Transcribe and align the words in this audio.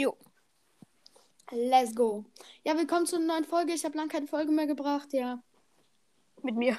Jo. 0.00 0.16
Let's 1.50 1.92
go. 1.92 2.24
Ja, 2.62 2.76
willkommen 2.78 3.04
zu 3.04 3.16
einer 3.16 3.26
neuen 3.26 3.44
Folge. 3.44 3.72
Ich 3.72 3.84
habe 3.84 3.96
lange 3.96 4.10
keine 4.10 4.28
Folge 4.28 4.52
mehr 4.52 4.68
gebracht, 4.68 5.12
ja. 5.12 5.42
Mit 6.40 6.54
mir. 6.54 6.78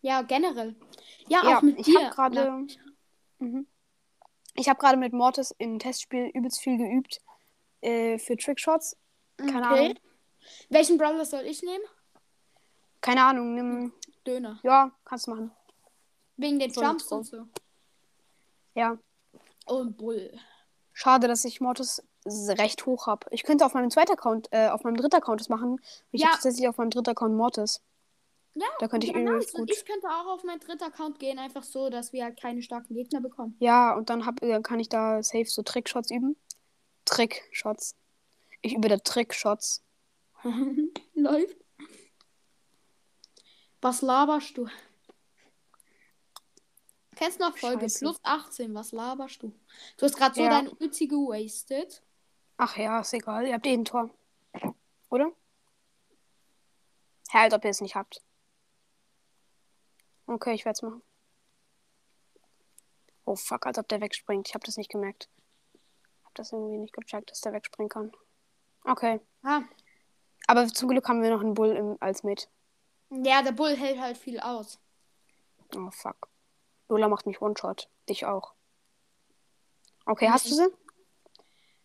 Ja, 0.00 0.22
generell. 0.22 0.74
Ja, 1.28 1.44
Ja, 1.44 1.58
auch 1.58 1.62
mit 1.62 1.78
ich 1.78 1.86
dir. 1.86 2.10
habe 2.10 2.12
gerade. 2.12 2.66
Mhm. 3.38 3.68
Ich 4.54 4.68
habe 4.68 4.80
gerade 4.80 4.96
mit 4.96 5.12
Mortis 5.12 5.54
im 5.58 5.78
Testspiel 5.78 6.32
übelst 6.34 6.58
viel 6.60 6.76
geübt. 6.76 7.20
Äh, 7.82 8.18
für 8.18 8.36
Trickshots. 8.36 8.96
Keine 9.36 9.70
okay. 9.70 9.84
Ahnung. 9.84 9.98
Welchen 10.70 10.98
Brawler 10.98 11.24
soll 11.24 11.42
ich 11.42 11.62
nehmen? 11.62 11.84
Keine 13.00 13.22
Ahnung. 13.22 13.54
Nimm. 13.54 13.92
Döner. 14.26 14.58
Ja, 14.64 14.90
kannst 15.04 15.28
du 15.28 15.30
machen. 15.30 15.52
Wegen 16.36 16.58
den 16.58 16.72
Jumps 16.72 17.12
und 17.12 17.22
so. 17.22 17.46
Ja. 18.74 18.98
Und 19.66 19.96
Bull. 19.96 20.36
Schade, 20.98 21.28
dass 21.28 21.44
ich 21.44 21.60
Mortis 21.60 22.02
recht 22.26 22.86
hoch 22.86 23.06
habe. 23.06 23.26
Ich 23.30 23.42
könnte 23.42 23.66
auf 23.66 23.74
meinem 23.74 23.90
zweiten 23.90 24.12
Account, 24.12 24.48
äh, 24.50 24.68
auf 24.68 24.82
meinem 24.82 24.96
dritten 24.96 25.16
Account 25.16 25.40
das 25.42 25.50
machen. 25.50 25.78
Ich 26.10 26.22
Ja. 26.22 26.28
habe 26.28 26.36
tatsächlich 26.36 26.66
auf 26.68 26.78
meinem 26.78 26.88
dritten 26.88 27.10
Account 27.10 27.34
Mortis. 27.36 27.82
Ja, 28.54 28.64
Da 28.80 28.88
könnte 28.88 29.06
ich 29.06 29.12
nice. 29.14 29.52
gut. 29.52 29.70
Ich 29.70 29.84
könnte 29.84 30.08
auch 30.08 30.26
auf 30.32 30.42
meinen 30.42 30.58
dritten 30.58 30.84
Account 30.84 31.18
gehen, 31.18 31.38
einfach 31.38 31.64
so, 31.64 31.90
dass 31.90 32.14
wir 32.14 32.24
halt 32.24 32.40
keine 32.40 32.62
starken 32.62 32.94
Gegner 32.94 33.20
bekommen. 33.20 33.54
Ja, 33.58 33.94
und 33.94 34.08
dann 34.08 34.24
hab, 34.24 34.42
äh, 34.42 34.58
kann 34.62 34.80
ich 34.80 34.88
da 34.88 35.22
safe 35.22 35.44
so 35.44 35.62
Trickshots 35.62 36.10
üben. 36.10 36.34
Trickshots. 37.04 37.94
Ich 38.62 38.74
übe 38.74 38.88
da 38.88 38.96
Trickshots. 38.96 39.84
Läuft. 41.14 41.56
Was 43.82 44.00
laberst 44.00 44.56
du? 44.56 44.66
Kennst 47.16 47.40
du 47.40 47.44
noch 47.44 47.56
Folge 47.58 47.80
Scheiße. 47.82 47.98
plus 48.00 48.20
18? 48.22 48.74
Was 48.74 48.92
laberst 48.92 49.42
du? 49.42 49.52
Du 49.96 50.04
hast 50.06 50.16
gerade 50.16 50.34
so 50.34 50.42
Ja. 50.42 50.50
dein 50.50 50.68
Ulti 50.68 51.08
gewastet. 51.08 52.02
Ach 52.58 52.76
ja, 52.76 53.00
ist 53.00 53.12
egal. 53.14 53.46
Ihr 53.46 53.54
habt 53.54 53.66
eh 53.66 53.72
ein 53.72 53.84
Tor. 53.84 54.10
Oder? 55.10 55.30
Hä, 57.30 57.38
als 57.38 57.54
ob 57.54 57.64
ihr 57.64 57.70
es 57.70 57.80
nicht 57.80 57.96
habt. 57.96 58.22
Okay, 60.26 60.54
ich 60.54 60.64
werde 60.64 60.76
es 60.76 60.82
machen. 60.82 61.02
Oh 63.24 63.34
fuck, 63.36 63.66
als 63.66 63.78
ob 63.78 63.88
der 63.88 64.00
wegspringt. 64.00 64.48
Ich 64.48 64.54
habe 64.54 64.64
das 64.64 64.76
nicht 64.76 64.90
gemerkt. 64.90 65.28
Hab 66.24 66.34
das 66.34 66.52
irgendwie 66.52 66.78
nicht 66.78 66.92
gecheckt, 66.94 67.30
dass 67.30 67.40
der 67.40 67.52
wegspringen 67.52 67.88
kann. 67.88 68.12
Okay. 68.84 69.20
Ah, 69.42 69.62
Aber 70.46 70.66
zum 70.68 70.88
Glück 70.88 71.08
haben 71.08 71.22
wir 71.22 71.30
noch 71.30 71.40
einen 71.40 71.54
Bull 71.54 71.70
im, 71.74 71.96
als 72.00 72.22
mit. 72.22 72.48
ja, 73.10 73.42
der 73.42 73.52
Bull 73.52 73.74
hält 73.76 73.98
halt 74.00 74.16
viel 74.16 74.38
aus. 74.38 74.78
Oh 75.74 75.90
fuck. 75.90 76.28
Lola 76.88 77.08
macht 77.08 77.26
mich 77.26 77.40
One-Shot. 77.40 77.88
Dich 78.08 78.24
auch. 78.26 78.54
Okay, 80.04 80.28
hast 80.30 80.46
du 80.50 80.54
sie? 80.54 80.68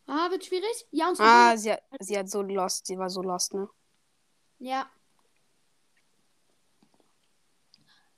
Ah, 0.07 0.29
wird 0.29 0.45
schwierig? 0.45 0.87
Ja, 0.91 1.09
unsere 1.09 1.27
Ah, 1.27 1.49
Bull- 1.49 1.57
sie 1.57 1.71
hat, 1.73 1.83
sie 1.99 2.17
hat 2.17 2.29
so 2.29 2.41
lost. 2.41 2.85
Sie 2.87 2.97
war 2.97 3.09
so 3.09 3.21
lost, 3.21 3.53
ne? 3.53 3.67
Ja. 4.59 4.89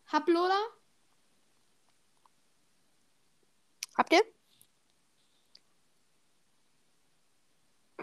Hab 0.07 0.27
Lola? 0.27 0.59
Habt 3.97 4.11
ihr? 4.13 4.21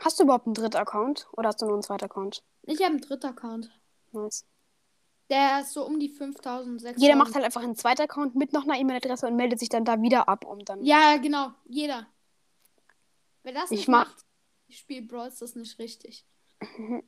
Hast 0.01 0.19
du 0.19 0.25
überhaupt 0.25 0.47
einen 0.47 0.55
dritten 0.55 0.77
Account? 0.79 1.29
Oder 1.33 1.49
hast 1.49 1.61
du 1.61 1.67
nur 1.67 1.75
einen 1.75 1.83
zweiten 1.83 2.05
Account? 2.05 2.43
Ich 2.63 2.79
habe 2.79 2.93
einen 2.93 3.01
dritten 3.01 3.27
Account. 3.27 3.71
Nice. 4.13 4.47
Der 5.31 5.61
ist 5.61 5.73
so 5.73 5.87
um 5.87 6.01
die 6.01 6.09
5000, 6.09 6.81
6000. 6.81 7.01
Jeder 7.03 7.17
macht 7.17 7.35
halt 7.35 7.45
einfach 7.45 7.63
einen 7.63 7.77
zweiten 7.77 8.03
Account 8.03 8.35
mit 8.35 8.53
noch 8.53 8.65
einer 8.65 8.77
E-Mail-Adresse 8.79 9.27
und 9.29 9.37
meldet 9.37 9.61
sich 9.61 9.69
dann 9.69 9.85
da 9.85 10.03
wieder 10.03 10.29
ab, 10.29 10.45
um 10.45 10.59
dann. 10.65 10.85
Ja, 10.85 11.17
genau. 11.19 11.53
Jeder. 11.67 12.07
Wer 13.45 13.53
das 13.53 13.71
Ich 13.71 13.79
nicht 13.79 13.89
mach- 13.89 14.07
macht, 14.09 14.25
spielt 14.69 15.09
Brawl 15.09 15.31
das 15.39 15.55
nicht 15.55 15.79
richtig. 15.79 16.27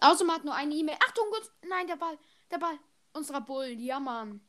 Außerdem 0.00 0.32
hat 0.32 0.44
nur 0.44 0.54
eine 0.54 0.74
E-Mail. 0.74 0.96
Achtung, 1.06 1.24
gut. 1.30 1.50
Nein, 1.68 1.86
der 1.86 1.96
Ball. 1.96 2.18
Der 2.50 2.58
Ball. 2.58 2.78
Unserer 3.12 3.40
Bull. 3.40 3.66
Ja, 3.78 3.98
Mann. 4.00 4.40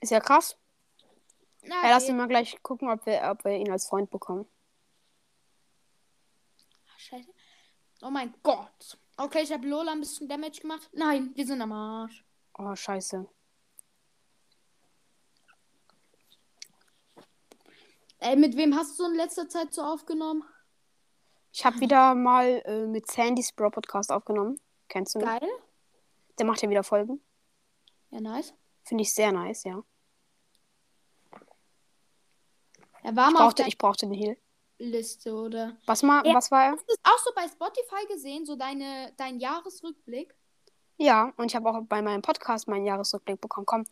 Ist 0.00 0.10
ja 0.10 0.20
krass. 0.20 0.56
Na, 1.62 1.82
Ja, 1.82 1.90
lass 1.90 2.08
ihn 2.08 2.16
mal 2.16 2.28
gleich 2.28 2.60
gucken, 2.62 2.88
ob 2.90 3.04
wir, 3.06 3.22
ob 3.30 3.44
wir 3.44 3.52
ihn 3.52 3.70
als 3.70 3.86
Freund 3.88 4.10
bekommen. 4.10 4.46
Scheiße. 6.96 7.28
Oh 8.02 8.10
mein 8.10 8.34
Gott. 8.42 8.98
Okay, 9.18 9.42
ich 9.42 9.52
habe 9.52 9.66
Lola 9.66 9.92
ein 9.92 10.00
bisschen 10.00 10.28
Damage 10.28 10.60
gemacht. 10.60 10.88
Nein, 10.92 11.30
wir 11.34 11.46
sind 11.46 11.62
am 11.62 11.72
Arsch. 11.72 12.24
Oh, 12.58 12.74
scheiße. 12.74 13.26
Ey, 18.18 18.36
mit 18.36 18.56
wem 18.56 18.74
hast 18.74 18.98
du 18.98 19.06
in 19.06 19.14
letzter 19.14 19.48
Zeit 19.48 19.72
so 19.72 19.82
aufgenommen? 19.82 20.44
Ich 21.52 21.64
habe 21.64 21.80
wieder 21.80 22.14
mal 22.14 22.62
äh, 22.66 22.86
mit 22.86 23.10
Sandys 23.10 23.52
Bro 23.52 23.70
Podcast 23.70 24.12
aufgenommen. 24.12 24.60
Kennst 24.88 25.14
du? 25.14 25.20
noch? 25.20 25.26
Geil. 25.26 25.48
Der 26.38 26.44
macht 26.44 26.60
ja 26.60 26.68
wieder 26.68 26.82
Folgen. 26.82 27.20
Ja, 28.10 28.20
nice. 28.20 28.52
Finde 28.84 29.02
ich 29.02 29.14
sehr 29.14 29.32
nice, 29.32 29.64
ja. 29.64 29.82
Er 33.02 33.16
war 33.16 33.28
Ich 33.28 33.34
mal 33.34 33.38
brauchte, 33.44 33.62
ich 33.66 33.78
brauchte 33.78 34.06
eine 34.06 34.16
Heal. 34.16 34.36
Liste, 34.78 35.32
oder? 35.34 35.76
Was, 35.86 36.02
mal, 36.02 36.26
Ja. 36.26 36.34
was 36.34 36.50
war 36.50 36.64
er? 36.66 36.72
Hast 36.72 36.82
du 36.88 36.94
das 37.02 37.12
auch 37.12 37.18
so 37.24 37.30
bei 37.34 37.48
Spotify 37.48 38.06
gesehen, 38.08 38.44
so 38.44 38.56
deine, 38.56 39.12
dein 39.16 39.38
Jahresrückblick? 39.40 40.34
Ja, 40.98 41.32
und 41.36 41.46
ich 41.50 41.56
habe 41.56 41.68
auch 41.70 41.80
bei 41.82 42.02
meinem 42.02 42.22
Podcast 42.22 42.68
meinen 42.68 42.84
Jahresrückblick 42.86 43.40
bekommen. 43.40 43.66
Komm, 43.66 43.84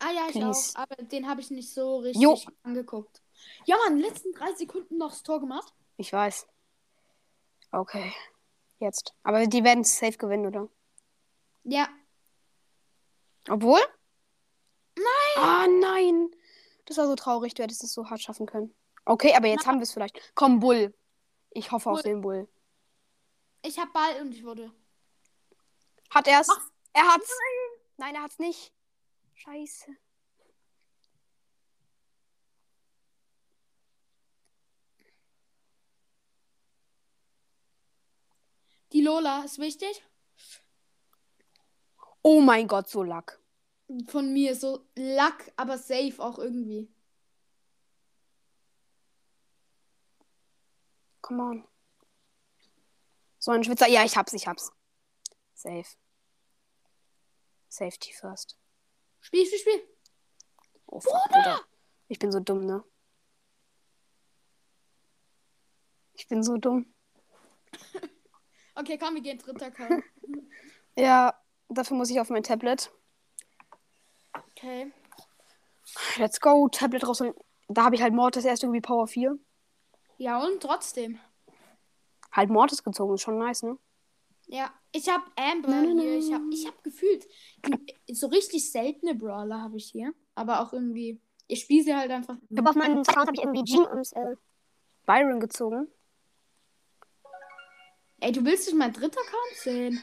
Ah 0.00 0.12
ja, 0.12 0.26
ich 0.28 0.32
Please. 0.32 0.72
auch. 0.76 0.82
Aber 0.82 0.94
den 1.02 1.28
habe 1.28 1.40
ich 1.40 1.50
nicht 1.50 1.72
so 1.74 1.96
richtig 1.98 2.22
Jo. 2.22 2.38
angeguckt. 2.62 3.20
Ja, 3.64 3.76
Mann, 3.78 3.96
den 3.96 4.04
letzten 4.04 4.32
drei 4.32 4.52
Sekunden 4.54 4.96
noch 4.96 5.10
das 5.10 5.24
Tor 5.24 5.40
gemacht. 5.40 5.74
ich 5.96 6.12
weiß. 6.12 6.46
Okay. 7.72 8.12
Jetzt. 8.78 9.12
Aber 9.24 9.44
die 9.48 9.64
werden 9.64 9.82
safe 9.82 10.16
gewinnen, 10.16 10.46
oder? 10.46 10.68
Ja. 11.64 11.88
Obwohl? 13.48 13.80
Nein! 14.96 15.04
Ah, 15.36 15.66
nein! 15.66 16.30
Das 16.86 16.96
war 16.98 17.06
so 17.08 17.16
traurig. 17.16 17.54
Du 17.54 17.62
hättest 17.64 17.82
es 17.82 17.92
so 17.92 18.08
hart 18.08 18.20
schaffen 18.22 18.46
können. 18.46 18.72
Okay, 19.08 19.34
aber 19.34 19.46
jetzt 19.46 19.66
haben 19.66 19.78
wir 19.78 19.84
es 19.84 19.92
vielleicht. 19.92 20.20
Komm, 20.34 20.60
Bull. 20.60 20.94
Ich 21.50 21.72
hoffe 21.72 21.88
auf 21.88 22.02
Bull. 22.02 22.02
den 22.02 22.20
Bull. 22.20 22.48
Ich 23.62 23.78
habe 23.78 23.90
Ball 23.90 24.20
und 24.20 24.34
ich 24.34 24.44
wurde. 24.44 24.70
Hat 26.10 26.28
er 26.28 26.42
es? 26.42 26.48
Mach's. 26.48 26.70
Er 26.92 27.14
hat's. 27.14 27.32
Nein, 27.96 28.14
er 28.14 28.22
hat's 28.22 28.38
nicht. 28.38 28.70
Scheiße. 29.34 29.96
Die 38.92 39.00
Lola 39.00 39.42
ist 39.44 39.58
wichtig. 39.58 40.02
Oh 42.20 42.42
mein 42.42 42.68
Gott, 42.68 42.90
so 42.90 43.02
Lack. 43.02 43.40
Von 44.08 44.34
mir 44.34 44.54
so 44.54 44.86
Lack, 44.96 45.50
aber 45.56 45.78
safe 45.78 46.16
auch 46.18 46.38
irgendwie. 46.38 46.92
Come 51.28 51.42
on. 51.42 51.64
So 53.38 53.50
ein 53.50 53.62
Schwitzer. 53.62 53.86
Ja, 53.86 54.02
ich 54.02 54.16
hab's, 54.16 54.32
ich 54.32 54.46
hab's. 54.46 54.72
Safe. 55.52 55.84
Safety 57.68 58.14
first. 58.14 58.56
Spiel, 59.20 59.44
Spiel, 59.44 59.58
Spiel. 59.58 59.88
Oh, 60.86 61.00
fuck, 61.00 61.28
Bruder. 61.28 61.60
Ich 62.08 62.18
bin 62.18 62.32
so 62.32 62.40
dumm, 62.40 62.64
ne? 62.64 62.82
Ich 66.14 66.26
bin 66.28 66.42
so 66.42 66.56
dumm. 66.56 66.92
Okay, 68.74 68.96
komm, 68.96 69.16
wir 69.16 69.22
gehen 69.22 69.38
dritter 69.38 69.66
Account. 69.66 70.04
Ja, 70.96 71.34
dafür 71.68 71.96
muss 71.96 72.10
ich 72.10 72.20
auf 72.20 72.30
mein 72.30 72.44
Tablet. 72.44 72.92
Okay. 74.32 74.92
Let's 76.16 76.40
go. 76.40 76.68
Tablet 76.68 77.06
rausholen. 77.06 77.34
Da 77.68 77.84
habe 77.84 77.96
ich 77.96 78.02
halt 78.02 78.14
Mortis 78.14 78.44
erst 78.44 78.62
irgendwie 78.62 78.80
Power 78.80 79.06
4. 79.08 79.36
Ja, 80.18 80.42
und 80.44 80.60
trotzdem. 80.60 81.18
Halt 82.32 82.50
Mortis 82.50 82.82
gezogen. 82.84 83.14
Ist 83.14 83.22
schon 83.22 83.38
nice, 83.38 83.62
ne? 83.62 83.78
Ja, 84.46 84.72
ich 84.92 85.08
habe 85.08 85.24
Amber 85.36 85.68
Nein, 85.68 85.96
nein, 85.96 86.00
hier. 86.00 86.18
Ich 86.18 86.32
habe 86.32 86.44
ich 86.50 86.66
hab 86.66 86.82
gefühlt, 86.84 87.26
so 88.10 88.26
richtig 88.28 88.70
seltene 88.70 89.14
Brawler 89.14 89.60
habe 89.62 89.76
ich 89.76 89.86
hier. 89.90 90.12
Aber 90.34 90.60
auch 90.60 90.72
irgendwie, 90.72 91.20
ich 91.46 91.60
spiele 91.62 91.84
sie 91.84 91.94
halt 91.94 92.10
einfach. 92.10 92.36
Ich 92.48 92.58
habe 92.58 92.70
auf 92.70 92.76
meinem 92.76 92.98
Account 93.00 93.16
habe 93.28 93.34
ich 93.34 93.42
irgendwie 93.42 93.64
Jean 93.64 93.84
und 93.86 94.12
äh, 94.14 94.36
Byron 95.06 95.40
gezogen. 95.40 95.88
Ey, 98.20 98.32
du 98.32 98.44
willst 98.44 98.66
nicht 98.66 98.76
mein 98.76 98.92
dritter 98.92 99.20
Account 99.20 99.56
sehen? 99.62 100.02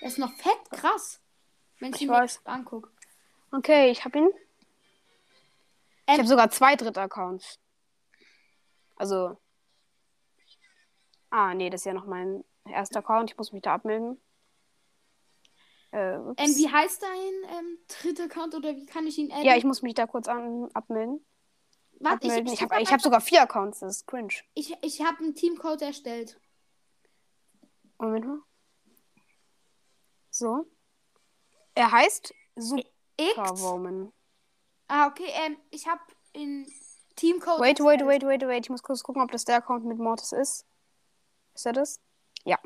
Der 0.00 0.08
ist 0.08 0.18
noch 0.18 0.32
fett 0.34 0.70
krass. 0.70 1.20
Wenn 1.80 1.90
ich, 1.90 1.96
Ich 1.96 2.02
ihn 2.02 2.08
weiß. 2.08 2.40
angucke. 2.44 2.90
Okay, 3.52 3.90
ich 3.90 4.04
habe 4.04 4.18
ihn. 4.18 4.28
Ich 4.28 6.12
Ähm, 6.12 6.18
habe 6.18 6.28
sogar 6.28 6.50
zwei 6.50 6.76
dritte 6.76 7.00
Accounts. 7.00 7.58
Also. 8.96 9.38
Ah, 11.30 11.54
nee, 11.54 11.70
das 11.70 11.82
ist 11.82 11.84
ja 11.84 11.92
noch 11.92 12.06
mein 12.06 12.44
erster 12.64 13.00
Account. 13.00 13.30
Ich 13.30 13.36
muss 13.36 13.52
mich 13.52 13.62
da 13.62 13.74
abmelden. 13.74 14.20
Äh. 15.92 16.14
Ähm, 16.14 16.36
wie 16.36 16.70
heißt 16.70 17.02
dein 17.02 17.58
ähm, 17.58 17.78
dritter 17.88 18.24
Account 18.24 18.54
oder 18.54 18.74
wie 18.74 18.86
kann 18.86 19.06
ich 19.06 19.18
ihn 19.18 19.30
adden? 19.32 19.44
ja, 19.44 19.56
ich 19.56 19.64
muss 19.64 19.82
mich 19.82 19.94
da 19.94 20.06
kurz 20.06 20.28
an, 20.28 20.68
abmelden. 20.72 21.24
Warte, 22.00 22.26
ich, 22.26 22.32
abmelden. 22.32 22.46
ich, 22.46 22.52
Ich 22.54 22.62
habe 22.62 22.82
ich 22.82 22.92
hab 22.92 23.00
sogar 23.00 23.20
vier 23.20 23.42
Accounts, 23.42 23.80
das 23.80 23.96
ist 23.98 24.06
cringe. 24.06 24.34
ich, 24.54 24.74
ich 24.82 25.00
habe 25.02 25.18
einen 25.18 25.34
Teamcode 25.34 25.82
erstellt. 25.82 26.40
Moment 27.98 28.26
mal. 28.26 28.40
So. 30.30 30.66
Er 31.74 31.92
heißt 31.92 32.34
X. 32.56 32.84
Superwoman. 33.18 34.12
Ah, 34.88 35.08
okay, 35.08 35.28
ähm, 35.44 35.56
ich 35.70 35.86
habe 35.86 36.02
in 36.32 36.70
Teamcode. 37.16 37.60
Wait, 37.60 37.80
wait, 37.80 38.00
erstellt. 38.00 38.22
wait, 38.22 38.42
wait, 38.42 38.48
wait. 38.48 38.64
Ich 38.66 38.70
muss 38.70 38.82
kurz 38.82 39.02
gucken, 39.02 39.22
ob 39.22 39.30
das 39.32 39.44
der 39.44 39.56
Account 39.56 39.84
mit 39.84 39.98
Mortis 39.98 40.32
ist. 40.32 40.66
Ist 41.54 41.66
er 41.66 41.72
das? 41.72 42.00
Ja. 42.44 42.58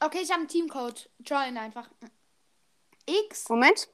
Okay, 0.00 0.20
ich 0.22 0.30
habe 0.30 0.40
einen 0.40 0.48
Teamcode. 0.48 1.10
Join 1.20 1.56
einfach. 1.56 1.88
X. 3.06 3.48
Moment. 3.48 3.88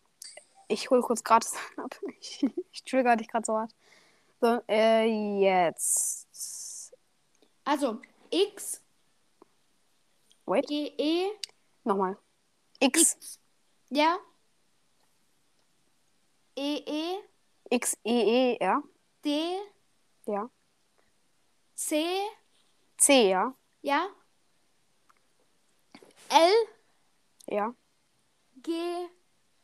Ich 0.69 0.91
hole 0.91 1.03
kurz 1.03 1.23
gratis 1.25 1.55
ab. 1.77 1.97
Ich, 2.21 2.44
ich 2.73 2.85
trigger 2.85 3.17
dich 3.17 3.29
gerade 3.29 3.47
so 3.47 3.56
hart. 3.56 3.75
So, 4.41 4.61
äh, 4.69 5.41
jetzt. 5.41 6.26
Also 7.65 8.00
X 8.31 8.83
Wait, 10.47 10.69
E 10.69 10.93
E 10.99 11.31
nochmal. 11.85 12.17
X. 12.81 13.15
X. 13.15 13.38
Ja. 13.91 14.19
E 16.56 16.76
E 16.79 17.21
X, 17.71 17.97
E, 18.03 18.55
E, 18.55 18.59
ja. 18.61 18.83
D 19.25 19.58
Ja. 20.26 20.50
C 21.75 22.05
C, 22.99 23.31
ja. 23.31 23.55
ja. 23.82 24.08
L 26.28 26.52
Ja. 27.46 27.75
G 28.56 28.72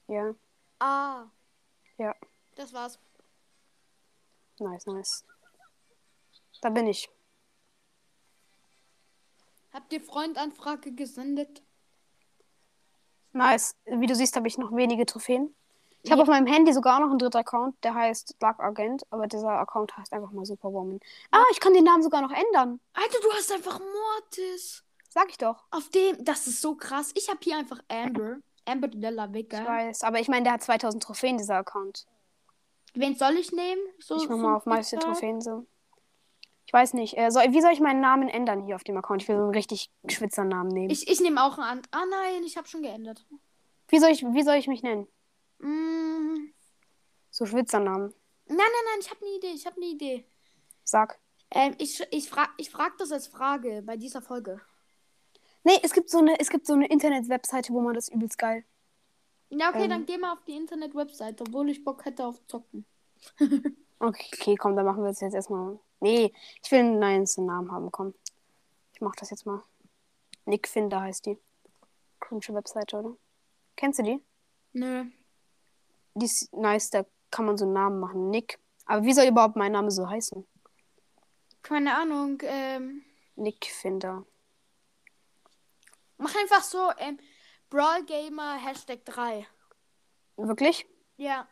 Ja. 0.09 0.35
A. 0.79 1.31
Ja. 1.99 2.15
Das 2.55 2.73
war's. 2.73 2.99
Nice, 4.59 4.87
nice. 4.87 5.25
Da 6.63 6.71
bin 6.71 6.87
ich. 6.87 7.09
Habt 9.73 9.93
ihr 9.93 10.01
Freundanfrage 10.01 10.93
gesendet? 10.93 11.63
Nice. 13.33 13.77
Wie 13.85 14.07
du 14.07 14.15
siehst, 14.15 14.35
habe 14.37 14.49
ich 14.49 14.57
noch 14.57 14.75
wenige 14.75 15.05
Trophäen. 15.05 15.55
Ich 16.07 16.13
habe 16.13 16.23
auf 16.23 16.29
meinem 16.29 16.47
Handy 16.47 16.73
sogar 16.73 17.01
noch 17.01 17.11
einen 17.11 17.19
dritten 17.19 17.37
Account, 17.39 17.75
der 17.83 17.93
heißt 17.95 18.37
Dark 18.39 18.61
Agent, 18.61 19.03
aber 19.11 19.27
dieser 19.27 19.51
Account 19.51 19.97
heißt 19.97 20.13
einfach 20.13 20.31
mal 20.31 20.45
Superwoman. 20.47 21.01
Ah, 21.33 21.43
ich 21.51 21.59
kann 21.59 21.75
den 21.75 21.83
Namen 21.83 22.01
sogar 22.03 22.23
noch 22.23 22.31
ändern. 22.31 22.79
Alter, 22.93 23.19
du 23.21 23.33
hast 23.33 23.51
einfach 23.53 23.81
Mortis. 23.81 24.85
Sag 25.09 25.31
ich 25.31 25.39
doch. 25.39 25.65
Auf 25.73 25.89
dem, 25.91 26.25
das 26.25 26.47
ist 26.47 26.63
so 26.63 26.77
krass. 26.77 27.11
Ich 27.17 27.29
habe 27.29 27.41
hier 27.43 27.59
einfach 27.59 27.81
Amber. 27.89 28.37
Amber 28.67 28.87
Della 28.87 29.25
Ich 29.27 29.33
Vega. 29.33 29.65
weiß, 29.67 30.05
aber 30.05 30.21
ich 30.21 30.29
meine, 30.29 30.45
der 30.45 30.53
hat 30.53 30.63
2000 30.63 31.03
Trophäen, 31.03 31.39
dieser 31.39 31.57
Account. 31.57 32.07
Wen 32.95 33.17
soll 33.17 33.35
ich 33.35 33.51
nehmen? 33.51 33.81
So, 33.99 34.17
Ich 34.17 34.29
mach 34.29 34.37
mal 34.37 34.55
auf 34.55 34.67
meiste? 34.67 34.99
Trophäen 34.99 35.41
so. 35.41 35.67
Ich 36.67 36.73
weiß 36.73 36.95
nicht. 36.95 37.19
Äh, 37.19 37.31
soll, 37.31 37.45
wie 37.53 37.61
soll 37.61 37.73
ich 37.73 37.81
meinen 37.81 38.01
Namen 38.01 38.29
ändern 38.29 38.63
hier 38.65 38.77
auf 38.77 38.85
dem 38.85 38.97
Account? 38.97 39.23
Ich 39.23 39.29
will 39.29 39.37
so 39.37 39.43
einen 39.43 39.51
richtig 39.55 39.91
Schwitzernamen 40.09 40.69
nehmen. 40.73 40.91
Ich, 40.91 41.09
ich 41.11 41.21
nehme 41.21 41.43
auch 41.43 41.59
einen 41.59 41.81
an. 41.81 41.83
Ah 41.91 42.05
nein, 42.09 42.45
ich 42.45 42.57
habe 42.57 42.69
schon 42.69 42.83
geändert. 42.83 43.27
wie, 43.89 43.99
soll 43.99 44.11
ich, 44.11 44.23
wie 44.25 44.43
soll 44.43 44.55
ich 44.55 44.69
mich 44.69 44.83
nennen? 44.85 45.09
Mm, 45.59 46.51
So 47.31 47.47
Schwitzernamen. 47.47 48.13
nein, 48.47 48.57
nein, 48.59 48.67
nein, 48.87 48.99
ich 49.01 49.11
habe 49.11 49.21
eine 49.25 49.37
Idee. 49.37 49.53
Ich 49.53 49.67
habe 49.67 49.77
eine 49.77 49.87
Idee. 49.87 50.25
Sag. 50.85 51.19
Ähm, 51.51 51.75
ich 51.79 52.01
ich 52.11 52.29
frage 52.29 52.51
ich 52.59 52.71
frag 52.71 52.97
das 52.99 53.13
als 53.13 53.27
Frage 53.29 53.83
bei 53.85 53.97
dieser 53.97 54.21
Folge. 54.23 54.61
Nee, 55.65 55.79
es 55.83 55.93
gibt 55.93 56.11
so 56.11 56.19
eine, 56.19 56.39
es 56.39 56.49
gibt 56.51 56.67
so 56.67 56.75
eine 56.75 56.87
Internet-Webseite, 56.89 57.73
wo 57.73 57.81
man 57.81 57.95
das 57.95 58.09
übelst 58.09 58.39
geil. 58.39 58.65
Ja, 59.51 59.71
okay, 59.71 59.85
Ähm. 59.85 59.91
dann 59.91 60.07
geh 60.07 60.19
mal 60.19 60.33
auf 60.33 60.45
die 60.45 60.57
Internet-Website, 60.57 61.41
obwohl 61.41 61.71
ich 61.71 61.85
Bock 61.85 62.05
hätte 62.05 62.25
auf 62.27 62.41
Zocken. 62.47 62.85
Okay, 63.99 64.29
okay, 64.35 64.57
komm, 64.57 64.77
dann 64.77 64.85
machen 64.85 65.03
wir 65.05 65.11
es 65.11 65.21
jetzt 65.21 65.33
erstmal. 65.33 65.79
Nee, 66.01 66.31
ich 66.63 66.71
will 66.71 66.81
einen 66.81 66.99
neuen 66.99 67.27
Namen 67.39 67.73
haben, 67.73 67.91
komm. 67.91 68.13
Ich 68.93 69.01
mach 69.01 69.17
das 69.17 69.31
jetzt 69.31 69.47
mal. 69.47 69.63
Nick 70.45 70.69
Finder 70.69 71.01
heißt 71.01 71.25
die. 71.25 71.39
Cringe 72.21 72.43
Webseite, 72.49 72.99
oder? 72.99 73.17
Kennst 73.75 73.99
du 73.99 74.03
die? 74.03 74.23
Nö. 74.75 75.07
Die 76.19 76.25
ist 76.25 76.51
nice, 76.55 76.89
da 76.89 77.05
kann 77.31 77.45
man 77.45 77.59
so 77.59 77.67
einen 77.67 77.75
Namen 77.75 78.01
machen. 78.01 78.31
Nick. 78.31 78.59
Aber 78.87 79.05
wie 79.05 79.13
soll 79.13 79.27
überhaupt 79.27 79.57
mein 79.57 79.73
Name 79.73 79.91
so 79.91 80.09
heißen? 80.09 80.47
Keine 81.63 81.95
Ahnung. 81.95 82.39
Ähm, 82.43 83.05
Nick 83.35 83.67
Finder. 83.67 84.25
mach 86.17 86.35
einfach 86.35 86.63
so, 86.63 86.91
ähm, 86.97 87.19
Brawl 87.69 88.03
Gamer 88.07 88.55
Hashtag 88.55 89.05
3. 89.05 89.47
Wirklich? 90.37 90.87
Ja. 91.19 91.47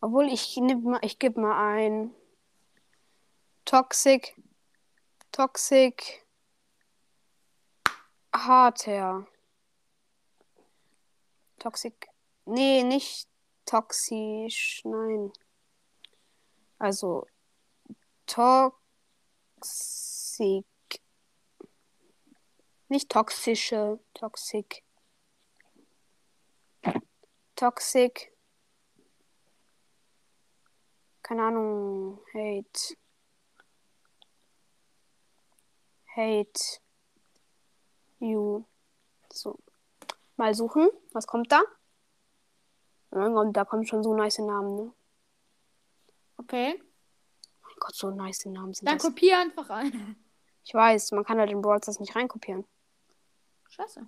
Obwohl 0.00 0.26
ich 0.32 0.56
nehm 0.56 0.82
mal, 0.82 1.00
ich 1.02 1.18
gebe 1.18 1.38
mal 1.38 1.76
ein 1.76 2.14
Toxic. 3.66 4.34
Toxic. 5.32 6.24
Harter. 8.34 9.26
Toxic. 11.58 12.08
Nee, 12.46 12.82
nicht 12.82 13.28
toxisch. 13.66 14.82
Nein. 14.84 15.32
Also 16.78 17.26
toxic. 18.26 18.80
Nicht 22.88 23.10
toxische. 23.10 23.98
Toxic. 24.14 24.84
Toxic. 27.56 28.32
Keine 31.22 31.42
Ahnung. 31.42 32.20
Hate. 32.32 32.96
Hate. 36.14 36.80
You. 38.20 38.64
So. 39.32 39.58
Mal 40.36 40.54
suchen. 40.54 40.88
Was 41.12 41.26
kommt 41.26 41.50
da? 41.50 41.62
Und 43.16 43.52
da 43.54 43.64
kommen 43.64 43.86
schon 43.86 44.02
so 44.02 44.14
nice 44.14 44.38
Namen, 44.38 44.76
ne? 44.76 44.92
Okay. 46.36 46.82
Mein 47.62 47.76
Gott, 47.80 47.94
so 47.94 48.10
nice 48.10 48.44
Namen 48.46 48.74
sind 48.74 48.86
Dann 48.88 48.98
das. 48.98 49.06
kopier 49.06 49.38
einfach 49.38 49.70
ein. 49.70 50.16
Ich 50.64 50.74
weiß, 50.74 51.12
man 51.12 51.24
kann 51.24 51.38
halt 51.38 51.50
in 51.50 51.62
Brawl 51.62 51.78
Stars 51.82 52.00
nicht 52.00 52.16
reinkopieren. 52.16 52.64
Scheiße. 53.68 54.06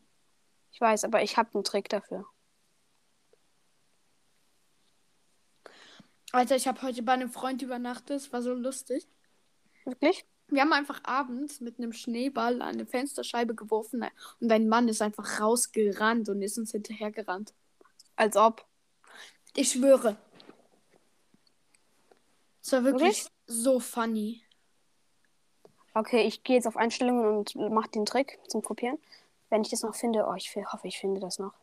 Ich 0.73 0.81
weiß, 0.81 1.05
aber 1.05 1.23
ich 1.23 1.37
habe 1.37 1.55
einen 1.55 1.65
Trick 1.65 1.89
dafür. 1.89 2.27
Alter, 6.33 6.57
ich 6.57 6.69
habe 6.69 6.83
heute 6.83 7.03
bei 7.03 7.13
einem 7.13 7.31
Freund 7.31 7.63
übernachtet. 7.63 8.17
Es 8.17 8.33
war 8.33 8.43
so 8.43 8.53
lustig. 8.53 9.09
Wirklich? 9.85 10.27
Wir 10.49 10.63
haben 10.63 10.73
einfach 10.73 11.01
abends 11.05 11.61
mit 11.61 11.79
einem 11.79 11.93
Schneeball 11.93 12.63
an 12.63 12.75
eine 12.75 12.87
Fensterscheibe 12.87 13.55
geworfen 13.55 14.05
und 14.41 14.51
ein 14.51 14.69
Mann 14.69 14.89
ist 14.89 15.03
einfach 15.03 15.41
rausgerannt 15.41 16.29
und 16.29 16.43
ist 16.43 16.59
uns 16.59 16.73
hinterhergerannt. 16.73 17.55
Als 18.17 18.37
ob. 18.37 18.67
Ich 19.59 19.73
schwöre. 19.73 20.17
Es 22.63 22.71
war 22.71 22.85
wirklich 22.85 23.25
Wirklich? 23.25 23.33
so 23.49 23.81
funny. 23.81 24.45
Okay, 25.95 26.23
ich 26.29 26.45
gehe 26.45 26.55
jetzt 26.55 26.69
auf 26.69 26.77
Einstellungen 26.77 27.39
und 27.39 27.57
mache 27.57 27.89
den 27.89 28.07
Trick 28.07 28.39
zum 28.47 28.63
Kopieren. 28.63 29.01
Wenn 29.51 29.63
ich 29.63 29.69
das 29.69 29.83
noch 29.83 29.97
finde, 29.97 30.29
oh, 30.29 30.35
ich 30.35 30.55
hoffe, 30.55 30.87
ich 30.87 31.01
finde 31.01 31.21
das 31.21 31.41
noch. 31.41 31.55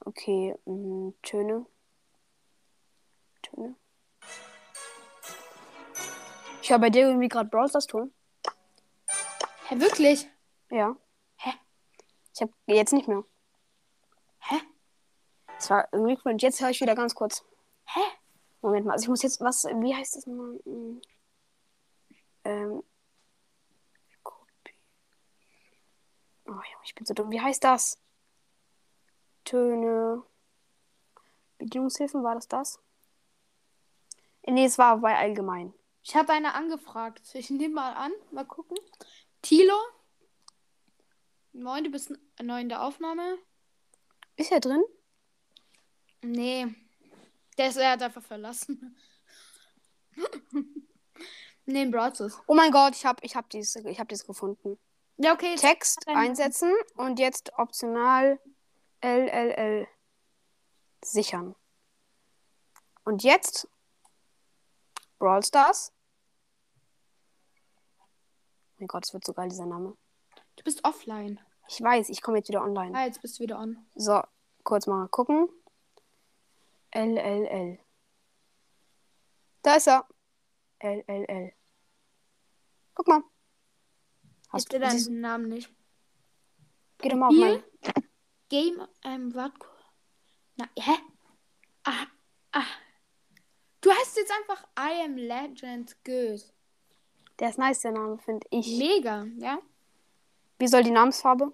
Okay, 0.00 0.54
mh, 0.66 1.14
Töne. 1.22 1.64
Töne. 3.40 3.74
Ich 6.60 6.68
höre 6.68 6.78
bei 6.78 6.90
dir 6.90 7.06
irgendwie 7.06 7.28
gerade 7.28 7.48
Brawl 7.48 7.70
Stars 7.70 7.86
Ton. 7.86 8.12
Hä, 9.68 9.80
wirklich? 9.80 10.28
Ja. 10.68 10.94
Hä? 11.36 11.52
Ich 12.34 12.42
habe 12.42 12.52
jetzt 12.66 12.92
nicht 12.92 13.08
mehr. 13.08 13.24
Es 15.58 15.70
war 15.70 15.88
irgendwie 15.92 16.18
cool. 16.24 16.32
Und 16.32 16.42
jetzt 16.42 16.60
höre 16.60 16.70
ich 16.70 16.80
wieder 16.80 16.94
ganz 16.94 17.14
kurz. 17.14 17.44
Hä? 17.86 18.00
Moment 18.60 18.86
mal, 18.86 18.92
also 18.92 19.04
ich 19.04 19.08
muss 19.08 19.22
jetzt 19.22 19.40
was, 19.40 19.64
wie 19.64 19.94
heißt 19.94 20.16
das 20.16 20.26
nochmal? 20.26 20.58
Hm. 20.64 21.02
Ähm. 22.44 22.82
Oh 26.46 26.50
Junge, 26.50 26.84
ich 26.84 26.94
bin 26.94 27.06
so 27.06 27.14
dumm. 27.14 27.30
Wie 27.30 27.40
heißt 27.40 27.64
das? 27.64 27.98
Töne. 29.44 30.22
Bedienungshilfen, 31.58 32.22
war 32.22 32.34
das 32.34 32.48
das? 32.48 32.78
Nee, 34.46 34.66
es 34.66 34.76
war 34.76 34.98
bei 34.98 35.16
allgemein. 35.16 35.72
Ich 36.02 36.14
habe 36.14 36.32
eine 36.32 36.54
angefragt. 36.54 37.34
Ich 37.34 37.48
nehme 37.48 37.74
mal 37.74 37.94
an. 37.94 38.12
Mal 38.30 38.44
gucken. 38.44 38.76
Tilo. 39.40 39.76
Moin, 41.52 41.84
du 41.84 41.90
bist 41.90 42.12
neu 42.42 42.60
in 42.60 42.68
der 42.68 42.82
Aufnahme. 42.82 43.38
Ist 44.36 44.52
er 44.52 44.60
drin? 44.60 44.84
Nee. 46.24 46.74
Der 47.58 47.68
ist, 47.68 47.76
er 47.76 47.92
hat 47.92 48.02
einfach 48.02 48.22
verlassen. 48.22 48.96
nee, 51.66 51.86
Stars. 51.86 52.40
Oh 52.46 52.54
mein 52.54 52.72
Gott, 52.72 52.94
ich 52.96 53.04
habe 53.04 53.20
ich 53.22 53.36
hab 53.36 53.50
dies, 53.50 53.76
ich 53.76 54.00
hab 54.00 54.08
dies 54.08 54.26
gefunden. 54.26 54.78
Ja, 55.18 55.34
okay. 55.34 55.54
Text 55.56 56.08
einsetzen 56.08 56.72
und 56.96 57.18
jetzt 57.18 57.52
optional 57.58 58.40
LLL 59.02 59.86
sichern. 61.04 61.54
Und 63.04 63.22
jetzt 63.22 63.68
Brawl 65.18 65.44
Stars. 65.44 65.92
Mein 68.78 68.88
Gott, 68.88 69.04
es 69.04 69.12
wird 69.12 69.24
so 69.24 69.34
geil, 69.34 69.48
dieser 69.48 69.66
Name. 69.66 69.96
Du 70.56 70.64
bist 70.64 70.84
offline. 70.84 71.38
Ich 71.68 71.80
weiß, 71.80 72.08
ich 72.08 72.22
komme 72.22 72.38
jetzt 72.38 72.48
wieder 72.48 72.62
online. 72.62 72.96
Ah, 72.96 73.04
jetzt 73.04 73.20
bist 73.20 73.38
du 73.38 73.42
wieder 73.42 73.58
on. 73.58 73.86
So, 73.94 74.22
kurz 74.64 74.86
mal 74.86 75.06
gucken. 75.08 75.48
LLL. 76.94 77.78
Da 79.62 79.74
ist 79.76 79.88
er. 79.88 80.06
LLL. 80.80 81.52
Guck 82.94 83.08
mal. 83.08 83.22
Hast 84.50 84.72
du 84.72 84.78
deinen 84.78 85.20
Namen 85.20 85.48
nicht. 85.48 85.70
Geh 86.98 87.08
doch 87.08 87.16
mal 87.16 87.28
auf 87.28 87.34
meinen. 87.34 87.62
Game, 88.48 88.86
ähm, 89.02 89.34
warte. 89.34 89.66
Na, 90.56 90.68
hä? 90.78 90.96
Ah, 91.82 92.06
ah. 92.52 92.64
Du 93.80 93.90
heißt 93.90 94.16
jetzt 94.16 94.32
einfach 94.32 94.62
I 94.78 95.04
am 95.04 95.16
Legend 95.16 95.96
Good. 96.04 96.54
Der 97.40 97.50
ist 97.50 97.58
nice, 97.58 97.80
der 97.80 97.92
Name, 97.92 98.18
finde 98.18 98.46
ich. 98.50 98.78
Mega, 98.78 99.24
ja? 99.38 99.58
Wie 100.58 100.68
soll 100.68 100.84
die 100.84 100.92
Namensfarbe? 100.92 101.52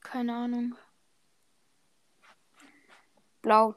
Keine 0.00 0.34
Ahnung. 0.34 0.74
Blau. 3.42 3.74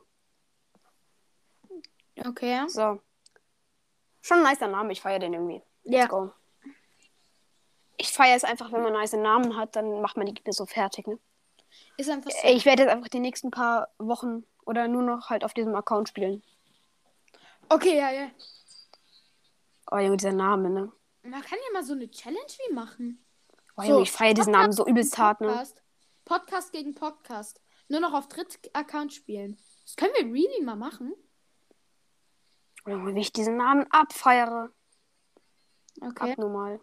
Okay. 2.26 2.68
So. 2.68 3.02
Schon 4.22 4.38
ein 4.40 4.52
nicer 4.52 4.68
Name, 4.68 4.92
ich 4.92 5.02
feiere 5.02 5.20
den 5.20 5.34
irgendwie. 5.34 5.62
Let's 5.84 5.98
Ja. 5.98 6.08
go. 6.08 6.32
Ich 7.98 8.12
feiere 8.12 8.36
es 8.36 8.44
einfach, 8.44 8.72
wenn 8.72 8.82
man 8.82 8.94
nice 8.94 9.14
Namen 9.14 9.56
hat, 9.58 9.76
dann 9.76 10.02
macht 10.02 10.18
man 10.18 10.26
die 10.26 10.34
Gegner 10.34 10.54
so 10.54 10.66
fertig. 10.66 11.08
Ne? 11.08 11.20
Ist 11.98 12.10
einfach 12.10 12.32
so. 12.32 12.48
Ich 12.48 12.66
werde 12.66 12.84
jetzt 12.84 12.92
einfach 12.92 13.10
die 13.10 13.20
nächsten 13.20 13.52
paar 13.52 13.90
Wochen 13.98 14.44
oder 14.66 14.88
nur 14.88 15.04
noch 15.04 15.30
halt 15.30 15.44
auf 15.44 15.54
diesem 15.54 15.76
Account 15.76 16.10
spielen. 16.10 16.44
Okay, 17.70 17.98
ja, 17.98 18.12
ja. 18.12 18.32
Oh 19.92 19.98
Junge, 19.98 20.18
dieser 20.18 20.34
Name, 20.34 20.70
ne? 20.70 20.92
Man 21.24 21.42
kann 21.42 21.60
ja 21.66 21.74
mal 21.74 21.84
so 21.84 21.94
eine 21.94 22.10
Challenge 22.10 22.40
wie 22.68 22.74
machen. 22.74 23.24
Oh 23.78 23.82
So, 23.84 23.90
Junge, 23.90 24.04
ich 24.04 24.12
feiere 24.12 24.34
diesen 24.34 24.54
Namen 24.54 24.72
so 24.72 24.86
übelst 24.86 25.18
hart, 25.18 25.42
ne? 25.42 25.64
Podcast 26.26 26.72
gegen 26.72 26.96
Podcast. 26.96 27.62
Nur 27.92 28.00
noch 28.00 28.14
auf 28.14 28.30
Dritt-Account 28.30 29.14
spielen. 29.14 29.58
Das 29.84 29.98
können 29.98 30.14
wir 30.14 30.24
really 30.24 30.64
mal 30.64 30.78
machen. 30.78 31.14
Oh 32.86 32.92
wie 32.92 33.20
ich 33.20 33.34
diesen 33.34 33.58
Namen 33.58 33.86
abfeiere. 33.92 34.72
Okay. 36.00 36.32
Abnormal. 36.32 36.80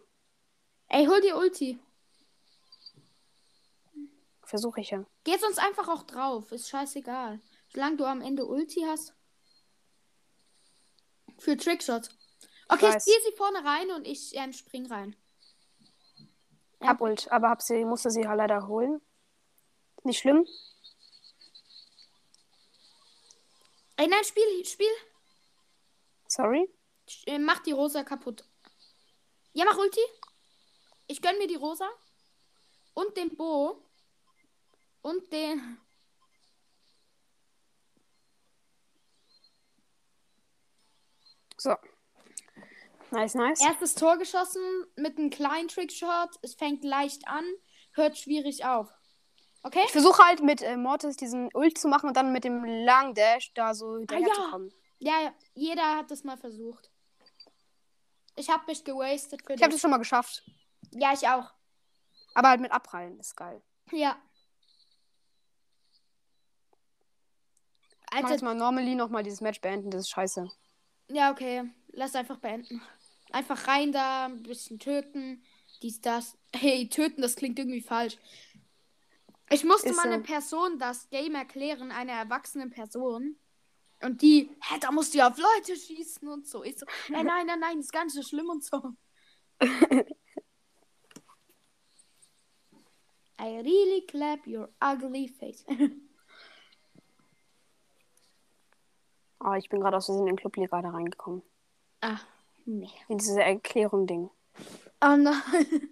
Ey, 0.87 1.07
hol 1.07 1.19
die 1.19 1.33
Ulti. 1.33 1.79
Versuche 4.43 4.81
ich 4.81 4.91
ja. 4.91 5.03
Geh 5.23 5.35
sonst 5.39 5.57
einfach 5.57 5.87
auch 5.87 6.03
drauf. 6.03 6.51
Ist 6.51 6.69
scheißegal. 6.69 7.41
Solange 7.73 7.97
du 7.97 8.05
am 8.05 8.21
Ende 8.21 8.45
Ulti 8.45 8.81
hast. 8.81 9.15
Für 11.39 11.57
Trickshot. 11.57 12.09
Okay, 12.67 12.85
ich 12.87 12.93
weiß. 12.93 13.05
ziehe 13.05 13.19
sie 13.25 13.35
vorne 13.35 13.65
rein 13.65 13.89
und 13.95 14.05
ich 14.05 14.35
ähm, 14.35 14.53
spring 14.53 14.85
rein. 14.85 15.15
Ja. 16.81 16.89
Hab 16.89 17.01
Ult, 17.01 17.31
aber 17.31 17.49
hab 17.49 17.63
sie, 17.63 17.83
musste 17.83 18.11
sie 18.11 18.27
halt 18.27 18.37
leider 18.37 18.67
holen. 18.67 19.01
Nicht 20.03 20.19
schlimm. 20.19 20.45
Ey, 23.99 24.07
nein, 24.07 24.23
Spiel, 24.23 24.65
Spiel. 24.65 24.87
Sorry. 26.25 26.73
Äh, 27.25 27.37
Mach 27.37 27.59
die 27.59 27.73
Rosa 27.73 28.05
kaputt. 28.05 28.45
Ja, 29.51 29.65
mach 29.65 29.77
Ulti. 29.77 29.99
Ich 31.07 31.21
gönn 31.21 31.37
mir 31.37 31.47
die 31.47 31.55
Rosa. 31.55 31.89
Und 32.93 33.17
den 33.17 33.35
Bo. 33.35 33.83
Und 35.01 35.29
den. 35.33 35.79
So. 41.57 41.75
Nice, 43.11 43.35
nice. 43.35 43.61
Erstes 43.61 43.95
Tor 43.95 44.17
geschossen 44.17 44.63
mit 44.95 45.17
einem 45.17 45.29
kleinen 45.29 45.67
Trickshot. 45.67 46.39
Es 46.41 46.55
fängt 46.55 46.85
leicht 46.85 47.27
an, 47.27 47.43
hört 47.91 48.17
schwierig 48.17 48.63
auf. 48.63 48.89
Okay? 49.63 49.81
Ich 49.85 49.91
versuche 49.91 50.23
halt 50.23 50.41
mit 50.41 50.61
äh, 50.61 50.77
Mortis 50.77 51.17
diesen 51.17 51.49
Ult 51.53 51.77
zu 51.77 51.87
machen 51.87 52.07
und 52.07 52.15
dann 52.15 52.31
mit 52.31 52.43
dem 52.43 52.63
langen 52.63 53.13
Dash 53.13 53.53
da 53.53 53.73
so 53.73 53.97
hinterher 53.97 54.27
ja. 54.27 54.33
zu 54.33 54.41
kommen. 54.49 54.73
Ja, 54.99 55.21
ja, 55.21 55.33
jeder 55.53 55.97
hat 55.97 56.11
das 56.11 56.23
mal 56.23 56.37
versucht. 56.37 56.89
Ich 58.35 58.49
hab 58.49 58.67
mich 58.67 58.83
gewastet 58.83 59.41
für 59.45 59.53
Ich 59.53 59.61
habe 59.61 59.71
das 59.71 59.81
schon 59.81 59.91
mal 59.91 59.97
geschafft. 59.97 60.43
Ja, 60.91 61.13
ich 61.13 61.27
auch. 61.27 61.51
Aber 62.33 62.49
halt 62.49 62.61
mit 62.61 62.71
Abprallen. 62.71 63.19
Ist 63.19 63.35
geil. 63.35 63.61
Ja. 63.91 64.17
Ich 68.11 68.21
mach 68.21 68.29
jetzt 68.29 68.43
Alter, 68.43 68.45
mal 68.45 68.55
normally 68.55 68.95
nochmal 68.95 69.23
dieses 69.23 69.41
Match 69.41 69.61
beenden. 69.61 69.91
Das 69.91 70.01
ist 70.01 70.09
scheiße. 70.09 70.49
ja, 71.09 71.31
okay. 71.31 71.69
Lass 71.91 72.15
einfach 72.15 72.37
beenden. 72.37 72.81
Einfach 73.31 73.67
rein 73.67 73.91
da, 73.91 74.25
ein 74.25 74.43
bisschen 74.43 74.79
töten. 74.79 75.43
Dies, 75.81 76.01
das. 76.01 76.37
Hey, 76.55 76.89
töten, 76.89 77.21
das 77.21 77.35
klingt 77.35 77.59
irgendwie 77.59 77.81
falsch. 77.81 78.17
Ich 79.51 79.63
musste 79.63 79.89
Ist 79.89 79.95
mal 79.95 80.03
so. 80.03 80.09
eine 80.09 80.21
Person 80.23 80.77
das 80.77 81.09
Game 81.09 81.35
erklären, 81.35 81.91
eine 81.91 82.11
erwachsene 82.11 82.69
Person. 82.69 83.37
Und 84.01 84.21
die, 84.21 84.49
hä, 84.61 84.77
da 84.79 84.91
musst 84.91 85.13
du 85.13 85.17
ja 85.17 85.29
auf 85.29 85.37
Leute 85.37 85.75
schießen 85.75 86.27
und 86.27 86.47
so. 86.47 86.63
Ich 86.63 86.77
so, 86.77 86.85
äh, 87.13 87.23
nein, 87.23 87.47
nein, 87.47 87.59
nein, 87.59 87.79
ist 87.79 87.91
ganz 87.91 88.13
so 88.13 88.21
schlimm 88.21 88.49
und 88.49 88.63
so. 88.63 88.93
I 93.41 93.59
really 93.61 94.05
clap 94.05 94.45
your 94.45 94.69
ugly 94.81 95.29
face. 95.29 95.65
Oh, 99.39 99.53
ich 99.57 99.69
bin 99.69 99.79
gerade 99.79 99.97
aus 99.97 100.07
Versehen 100.07 100.27
in 100.27 100.35
den 100.35 100.37
Clubliga 100.37 100.81
da 100.81 100.89
reingekommen. 100.89 101.41
ah, 102.01 102.19
nee. 102.65 102.89
In 103.07 103.17
diese 103.17 103.41
Erklärung-Ding. 103.41 104.29
Oh 105.01 105.15
nein. 105.15 105.89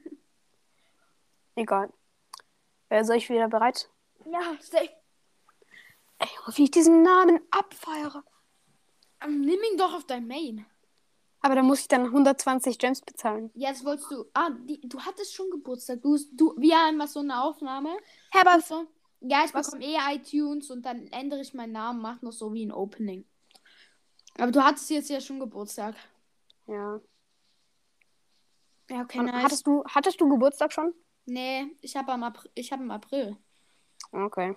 Egal. 1.56 1.92
Äh, 2.90 3.04
soll 3.04 3.18
ich 3.18 3.30
wieder 3.30 3.48
bereit? 3.48 3.90
Ja, 4.26 4.56
safe. 4.60 4.90
Ey, 6.20 6.28
wie 6.56 6.64
ich 6.64 6.72
diesen 6.72 7.04
Namen 7.04 7.40
abfeiere. 7.52 8.24
Ähm, 9.24 9.42
Nimm 9.42 9.60
ihn 9.72 9.78
doch 9.78 9.94
auf 9.94 10.06
dein 10.06 10.28
Main. 10.28 10.66
Aber 11.42 11.56
da 11.56 11.62
muss 11.64 11.82
ich 11.82 11.88
dann 11.88 12.06
120 12.06 12.80
Gems 12.80 13.02
bezahlen. 13.02 13.52
Jetzt 13.54 13.86
wolltest 13.86 14.12
du. 14.12 14.26
Ah, 14.34 14.50
die, 14.50 14.82
du 14.82 15.00
hattest 15.00 15.34
schon 15.36 15.50
Geburtstag. 15.52 16.02
Du, 16.02 16.18
du 16.34 16.56
wir 16.58 16.76
haben 16.76 16.98
mal 16.98 17.08
so 17.08 17.20
eine 17.20 17.42
Aufnahme. 17.42 17.96
Hä, 18.32 18.40
aber 18.42 18.60
So. 18.62 18.88
Ja, 19.20 19.44
ich 19.46 19.52
bekomme 19.52 19.84
eh 19.84 19.98
iTunes 20.16 20.70
und 20.70 20.86
dann 20.86 21.08
ändere 21.08 21.42
ich 21.42 21.54
meinen 21.54 21.72
Namen, 21.74 22.02
mach 22.02 22.22
noch 22.22 22.32
so 22.32 22.54
wie 22.54 22.66
ein 22.66 22.72
Opening. 22.72 23.26
Aber 24.38 24.52
du 24.52 24.64
hattest 24.64 24.90
jetzt 24.92 25.10
ja 25.10 25.20
schon 25.20 25.40
Geburtstag. 25.40 25.96
Ja. 26.68 27.00
Ja, 28.90 29.02
okay, 29.02 29.20
nice. 29.20 29.44
hattest, 29.44 29.68
du, 29.68 29.84
hattest 29.86 30.22
du 30.22 30.30
Geburtstag 30.30 30.72
schon? 30.72 30.94
Nee, 31.28 31.68
ich 31.82 31.96
habe 31.96 32.12
am 32.14 32.24
April, 32.24 32.50
ich 32.56 32.72
habe 32.72 32.84
im 32.84 32.92
April. 32.92 33.38
Okay. 34.12 34.56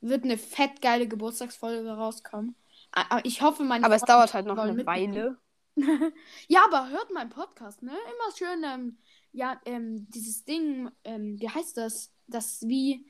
Wird 0.00 0.24
eine 0.24 0.38
fett 0.38 0.80
geile 0.82 1.08
Geburtstagsfolge 1.08 1.90
rauskommen. 1.90 2.54
Ah, 2.92 3.20
Ich 3.24 3.42
hoffe, 3.42 3.64
meine 3.64 3.84
Aber 3.84 3.94
es 3.94 4.02
Freunde 4.02 4.12
dauert 4.12 4.34
halt 4.34 4.46
noch 4.46 4.58
eine. 4.58 4.86
Weile. 4.86 5.38
Ja, 6.48 6.64
aber 6.66 6.90
hört 6.90 7.10
meinen 7.12 7.30
Podcast, 7.30 7.82
ne? 7.82 7.92
Immer 7.92 8.36
schön, 8.36 8.64
ähm, 8.64 8.98
ja, 9.32 9.58
ähm, 9.64 10.06
dieses 10.10 10.44
Ding, 10.44 10.90
ähm, 11.04 11.40
wie 11.40 11.48
heißt 11.48 11.76
das? 11.76 12.12
Das 12.26 12.62
wie, 12.68 13.06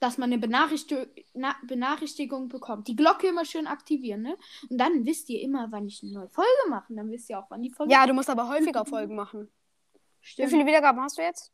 dass 0.00 0.18
man 0.18 0.30
eine 0.30 0.38
Benachrichtigung, 0.38 1.06
na, 1.32 1.54
Benachrichtigung 1.66 2.48
bekommt. 2.48 2.88
Die 2.88 2.96
Glocke 2.96 3.28
immer 3.28 3.44
schön 3.46 3.66
aktivieren, 3.66 4.22
ne? 4.22 4.36
Und 4.68 4.76
dann 4.78 5.06
wisst 5.06 5.30
ihr 5.30 5.40
immer, 5.40 5.68
wann 5.70 5.86
ich 5.86 6.02
eine 6.02 6.12
neue 6.12 6.28
Folge 6.28 6.50
mache. 6.68 6.92
Dann 6.92 7.10
wisst 7.10 7.30
ihr 7.30 7.38
auch, 7.38 7.48
wann 7.50 7.62
die 7.62 7.70
Folge 7.70 7.92
Ja, 7.92 8.06
du 8.06 8.12
musst 8.12 8.28
aber 8.28 8.48
häufiger 8.48 8.84
Folgen 8.84 9.14
machen. 9.14 9.48
Wie 9.92 9.98
stimmt. 10.26 10.50
viele 10.50 10.66
Wiedergaben 10.66 11.00
hast 11.00 11.16
du 11.16 11.22
jetzt? 11.22 11.52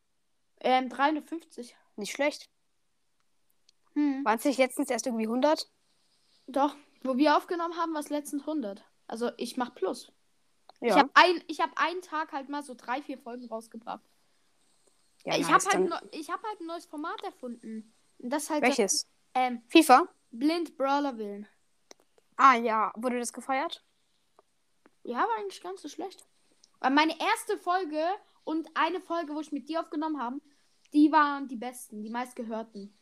Ähm, 0.61 0.88
350. 0.88 1.77
Nicht 1.97 2.12
schlecht. 2.12 2.49
Hm. 3.95 4.25
Waren 4.25 4.38
es 4.38 4.45
nicht 4.45 4.59
letztens 4.59 4.91
erst 4.91 5.07
irgendwie 5.07 5.27
100? 5.27 5.69
Doch, 6.47 6.77
wo 7.03 7.17
wir 7.17 7.37
aufgenommen 7.37 7.77
haben, 7.77 7.93
war 7.93 8.00
es 8.00 8.11
letztens 8.11 8.43
100. 8.43 8.85
Also 9.07 9.31
ich 9.37 9.57
mach 9.57 9.75
Plus. 9.75 10.12
Ja. 10.81 10.88
Ich 10.88 10.95
habe 10.95 11.11
ein, 11.15 11.45
ich 11.49 11.61
hab 11.61 11.71
einen 11.77 12.03
Tag 12.03 12.33
halt 12.33 12.49
mal 12.49 12.62
so 12.62 12.75
drei, 12.75 13.03
vier 13.03 13.19
Folgen 13.19 13.47
rausgebracht. 13.47 14.05
ja 15.25 15.37
ich 15.37 15.50
habe 15.50 15.65
halt, 15.65 16.15
ich 16.15 16.31
hab 16.31 16.43
halt 16.45 16.61
ein 16.61 16.67
neues 16.67 16.87
Format 16.87 17.23
erfunden. 17.25 17.93
Und 18.19 18.31
das 18.31 18.50
halt 18.50 18.62
Welches? 18.62 19.09
ähm, 19.35 19.62
FIFA? 19.69 20.09
Blind 20.31 20.77
Brawler 20.77 21.19
Willen. 21.19 21.49
Ah 22.37 22.55
ja, 22.55 22.93
wurde 22.97 23.19
das 23.19 23.33
gefeiert? 23.33 23.85
Ja, 25.03 25.19
war 25.19 25.37
eigentlich 25.38 25.61
ganz 25.61 25.83
so 25.83 25.88
schlecht. 25.88 26.25
Weil 26.81 26.91
meine 26.91 27.19
erste 27.21 27.59
Folge 27.59 28.05
und 28.49 28.69
eine 28.75 29.00
Folge, 29.00 29.35
wo 29.35 29.40
ich 29.40 29.52
mit 29.52 29.69
dir 29.69 29.81
aufgenommen 29.81 30.21
habe, 30.21 30.40
die 30.93 31.12
waren 31.12 31.49
die 31.49 31.57
besten, 31.57 32.02
die 32.02 32.11
meistgehörten. 32.11 32.97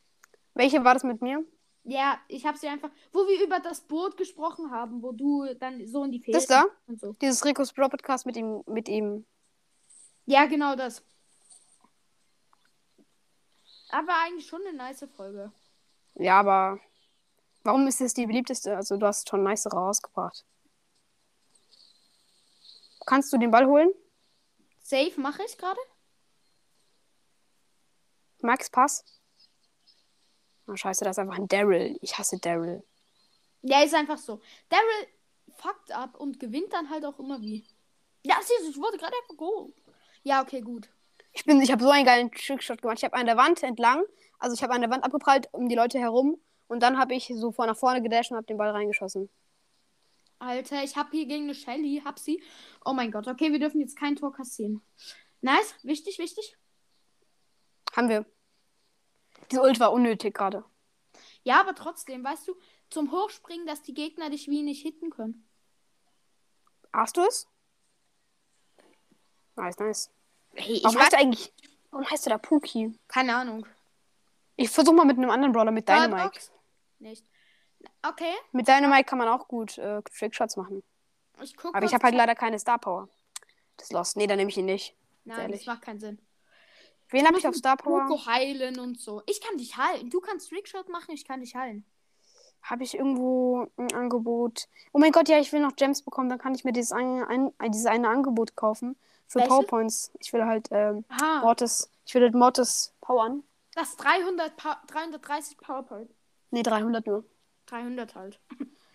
Welche 0.54 0.82
war 0.84 0.94
das 0.94 1.04
mit 1.04 1.22
mir? 1.22 1.44
Ja, 1.84 2.18
ich 2.26 2.44
habe 2.44 2.58
sie 2.58 2.66
einfach, 2.66 2.90
wo 3.12 3.20
wir 3.20 3.44
über 3.44 3.60
das 3.60 3.80
Boot 3.80 4.16
gesprochen 4.16 4.70
haben, 4.70 5.02
wo 5.02 5.12
du 5.12 5.54
dann 5.54 5.86
so 5.86 6.02
in 6.04 6.10
die 6.10 6.18
Ferien 6.18 6.40
Das 6.40 6.46
da? 6.46 6.64
und 6.86 7.00
so. 7.00 7.12
Dieses 7.20 7.44
Ricos 7.44 7.72
Bro 7.72 7.88
Podcast 7.90 8.26
mit 8.26 8.36
ihm, 8.36 8.64
mit 8.66 8.88
ihm. 8.88 9.24
Ja, 10.24 10.46
genau 10.46 10.74
das. 10.74 11.04
Aber 13.90 14.12
eigentlich 14.24 14.46
schon 14.46 14.62
eine 14.66 14.76
nice 14.76 15.06
Folge. 15.16 15.52
Ja, 16.14 16.40
aber 16.40 16.80
Warum 17.66 17.84
ist 17.88 18.00
das 18.00 18.14
die 18.14 18.26
beliebteste? 18.26 18.76
Also, 18.76 18.96
du 18.96 19.06
hast 19.06 19.28
schon 19.28 19.42
nice 19.42 19.66
rausgebracht. 19.66 20.44
Kannst 23.04 23.32
du 23.32 23.38
den 23.38 23.50
Ball 23.50 23.66
holen? 23.66 23.90
Safe 24.88 25.20
mache 25.20 25.42
ich 25.44 25.58
gerade. 25.58 25.80
Max, 28.40 28.70
Pass. 28.70 29.04
Oh, 30.68 30.76
scheiße, 30.76 31.04
das 31.04 31.16
ist 31.16 31.18
einfach 31.18 31.38
ein 31.38 31.48
Daryl. 31.48 31.98
Ich 32.02 32.16
hasse 32.16 32.38
Daryl. 32.38 32.84
Ja, 33.62 33.82
ist 33.82 33.96
einfach 33.96 34.16
so. 34.16 34.40
Daryl 34.68 35.08
fuckt 35.56 35.90
ab 35.90 36.14
und 36.20 36.38
gewinnt 36.38 36.72
dann 36.72 36.88
halt 36.88 37.04
auch 37.04 37.18
immer 37.18 37.40
wie. 37.40 37.66
Ja, 38.22 38.36
siehst 38.40 38.60
du, 38.62 38.70
ich 38.70 38.76
wurde 38.76 38.96
gerade 38.96 39.12
einfach 39.20 39.36
go. 39.36 39.72
Ja, 40.22 40.40
okay, 40.40 40.60
gut. 40.60 40.88
Ich 41.32 41.44
bin, 41.44 41.60
ich 41.60 41.72
habe 41.72 41.82
so 41.82 41.90
einen 41.90 42.06
geilen 42.06 42.30
Trickshot 42.30 42.80
gemacht. 42.80 42.98
Ich 42.98 43.04
habe 43.04 43.16
an 43.16 43.26
der 43.26 43.36
Wand 43.36 43.64
entlang, 43.64 44.04
also 44.38 44.54
ich 44.54 44.62
habe 44.62 44.72
an 44.72 44.82
der 44.82 44.90
Wand 44.90 45.02
abgeprallt 45.02 45.48
um 45.50 45.68
die 45.68 45.74
Leute 45.74 45.98
herum 45.98 46.40
und 46.68 46.80
dann 46.80 46.96
habe 46.96 47.12
ich 47.16 47.32
so 47.34 47.50
vor 47.50 47.66
nach 47.66 47.76
vorne 47.76 48.02
gedasht 48.02 48.30
und 48.30 48.36
habe 48.36 48.46
den 48.46 48.56
Ball 48.56 48.70
reingeschossen. 48.70 49.30
Alter, 50.38 50.84
ich 50.84 50.96
habe 50.96 51.10
hier 51.12 51.26
gegen 51.26 51.44
eine 51.44 51.54
Shelly, 51.54 52.02
hab 52.04 52.18
sie. 52.18 52.42
Oh 52.84 52.92
mein 52.92 53.10
Gott, 53.10 53.26
okay, 53.26 53.52
wir 53.52 53.58
dürfen 53.58 53.80
jetzt 53.80 53.98
kein 53.98 54.16
Tor 54.16 54.32
kassieren. 54.32 54.82
Nice, 55.40 55.74
wichtig, 55.82 56.18
wichtig. 56.18 56.56
Haben 57.94 58.08
wir. 58.08 58.26
Diese 59.50 59.62
Ult 59.62 59.80
war 59.80 59.92
unnötig 59.92 60.34
gerade. 60.34 60.64
Ja, 61.42 61.60
aber 61.60 61.74
trotzdem, 61.74 62.22
weißt 62.24 62.48
du, 62.48 62.54
zum 62.90 63.12
Hochspringen, 63.12 63.66
dass 63.66 63.82
die 63.82 63.94
Gegner 63.94 64.30
dich 64.30 64.48
wie 64.48 64.62
nicht 64.62 64.82
hitten 64.82 65.10
können. 65.10 65.48
Hast 66.92 67.16
du 67.16 67.22
es? 67.22 67.48
Nice, 69.56 69.78
nice. 69.78 70.10
Hey, 70.54 70.74
ich 70.76 70.84
Warum 70.84 70.96
weiß 70.96 71.04
heißt 71.04 71.14
eigentlich. 71.14 71.52
Warum 71.90 72.10
heißt 72.10 72.26
du 72.26 72.30
da 72.30 72.38
Puki? 72.38 72.98
keine 73.08 73.36
Ahnung. 73.36 73.66
Ich 74.56 74.70
versuch 74.70 74.92
mal 74.92 75.04
mit 75.04 75.18
einem 75.18 75.30
anderen 75.30 75.52
Brawler, 75.52 75.70
mit 75.70 75.88
Dynamite. 75.88 76.24
Box? 76.24 76.52
Nicht. 76.98 77.26
Okay, 78.02 78.32
Mit 78.52 78.68
Dynamite 78.68 79.04
kann 79.04 79.18
man 79.18 79.28
auch 79.28 79.48
gut 79.48 79.78
äh, 79.78 80.02
Trickshots 80.02 80.56
machen. 80.56 80.82
ich 81.42 81.56
gucke. 81.56 81.74
Aber 81.74 81.84
ich 81.86 81.94
habe 81.94 82.04
halt 82.04 82.14
leider 82.14 82.34
keine 82.34 82.58
Star 82.58 82.78
Power. 82.78 83.08
Das 83.76 83.88
ist 83.88 83.92
lost. 83.92 84.16
Nee, 84.16 84.26
dann 84.26 84.38
nehme 84.38 84.50
ich 84.50 84.56
ihn 84.56 84.64
nicht. 84.66 84.94
Nein, 85.24 85.40
ehrlich. 85.40 85.64
das 85.64 85.66
macht 85.66 85.82
keinen 85.82 86.00
Sinn. 86.00 86.18
Wen 87.10 87.26
habe 87.26 87.38
ich 87.38 87.46
auf 87.46 87.54
Star 87.54 87.76
Power? 87.76 88.06
Poco 88.06 88.26
heilen 88.26 88.78
und 88.80 88.98
so. 89.00 89.22
Ich 89.26 89.40
kann 89.40 89.56
dich 89.58 89.76
heilen. 89.76 90.10
Du 90.10 90.20
kannst 90.20 90.48
Trickshot 90.48 90.88
machen, 90.88 91.12
ich 91.12 91.24
kann 91.24 91.40
dich 91.40 91.54
heilen. 91.54 91.84
Habe 92.62 92.82
ich 92.82 92.96
irgendwo 92.96 93.68
ein 93.76 93.92
Angebot? 93.94 94.68
Oh 94.92 94.98
mein 94.98 95.12
Gott, 95.12 95.28
ja, 95.28 95.38
ich 95.38 95.52
will 95.52 95.60
noch 95.60 95.76
Gems 95.76 96.02
bekommen. 96.02 96.28
Dann 96.28 96.38
kann 96.38 96.54
ich 96.54 96.64
mir 96.64 96.72
dieses, 96.72 96.90
ein, 96.90 97.22
ein, 97.22 97.52
äh, 97.60 97.70
dieses 97.70 97.86
eine 97.86 98.08
Angebot 98.08 98.56
kaufen. 98.56 98.96
Für 99.28 99.38
Welches? 99.38 99.48
Powerpoints. 99.48 100.12
Ich 100.20 100.32
will 100.32 100.44
halt 100.44 100.68
ähm, 100.72 101.04
Aha, 101.08 101.40
Mortis. 101.42 101.90
Ich 102.06 102.14
will 102.14 102.22
halt 102.22 102.34
Mortis 102.34 102.92
powern. 103.00 103.44
das 103.74 103.96
300 103.96 104.56
pa 104.56 104.80
330 104.88 105.58
PowerPoint. 105.58 106.10
Nee, 106.50 106.62
300 106.62 107.06
nur. 107.06 107.24
300 107.66 108.14
halt. 108.14 108.40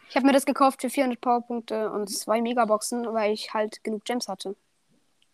Ich 0.10 0.16
habe 0.16 0.25
mir 0.25 0.34
das 0.34 0.46
gekauft 0.46 0.82
für 0.82 0.90
400 0.90 1.22
Powerpunkte 1.22 1.90
und 1.90 2.10
zwei 2.10 2.42
Megaboxen, 2.42 3.13
weil 3.13 3.32
ich 3.32 3.54
halt 3.54 3.82
genug 3.84 4.04
Gems 4.04 4.28
hatte. 4.28 4.58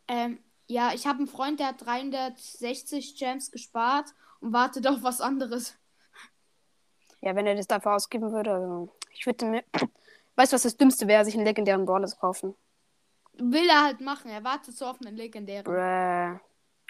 Ähm, 0.08 0.39
ja, 0.67 0.94
ich 0.94 1.08
habe 1.08 1.20
einen 1.20 1.27
Freund, 1.27 1.60
der 1.60 1.70
hat 1.70 1.86
360 1.86 3.17
Gems 3.17 3.51
gespart 3.51 4.13
und 4.39 4.53
wartet 4.53 4.86
auf 4.86 5.01
was 5.01 5.22
anderes. 5.22 5.75
Ja, 7.22 7.36
wenn 7.36 7.48
er 7.48 7.56
das 7.56 7.67
dafür 7.67 7.96
ausgeben 7.96 8.32
würde. 8.32 8.53
Also 8.53 8.89
ich 9.12 9.25
würde 9.25 9.46
mir. 9.46 9.63
Weißt 10.36 10.53
du, 10.53 10.56
was 10.56 10.63
das 10.63 10.77
Dümmste 10.77 11.08
wäre, 11.08 11.25
sich 11.25 11.34
einen 11.34 11.46
legendären 11.46 11.86
Brawler 11.86 12.06
zu 12.06 12.17
kaufen? 12.17 12.56
Will 13.34 13.67
er 13.67 13.84
halt 13.84 14.01
machen. 14.01 14.29
Er 14.29 14.44
wartet 14.44 14.77
so 14.77 14.86
auf 14.86 15.01
einen 15.01 15.15
legendären. 15.15 15.63
Bruh. 15.63 16.39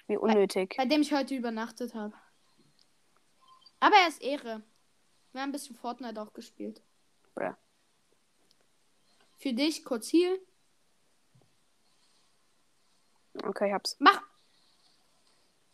Wie 0.06 0.16
unnötig. 0.16 0.74
Bei 0.76 0.84
dem 0.84 1.00
ich 1.00 1.12
heute 1.12 1.34
übernachtet 1.34 1.94
habe. 1.94 2.12
Aber 3.80 3.96
er 3.96 4.08
ist 4.08 4.22
Ehre. 4.22 4.62
Wir 5.32 5.42
haben 5.42 5.50
ein 5.50 5.52
bisschen 5.52 5.76
Fortnite 5.76 6.20
auch 6.20 6.32
gespielt. 6.32 6.82
Bruh. 7.34 7.54
Für 9.36 9.52
dich 9.52 9.84
kurz 9.84 10.08
hier. 10.08 10.38
Okay, 13.44 13.68
ich 13.68 13.72
hab's. 13.72 13.96
Mach! 13.98 14.22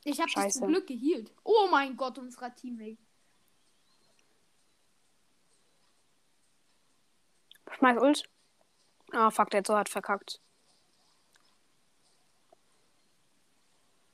Ich 0.05 0.19
dich 0.19 0.33
Scheiße. 0.33 0.59
zum 0.59 0.69
Glück 0.69 0.87
geheilt. 0.87 1.33
Oh 1.45 1.69
mein 1.71 1.97
Gott, 1.97 2.19
unserer 2.19 2.55
Teammate. 2.55 2.99
Schmeiß 7.71 8.01
Ult. 8.01 8.29
Ah, 9.13 9.31
fuck, 9.31 9.51
der 9.51 9.59
hat 9.59 9.67
so 9.67 9.75
hart 9.75 9.89
verkackt. 9.89 10.41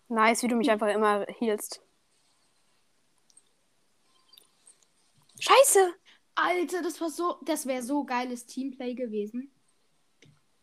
Nice, 0.09 0.43
wie 0.43 0.49
du 0.49 0.57
mich 0.57 0.71
einfach 0.71 0.89
immer 0.89 1.27
healst. 1.27 1.83
Scheiße! 5.41 5.95
Alter, 6.35 6.83
das 6.83 7.01
war 7.01 7.11
so. 7.11 7.41
Das 7.45 7.67
wäre 7.67 7.83
so 7.83 8.05
geiles 8.05 8.47
Teamplay 8.47 8.95
gewesen. 8.95 9.53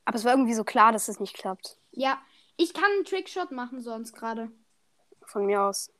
Aber 0.05 0.17
es 0.17 0.23
war 0.23 0.31
irgendwie 0.31 0.53
so 0.53 0.63
klar, 0.63 0.91
dass 0.91 1.07
es 1.07 1.19
nicht 1.19 1.35
klappt. 1.35 1.77
Ja, 1.91 2.21
ich 2.55 2.73
kann 2.73 2.89
einen 2.91 3.03
Trickshot 3.03 3.51
machen 3.51 3.81
sonst 3.81 4.13
gerade. 4.13 4.51
Von 5.25 5.45
mir 5.45 5.61
aus. 5.61 5.91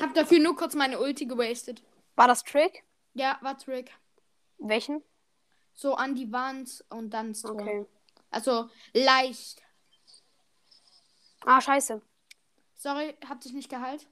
Hab 0.00 0.12
dafür 0.14 0.40
nur 0.40 0.56
kurz 0.56 0.74
meine 0.74 0.98
Ulti 0.98 1.26
gewastet. 1.26 1.82
War 2.16 2.26
das 2.26 2.42
Trick? 2.42 2.84
Ja, 3.14 3.38
war 3.40 3.56
Trick. 3.56 3.92
Welchen? 4.58 5.02
So 5.74 5.94
an 5.94 6.14
die 6.14 6.32
Wand 6.32 6.84
und 6.90 7.10
dann 7.10 7.32
Tor. 7.32 7.52
Okay. 7.52 7.86
Also 8.30 8.68
leicht. 8.92 9.62
Ah, 11.44 11.60
scheiße. 11.60 12.02
Sorry, 12.74 13.16
hab 13.28 13.40
dich 13.40 13.52
nicht 13.52 13.70
geheilt. 13.70 14.06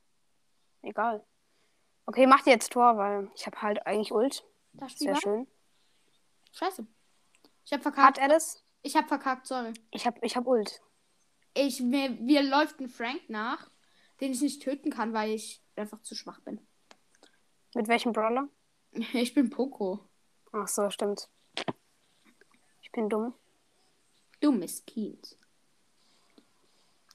Egal. 0.84 1.24
Okay, 2.06 2.26
mach 2.26 2.42
dir 2.42 2.50
jetzt 2.50 2.72
Tor, 2.72 2.96
weil 2.98 3.30
ich 3.34 3.46
habe 3.46 3.60
halt 3.62 3.86
eigentlich 3.86 4.12
Ult. 4.12 4.44
Da 4.74 4.88
steht 4.88 5.08
Sehr 5.08 5.16
schön. 5.16 5.46
Scheiße. 6.52 6.86
Ich 7.64 7.72
hab 7.72 7.78
Hat 7.78 7.82
verkackt. 7.82 8.18
er 8.18 8.28
das? 8.28 8.62
Ich 8.82 8.94
hab 8.96 9.08
verkackt, 9.08 9.46
sorry. 9.46 9.72
Ich 9.90 10.06
hab, 10.06 10.22
ich 10.22 10.36
hab 10.36 10.46
Ult. 10.46 10.82
Ich, 11.54 11.80
mir, 11.80 12.10
mir 12.10 12.42
läuft 12.42 12.80
ein 12.80 12.88
Frank 12.88 13.22
nach, 13.28 13.70
den 14.20 14.32
ich 14.32 14.42
nicht 14.42 14.62
töten 14.62 14.90
kann, 14.90 15.14
weil 15.14 15.30
ich 15.30 15.62
einfach 15.76 16.02
zu 16.02 16.14
schwach 16.14 16.40
bin. 16.40 16.60
Mit 17.74 17.88
welchem 17.88 18.12
Brawler? 18.12 18.48
Ich 19.12 19.34
bin 19.34 19.50
Poco. 19.50 20.08
Ach 20.52 20.68
so, 20.68 20.88
stimmt. 20.90 21.28
Ich 22.82 22.92
bin 22.92 23.08
dumm. 23.08 23.34
Dummes 24.40 24.84
Kind. 24.84 25.36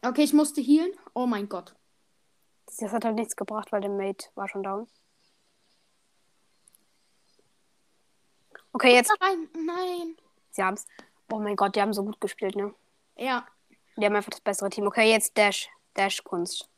Okay, 0.02 0.24
ich 0.24 0.34
musste 0.34 0.60
healen. 0.60 0.92
Oh 1.14 1.26
mein 1.26 1.48
Gott. 1.48 1.76
Das 2.78 2.92
hat 2.92 3.04
halt 3.06 3.16
nichts 3.16 3.36
gebracht, 3.36 3.72
weil 3.72 3.82
der 3.82 3.90
Mate 3.90 4.28
war 4.36 4.48
schon 4.48 4.64
down. 4.64 4.88
Okay, 8.74 8.94
jetzt. 8.94 9.12
Nein, 9.20 9.50
nein. 9.66 10.16
Sie 10.52 10.64
haben's. 10.64 10.86
Oh 11.32 11.40
mein 11.40 11.56
Gott, 11.56 11.76
die 11.76 11.82
haben 11.82 11.94
so 11.94 12.04
gut 12.04 12.22
gespielt, 12.22 12.56
ne? 12.56 12.74
Ja, 13.18 13.46
Die 13.98 14.06
haben 14.06 14.16
einfach 14.16 14.30
das 14.32 14.40
bessere 14.42 14.70
Team. 14.70 14.88
Okay, 14.88 15.10
jetzt 15.12 15.38
Dash. 15.38 15.70
Dash-Kunst. 15.96 16.70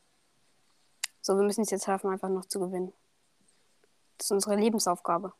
So, 1.20 1.36
wir 1.36 1.44
müssen 1.44 1.62
es 1.62 1.70
jetzt 1.70 1.84
schaffen, 1.84 2.10
einfach 2.10 2.28
noch 2.28 2.46
zu 2.46 2.58
gewinnen. 2.58 2.92
Das 4.18 4.26
ist 4.26 4.32
unsere 4.32 4.56
Lebensaufgabe. 4.56 5.32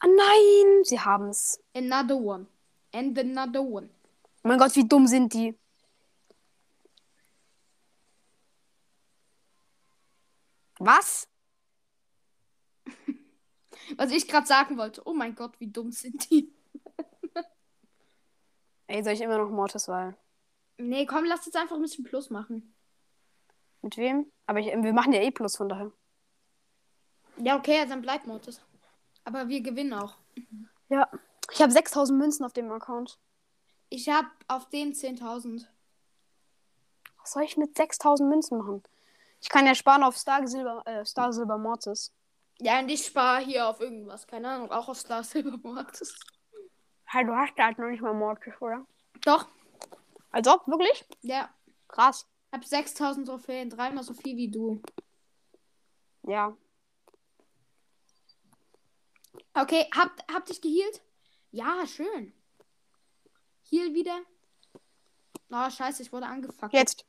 Ah 0.00 0.06
nein, 0.06 0.84
sie 0.84 0.98
haben's. 0.98 1.60
another 1.74 2.16
one. 2.16 2.46
And 2.92 3.16
another 3.18 3.62
one. 3.62 3.88
Oh 4.42 4.48
mein 4.48 4.58
Gott, 4.58 4.74
wie 4.74 4.86
dumm 4.88 5.06
sind 5.06 5.32
die? 5.32 5.56
Was? 10.84 11.26
Was 13.96 14.10
ich 14.10 14.28
gerade 14.28 14.46
sagen 14.46 14.76
wollte. 14.76 15.02
Oh 15.06 15.14
mein 15.14 15.34
Gott, 15.34 15.58
wie 15.58 15.70
dumm 15.70 15.90
sind 15.90 16.30
die. 16.30 16.52
Ey, 18.86 19.02
soll 19.02 19.14
ich 19.14 19.22
immer 19.22 19.38
noch 19.38 19.50
Mortis 19.50 19.88
Wahl? 19.88 20.14
Nee, 20.76 21.06
komm, 21.06 21.24
lass 21.24 21.46
jetzt 21.46 21.56
einfach 21.56 21.76
ein 21.76 21.82
bisschen 21.82 22.04
Plus 22.04 22.28
machen. 22.28 22.74
Mit 23.80 23.96
wem? 23.96 24.30
Aber 24.46 24.58
ich, 24.58 24.66
wir 24.66 24.92
machen 24.92 25.12
ja 25.12 25.22
eh 25.22 25.30
Plus 25.30 25.56
von 25.56 25.70
daher. 25.70 25.90
Ja, 27.38 27.56
okay, 27.56 27.86
dann 27.88 28.02
bleibt 28.02 28.26
Mortis. 28.26 28.60
Aber 29.24 29.48
wir 29.48 29.62
gewinnen 29.62 29.94
auch. 29.94 30.16
Ja. 30.90 31.08
Ich 31.50 31.62
habe 31.62 31.72
6000 31.72 32.18
Münzen 32.18 32.44
auf 32.44 32.52
dem 32.52 32.70
Account. 32.70 33.18
Ich 33.88 34.08
habe 34.08 34.28
auf 34.48 34.68
den 34.68 34.92
10.000. 34.92 35.66
Was 37.20 37.32
soll 37.32 37.44
ich 37.44 37.56
mit 37.56 37.76
6000 37.76 38.28
Münzen 38.28 38.58
machen? 38.58 38.82
Ich 39.44 39.50
kann 39.50 39.66
ja 39.66 39.74
sparen 39.74 40.02
auf 40.02 40.16
Star 40.16 40.46
Silber, 40.48 40.82
äh, 40.86 41.04
Star 41.04 41.30
Silber 41.30 41.58
Mortis. 41.58 42.10
Ja, 42.60 42.78
und 42.78 42.88
ich 42.88 43.04
spare 43.04 43.42
hier 43.44 43.68
auf 43.68 43.78
irgendwas. 43.78 44.26
Keine 44.26 44.48
Ahnung, 44.48 44.72
auch 44.72 44.88
auf 44.88 44.96
Star 44.98 45.22
Silver 45.22 45.58
Mortis. 45.62 46.18
Hey, 47.04 47.26
du 47.26 47.36
hast 47.36 47.52
halt 47.58 47.78
noch 47.78 47.88
nicht 47.90 48.00
mal 48.00 48.14
Mortis, 48.14 48.54
oder? 48.58 48.86
Doch, 49.22 49.46
Als 50.30 50.48
ob, 50.48 50.66
wirklich? 50.66 51.04
ja. 51.20 51.50
Krass. 51.88 52.26
Hab 52.52 52.64
6000 52.64 53.28
Trophäen, 53.28 53.68
dreimal 53.68 54.02
so 54.02 54.14
viel 54.14 54.34
wie 54.38 54.50
du. 54.50 54.80
Ja. 56.22 56.56
Okay, 59.52 59.86
habt, 59.94 60.24
habt 60.32 60.48
dich 60.48 60.62
geheilt? 60.62 61.02
Ja, 61.50 61.86
schön. 61.86 62.32
Heal 63.68 63.92
wieder. 63.92 64.20
Oh, 65.50 65.68
scheiße, 65.70 66.02
ich 66.02 66.12
wurde 66.14 66.26
angefuckt. 66.26 66.72
Jetzt. 66.72 67.04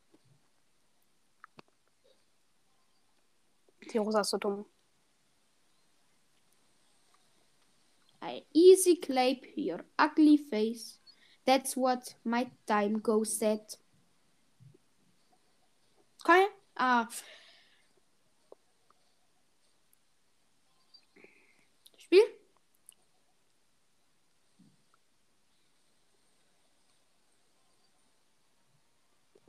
Die 3.95 3.99
Rosa 3.99 4.19
ist 4.19 4.31
so 4.31 4.37
dumm. 4.37 4.65
I 8.21 8.43
easy 8.53 8.97
clap 8.99 9.37
your 9.55 9.85
ugly 9.97 10.37
face. 10.37 10.99
That's 11.45 11.77
what 11.77 12.13
my 12.25 12.51
time 12.67 12.99
goes 13.01 13.41
at. 13.41 13.77
Okay. 16.25 16.47
Ah. 16.75 17.07
Spiel? 21.97 22.25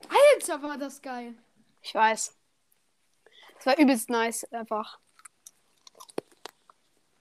Alter, 0.08 0.62
war 0.62 0.78
das 0.78 1.02
geil. 1.02 1.34
Ich 1.82 1.92
weiß. 1.92 2.45
Es 3.58 3.66
war 3.66 3.78
übelst 3.78 4.10
nice, 4.10 4.44
einfach. 4.52 4.98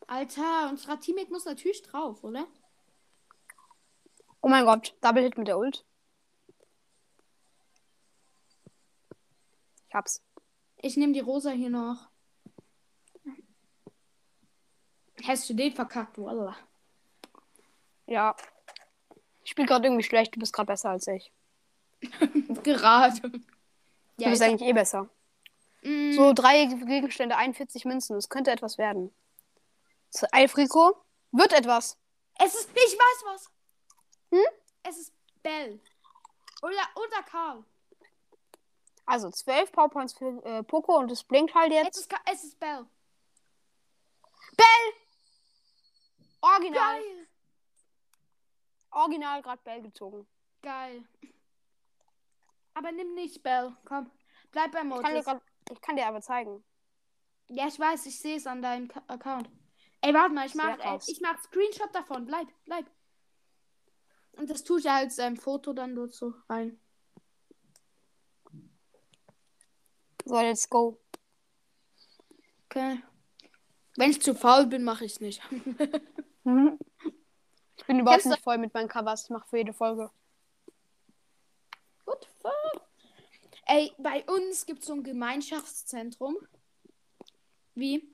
Alter, 0.08 0.70
unser 0.70 1.00
Teammate 1.00 1.32
muss 1.32 1.46
natürlich 1.46 1.82
drauf, 1.82 2.24
oder? 2.24 2.48
Oh 4.42 4.48
mein 4.48 4.66
Gott, 4.66 4.96
Double 5.02 5.24
Hit 5.24 5.38
mit 5.38 5.48
der 5.48 5.58
Ult. 5.58 5.84
Ich 9.90 9.96
hab's. 9.96 10.22
Ich 10.78 10.98
nehme 10.98 11.14
die 11.14 11.22
Rosa 11.22 11.50
hier 11.52 11.70
noch. 11.70 12.10
Hast 15.26 15.50
du 15.50 15.56
den 15.56 15.74
verkackt, 15.74 16.20
Wallah. 16.20 16.56
Ja. 18.06 18.36
Ich 19.44 19.52
spiele 19.52 19.68
gerade 19.68 19.88
irgendwie 19.88 20.04
schlecht, 20.04 20.36
du 20.36 20.40
bist 20.40 20.54
gerade 20.54 20.68
besser 20.68 20.90
als 20.92 21.08
ich. 21.08 21.32
Gerade. 22.64 23.22
Du 23.22 23.40
Ja, 24.18 24.30
bist 24.30 24.42
ich 24.42 24.48
eigentlich 24.48 24.70
eh 24.70 24.74
besser. 24.74 25.10
Mm, 25.86 26.12
So 26.14 26.34
drei 26.34 26.66
Gegenstände, 26.66 27.38
41 27.38 27.86
Münzen. 27.86 28.16
Das 28.16 28.30
könnte 28.30 28.52
etwas 28.52 28.78
werden. 28.78 29.14
So, 30.10 30.26
Alfrico, 30.32 30.98
wird 31.32 31.54
etwas. 31.54 31.98
es 32.40 32.56
ist. 32.56 32.70
Ich 32.72 32.98
weiß 32.98 33.24
was. 33.26 33.52
Hm? 34.32 34.46
Es 34.84 34.98
ist 34.98 35.14
Bell. 35.44 35.80
Oder, 36.62 36.74
oder 36.96 37.24
Karl. 37.24 37.64
Also 39.06 39.30
12 39.30 39.72
Powerpoints 39.72 40.14
für 40.14 40.44
äh, 40.46 40.64
Poco 40.64 40.98
und 40.98 41.12
es 41.12 41.24
blinkt 41.24 41.54
halt 41.54 41.72
Es 41.72 41.84
jetzt. 41.84 41.98
ist, 41.98 42.10
Ka- 42.10 42.22
es 42.32 42.44
ist 42.44 42.60
Bell. 42.60 42.86
Original. 46.42 47.00
Geil. 47.02 47.28
Original 48.92 49.42
gerade 49.42 49.62
Bell 49.64 49.82
gezogen. 49.82 50.28
Geil. 50.62 51.04
Aber 52.74 52.92
nimm 52.92 53.14
nicht 53.16 53.42
Bell. 53.44 53.76
Komm. 53.86 54.12
Bleib 54.52 54.72
beim 54.72 54.88
Modus. 54.90 55.04
Ich 55.72 55.82
kann 55.82 55.96
dir 55.96 56.08
aber 56.08 56.22
zeigen. 56.22 56.64
Ja, 57.48 57.68
ich 57.68 57.80
weiß, 57.80 58.06
ich 58.06 58.20
sehe 58.20 58.38
es 58.38 58.48
an 58.48 58.62
deinem 58.62 58.88
Ka 58.88 59.04
Account. 59.08 59.50
Ey, 60.02 60.14
warte 60.14 60.34
mal, 60.34 60.46
ich 60.46 60.54
Sehr 60.54 60.64
mach, 60.64 60.80
ey, 60.80 61.00
ich 61.08 61.22
mach 61.22 61.42
Screenshot 61.44 61.94
davon. 61.94 62.26
Bleib, 62.26 62.48
bleib. 62.66 62.86
Und 64.34 64.50
das 64.50 64.64
tue 64.64 64.80
ich 64.80 64.90
als 64.90 65.18
ähm, 65.20 65.38
Foto 65.38 65.74
dann 65.74 66.10
so 66.12 66.34
rein. 66.50 66.80
So, 70.26 70.42
let's 70.42 70.70
go. 70.70 71.00
Okay. 72.66 73.02
Wenn 73.96 74.12
ich 74.12 74.22
zu 74.22 74.36
faul 74.36 74.66
bin, 74.66 74.84
mache 74.84 75.06
ich 75.06 75.14
es 75.14 75.20
nicht. 75.22 75.42
Ich 77.78 77.88
bin 77.88 78.00
überhaupt 78.00 78.24
Kennst 78.24 78.38
nicht 78.38 78.44
voll 78.44 78.58
mit 78.58 78.74
meinen 78.74 78.88
Covers. 78.88 79.26
Ich 79.26 79.30
mache 79.30 79.48
für 79.48 79.58
jede 79.58 79.74
Folge. 79.74 80.10
What 82.06 82.24
the 82.24 82.30
fuck? 82.42 82.82
Ey, 83.66 83.92
bei 83.98 84.24
uns 84.26 84.66
gibt 84.66 84.82
es 84.82 84.88
so 84.88 84.94
ein 84.94 85.04
Gemeinschaftszentrum. 85.04 86.38
Wie? 87.74 88.08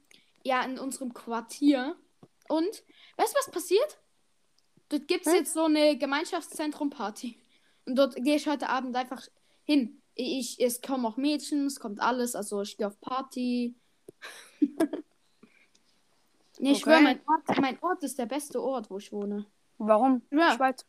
Ja, 0.44 0.64
in 0.64 0.80
unserem 0.80 1.14
Quartier. 1.14 1.96
Und, 2.48 2.84
weißt 3.18 3.34
du, 3.34 3.38
was 3.40 3.52
passiert? 3.52 4.00
Dort 4.90 5.08
gibt 5.08 5.28
es 5.28 5.34
jetzt 5.34 5.54
so 5.54 5.66
eine 5.66 5.98
Gemeinschaftszentrum-Party. 5.98 7.38
Und 7.86 7.96
dort 7.96 8.16
gehe 8.16 8.36
ich 8.36 8.48
heute 8.48 8.70
Abend 8.70 8.96
einfach 8.96 9.28
hin. 9.64 10.02
Ich, 10.16 10.60
es 10.60 10.82
kommen 10.82 11.06
auch 11.06 11.18
Mädchen, 11.18 11.66
es 11.66 11.80
kommt 11.80 12.00
alles. 12.02 12.36
Also 12.36 12.62
ich 12.62 12.78
gehe 12.78 12.88
auf 12.88 13.00
Party. 13.00 13.76
nee, 14.60 14.68
ich 16.60 16.70
Okay. 16.70 16.76
schwöre, 16.80 17.02
mein 17.02 17.22
Ort, 17.28 17.58
mein 17.60 17.80
Ort 17.82 18.04
ist 18.04 18.20
der 18.20 18.26
beste 18.26 18.62
Ort, 18.62 18.90
wo 18.90 18.98
ich 18.98 19.12
wohne. 19.12 19.46
Warum? 19.78 20.22
Ja. 20.32 20.56
Schweiz. 20.56 20.86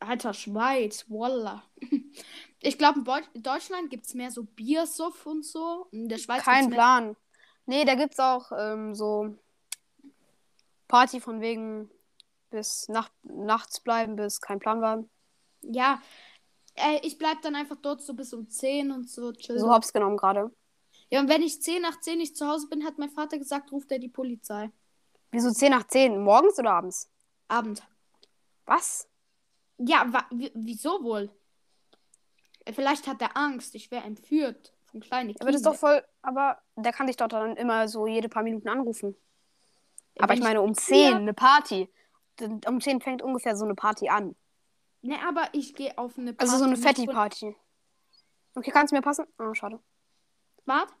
Alter, 0.00 0.34
Schweiz, 0.34 1.04
Walla. 1.08 1.62
Ich 2.60 2.76
glaube, 2.76 3.04
in 3.34 3.42
Deutschland 3.42 3.90
gibt 3.90 4.06
es 4.06 4.14
mehr 4.14 4.30
so 4.30 4.44
Biersuff 4.44 5.26
und 5.26 5.44
so. 5.44 5.86
In 5.92 6.08
der 6.08 6.18
Schweiz 6.18 6.42
Kein. 6.42 6.70
Plan. 6.70 7.16
Nee, 7.66 7.84
da 7.84 7.94
gibt's 7.94 8.18
auch 8.18 8.50
ähm, 8.56 8.94
so 8.94 9.36
Party 10.88 11.20
von 11.20 11.40
wegen 11.40 11.90
bis 12.50 12.88
Nacht, 12.88 13.12
nachts 13.22 13.80
bleiben, 13.80 14.16
bis 14.16 14.40
kein 14.40 14.58
Plan 14.58 14.80
war. 14.80 15.04
Ja, 15.60 16.00
äh, 16.74 16.98
ich 17.02 17.18
bleib 17.18 17.42
dann 17.42 17.54
einfach 17.54 17.76
dort 17.76 18.02
so 18.02 18.14
bis 18.14 18.32
um 18.32 18.48
10 18.48 18.90
und 18.90 19.08
so. 19.08 19.32
Chill. 19.32 19.58
So 19.58 19.70
hab's 19.70 19.92
genommen 19.92 20.16
gerade. 20.16 20.50
Ja, 21.10 21.20
und 21.20 21.28
wenn 21.28 21.42
ich 21.42 21.62
10 21.62 21.82
nach 21.82 22.00
10 22.00 22.18
nicht 22.18 22.36
zu 22.36 22.46
Hause 22.46 22.68
bin, 22.68 22.84
hat 22.84 22.98
mein 22.98 23.10
Vater 23.10 23.38
gesagt, 23.38 23.72
ruft 23.72 23.90
er 23.92 23.98
die 23.98 24.08
Polizei. 24.08 24.70
Wieso 25.30 25.50
10 25.50 25.70
nach 25.70 25.86
10? 25.86 26.22
Morgens 26.22 26.58
oder 26.58 26.72
abends? 26.72 27.10
Abend. 27.48 27.82
Was? 28.66 29.08
Ja, 29.78 30.06
wa 30.12 30.24
wieso 30.54 31.02
wohl? 31.02 31.30
Vielleicht 32.72 33.06
hat 33.06 33.20
er 33.22 33.36
Angst, 33.36 33.74
ich 33.74 33.90
wäre 33.90 34.04
entführt 34.04 34.74
von 34.86 35.00
kleinen 35.00 35.34
Aber 35.40 35.50
das 35.50 35.56
ist 35.56 35.66
doch 35.66 35.74
voll. 35.74 36.04
Aber 36.22 36.60
der 36.76 36.92
kann 36.92 37.06
dich 37.06 37.16
doch 37.16 37.28
dann 37.28 37.56
immer 37.56 37.88
so 37.88 38.06
jede 38.06 38.28
paar 38.28 38.42
Minuten 38.42 38.68
anrufen. 38.68 39.16
Aber 40.18 40.34
ich 40.34 40.40
meine, 40.40 40.60
um 40.60 40.74
10 40.74 41.14
eine 41.14 41.34
Party. 41.34 41.88
Um 42.66 42.80
10 42.80 43.00
fängt 43.00 43.22
ungefähr 43.22 43.56
so 43.56 43.64
eine 43.64 43.74
Party 43.74 44.08
an. 44.08 44.36
Ne, 45.02 45.16
aber 45.26 45.48
ich 45.52 45.74
gehe 45.74 45.96
auf 45.96 46.18
eine 46.18 46.32
Party. 46.32 46.50
Also 46.50 46.58
so 46.58 46.64
eine 46.64 46.76
Fetti-Party. 46.76 47.56
Okay, 48.54 48.70
kannst 48.70 48.90
du 48.90 48.96
mir 48.96 49.02
passen? 49.02 49.26
Ah, 49.38 49.54
schade. 49.54 49.80
Wart. 50.64 50.92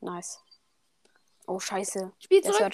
Nice. 0.00 0.40
Oh, 1.46 1.60
scheiße. 1.60 2.12
Spiel 2.18 2.42
zurück. 2.42 2.72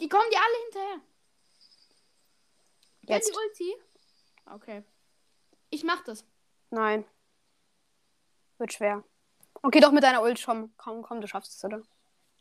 Die 0.00 0.08
kommen 0.08 0.28
die 0.30 0.36
alle 0.36 0.64
hinterher. 0.64 1.00
Jetzt. 3.16 3.28
Jetzt. 3.28 3.58
die 3.58 3.64
Ulti? 3.64 3.76
Okay. 4.54 4.82
Ich 5.70 5.84
mach 5.84 6.02
das. 6.04 6.24
Nein. 6.70 7.04
Wird 8.58 8.72
schwer. 8.72 9.04
Okay, 9.62 9.80
doch 9.80 9.92
mit 9.92 10.02
deiner 10.02 10.22
Ult 10.22 10.42
komm, 10.44 10.72
komm, 10.76 11.02
komm, 11.02 11.20
du 11.20 11.28
schaffst 11.28 11.56
es, 11.56 11.64
oder? 11.64 11.82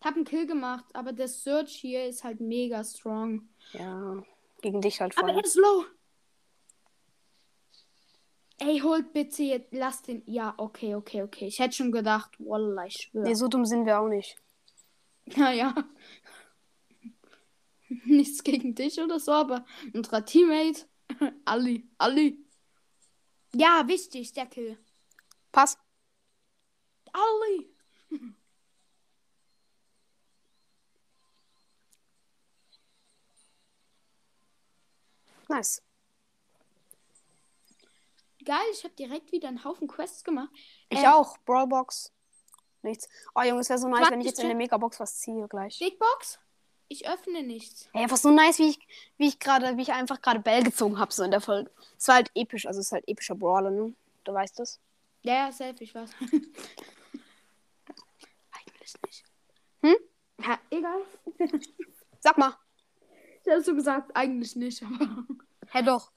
Hab 0.04 0.16
einen 0.16 0.26
Kill 0.26 0.48
gemacht, 0.48 0.86
aber 0.94 1.14
der 1.14 1.28
Search 1.28 1.72
hier 1.74 2.08
ist 2.08 2.24
halt 2.24 2.40
mega 2.40 2.84
strong. 2.84 3.50
Ja. 3.74 4.24
Gegen 4.62 4.82
dich 4.82 5.00
halt 5.02 5.18
Aber 5.18 5.28
voll. 5.28 5.38
er 5.38 5.44
ist 5.44 5.56
low. 5.56 5.86
Ey, 8.60 8.80
holt 8.80 9.14
bitte 9.14 9.44
jetzt, 9.44 9.74
lasst 9.74 10.08
den. 10.08 10.22
Ja, 10.26 10.54
okay, 10.58 10.96
okay, 10.96 11.24
okay. 11.24 11.48
Ich 11.48 11.60
hätte 11.60 11.76
schon 11.76 11.92
gedacht, 11.92 12.32
Wallah, 12.40 12.86
ich 12.86 12.94
schwöre. 12.94 13.24
Nee, 13.26 13.34
so 13.34 13.48
dumm 13.48 13.66
sind 13.66 13.86
wir 13.86 14.00
auch 14.00 14.08
nicht. 14.08 14.38
Naja. 15.38 15.74
Nichts 18.06 18.44
gegen 18.44 18.74
dich 18.74 19.00
oder 19.00 19.20
so, 19.20 19.32
aber 19.34 19.66
unser 19.94 20.24
Teammate, 20.24 20.88
Ali, 21.46 21.90
Ali. 21.98 22.46
Ja, 23.54 23.86
wichtig, 23.88 24.32
der 24.34 24.46
Kill. 24.46 24.78
Pass. 25.52 25.78
Ali. 27.12 27.70
Nice. 35.50 35.82
Geil, 38.46 38.56
ich 38.72 38.86
habe 38.86 38.94
direkt 38.96 39.34
wieder 39.34 39.50
einen 39.50 39.66
Haufen 39.66 39.90
Quests 39.90 40.24
gemacht. 40.24 40.50
Ich 40.90 41.00
Äh, 41.00 41.08
auch. 41.08 41.38
Brawlbox. 41.40 42.14
Nichts. 42.84 43.10
Oh, 43.36 43.42
Junge, 43.42 43.60
es 43.60 43.70
wäre 43.70 43.78
so 43.78 43.90
nice, 43.90 44.10
wenn 44.10 44.22
ich 44.22 44.26
20 44.26 44.26
jetzt 44.28 44.40
in 44.40 44.48
der 44.48 44.56
Megabox 44.56 45.00
was 45.02 45.20
ziehe 45.20 45.48
gleich. 45.50 45.78
Big 45.78 46.00
Box? 46.00 46.40
Ich 46.92 47.08
öffne 47.08 47.42
nichts. 47.42 47.88
Ey, 47.94 48.02
einfach 48.04 48.18
so 48.18 48.32
nice, 48.32 48.60
wie 48.60 48.68
ich, 48.72 48.80
wie 49.18 49.30
ich 49.30 49.40
gerade, 49.40 49.78
wie 49.78 49.82
ich 49.82 49.94
einfach 49.94 50.22
gerade 50.22 50.42
Bell 50.42 50.62
gezogen 50.62 51.00
habe, 51.00 51.14
so 51.14 51.24
in 51.24 51.32
der 51.32 51.40
Folge. 51.40 51.72
Es 51.98 52.06
war 52.10 52.16
halt 52.16 52.30
episch, 52.36 52.66
also 52.66 52.82
es 52.82 52.88
ist 52.88 52.92
halt 52.92 53.08
epischer 53.08 53.34
Brawler, 53.34 53.72
ne? 53.72 53.94
Du 54.26 54.34
weißt 54.34 54.60
das. 54.60 54.78
Ja, 55.22 55.46
ja, 55.46 55.52
safe, 55.54 55.82
ich 55.82 55.96
weiß. 55.96 56.10
Eigentlich 58.52 58.94
nicht. 59.06 59.24
Hm? 59.84 59.96
Ja, 60.46 60.60
egal. 60.70 61.02
Sag 62.20 62.38
mal. 62.38 62.58
Ich 63.46 63.52
hast 63.54 63.68
du 63.70 63.76
gesagt, 63.76 64.14
eigentlich 64.14 64.58
nicht. 64.58 64.84
aber- 64.84 65.26
Hä, 65.72 65.84
doch. 65.84 66.12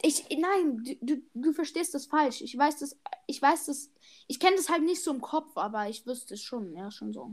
Ich, 0.00 0.26
nein, 0.38 0.82
du, 0.84 1.16
du, 1.16 1.22
du 1.34 1.52
verstehst 1.52 1.92
das 1.92 2.06
falsch. 2.06 2.40
Ich 2.40 2.56
weiß 2.56 2.78
das, 2.78 2.96
ich 3.26 3.42
weiß 3.42 3.66
das, 3.66 3.90
ich 4.26 4.40
kenne 4.40 4.56
das 4.56 4.70
halt 4.70 4.84
nicht 4.84 5.02
so 5.04 5.10
im 5.10 5.20
Kopf, 5.20 5.54
aber 5.58 5.86
ich 5.90 6.06
wüsste 6.06 6.32
es 6.32 6.42
schon, 6.42 6.74
ja, 6.74 6.90
schon 6.90 7.12
so. 7.12 7.30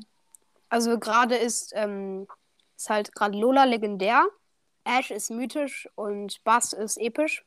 Also 0.68 1.00
gerade 1.00 1.36
ist, 1.38 1.72
ähm, 1.76 2.28
ist 2.76 2.90
halt 2.90 3.14
gerade 3.14 3.38
Lola 3.38 3.64
legendär. 3.64 4.26
Ash 4.84 5.12
ist 5.12 5.32
mythisch 5.32 5.90
und 5.96 6.44
Bass 6.44 6.74
ist 6.74 6.98
episch. 6.98 7.46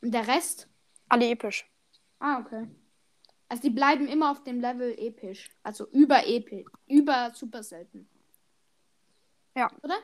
Und 0.00 0.12
der 0.12 0.26
Rest? 0.26 0.68
Alle 1.08 1.28
episch. 1.28 1.70
Ah, 2.18 2.40
okay. 2.40 2.68
Also 3.48 3.62
die 3.62 3.70
bleiben 3.70 4.08
immer 4.08 4.30
auf 4.32 4.42
dem 4.42 4.60
Level 4.60 4.98
episch. 4.98 5.50
Also 5.62 5.86
über 5.88 6.26
episch. 6.26 6.66
Über 6.86 7.32
super 7.34 7.62
selten. 7.62 8.08
Ja. 9.54 9.70
Oder? 9.82 9.98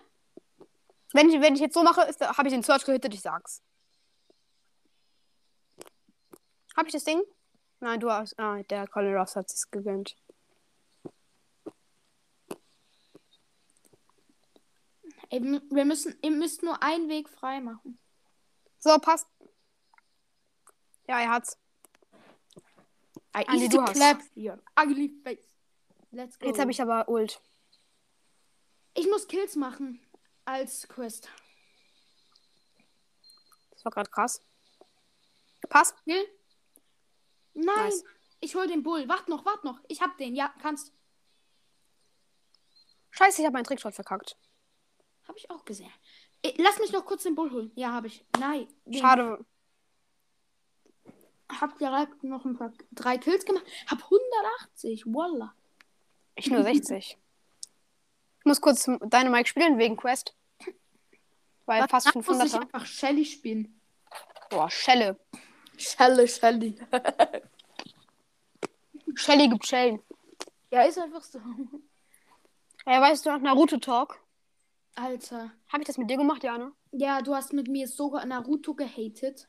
Wenn 1.12 1.28
ich, 1.28 1.40
wenn 1.40 1.54
ich 1.54 1.60
jetzt 1.60 1.74
so 1.74 1.82
mache, 1.82 2.00
habe 2.02 2.48
ich 2.48 2.54
den 2.54 2.62
Search 2.62 2.84
gehittet, 2.84 3.12
ich 3.12 3.20
sag's. 3.20 3.62
Habe 6.76 6.86
ich 6.86 6.92
das 6.92 7.04
Ding? 7.04 7.22
Nein, 7.80 8.00
du 8.00 8.10
hast. 8.10 8.38
Ah, 8.38 8.62
der 8.62 8.86
Colin 8.86 9.14
Ross 9.14 9.36
hat 9.36 9.50
es 9.50 9.70
gegönnt. 9.70 10.16
Ey, 15.32 15.40
wir 15.42 15.84
müssen, 15.86 16.14
ihr 16.20 16.30
müsst 16.30 16.62
nur 16.62 16.82
einen 16.82 17.08
Weg 17.08 17.26
frei 17.26 17.58
machen. 17.60 17.98
So, 18.78 18.98
passt. 18.98 19.26
Ja, 21.08 21.20
er 21.20 21.30
hat's. 21.30 21.58
I 23.34 23.46
Andi, 23.46 23.56
easy 23.56 23.68
du 23.70 23.80
hast. 23.80 23.94
clap 23.94 24.20
your 24.36 24.62
ugly 24.78 25.08
face. 25.24 25.48
Let's 26.10 26.38
go. 26.38 26.46
Jetzt 26.46 26.60
habe 26.60 26.70
ich 26.70 26.82
aber 26.82 27.08
Ult. 27.08 27.40
Ich 28.92 29.08
muss 29.08 29.26
Kills 29.26 29.56
machen 29.56 30.06
als 30.44 30.86
Quest. 30.86 31.30
Das 33.70 33.86
war 33.86 33.92
gerade 33.92 34.10
krass. 34.10 34.42
Passt. 35.70 35.96
Kill? 36.04 36.22
Nein. 37.54 37.74
Nice. 37.74 38.04
Ich 38.40 38.54
hol 38.54 38.66
den 38.66 38.82
Bull. 38.82 39.08
Wart 39.08 39.28
noch, 39.28 39.46
wart 39.46 39.64
noch. 39.64 39.80
Ich 39.88 40.02
hab 40.02 40.18
den. 40.18 40.36
Ja, 40.36 40.54
kannst. 40.60 40.92
Scheiße, 43.12 43.40
ich 43.40 43.46
habe 43.46 43.54
meinen 43.54 43.64
Trickshot 43.64 43.94
verkackt. 43.94 44.36
Hab 45.32 45.38
ich 45.38 45.50
auch 45.50 45.64
gesehen. 45.64 45.90
Eh, 46.42 46.52
Lass 46.58 46.78
mich 46.78 46.92
noch 46.92 47.06
kurz 47.06 47.22
den 47.22 47.34
Bull 47.34 47.50
holen. 47.50 47.72
Ja, 47.74 47.94
hab 47.94 48.04
ich. 48.04 48.22
Nein. 48.38 48.68
Schade. 48.92 49.42
Hab 51.48 51.78
direkt 51.78 52.22
noch 52.22 52.44
ein 52.44 52.58
paar 52.58 52.70
drei 52.90 53.16
Kills 53.16 53.46
gemacht. 53.46 53.64
Hab 53.86 54.02
180. 54.02 55.06
Wallah. 55.06 55.54
Ich 56.34 56.48
nur 56.48 56.62
60. 56.62 57.16
Ich 58.40 58.44
muss 58.44 58.60
kurz 58.60 58.86
deine 59.06 59.30
Mike 59.30 59.48
spielen 59.48 59.78
wegen 59.78 59.96
Quest. 59.96 60.36
Weil 61.64 61.88
fast 61.88 62.08
Danach 62.08 62.14
muss 62.16 62.26
ich 62.44 62.52
500er. 62.52 62.60
einfach 62.60 62.84
Shelly 62.84 63.24
spielen. 63.24 63.80
Boah, 64.50 64.68
Schelle. 64.70 65.18
Shelly, 65.78 66.28
Shelly. 66.28 66.78
Shelly 69.14 69.48
gibt 69.48 69.66
Schellen. 69.66 70.02
ja, 70.70 70.82
ist 70.82 70.98
einfach 70.98 71.22
so. 71.22 71.40
Ja, 72.84 73.00
weißt 73.00 73.24
du 73.24 73.30
noch 73.30 73.40
Naruto 73.40 73.78
Talk? 73.78 74.18
Alter. 74.94 75.50
Habe 75.68 75.82
ich 75.82 75.86
das 75.86 75.98
mit 75.98 76.10
dir 76.10 76.16
gemacht, 76.16 76.42
ja, 76.44 76.56
ne? 76.58 76.72
Ja, 76.92 77.22
du 77.22 77.34
hast 77.34 77.52
mit 77.52 77.68
mir 77.68 77.88
sogar 77.88 78.24
Naruto 78.26 78.74
gehatet. 78.74 79.48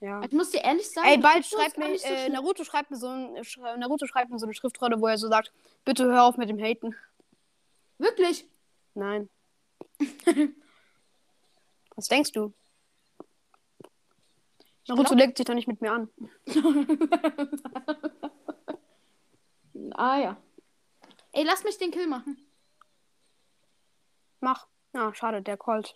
Ja. 0.00 0.20
Ich 0.22 0.32
muss 0.32 0.50
dir 0.50 0.62
ehrlich 0.62 0.90
sagen. 0.90 1.08
Ey, 1.08 1.16
bald 1.18 1.46
schreibt 1.46 1.78
mir, 1.78 1.98
so 1.98 2.06
äh. 2.06 2.28
Naruto 2.28 2.64
schreibt 2.64 2.90
mir 2.90 2.98
so 2.98 3.08
ein, 3.08 3.36
sch- 3.38 3.76
Naruto 3.78 4.06
schreibt 4.06 4.30
mir 4.30 4.38
so 4.38 4.44
eine 4.44 4.52
Schriftrolle, 4.54 5.00
wo 5.00 5.06
er 5.06 5.16
so 5.16 5.28
sagt, 5.28 5.52
bitte 5.84 6.04
hör 6.04 6.24
auf 6.24 6.36
mit 6.36 6.50
dem 6.50 6.58
Haten. 6.58 6.94
Wirklich? 7.96 8.46
Nein. 8.94 9.30
Was 11.96 12.08
denkst 12.08 12.32
du? 12.32 12.52
Naruto 14.86 15.14
glaub- 15.14 15.18
legt 15.18 15.38
sich 15.38 15.46
doch 15.46 15.54
nicht 15.54 15.68
mit 15.68 15.80
mir 15.80 15.92
an. 15.92 16.10
ah 19.94 20.18
ja. 20.18 20.36
Ey, 21.32 21.44
lass 21.44 21.64
mich 21.64 21.78
den 21.78 21.90
Kill 21.90 22.06
machen. 22.06 22.36
Mach. 24.40 24.66
Ja, 24.92 25.12
schade, 25.14 25.42
der 25.42 25.56
Colt. 25.56 25.94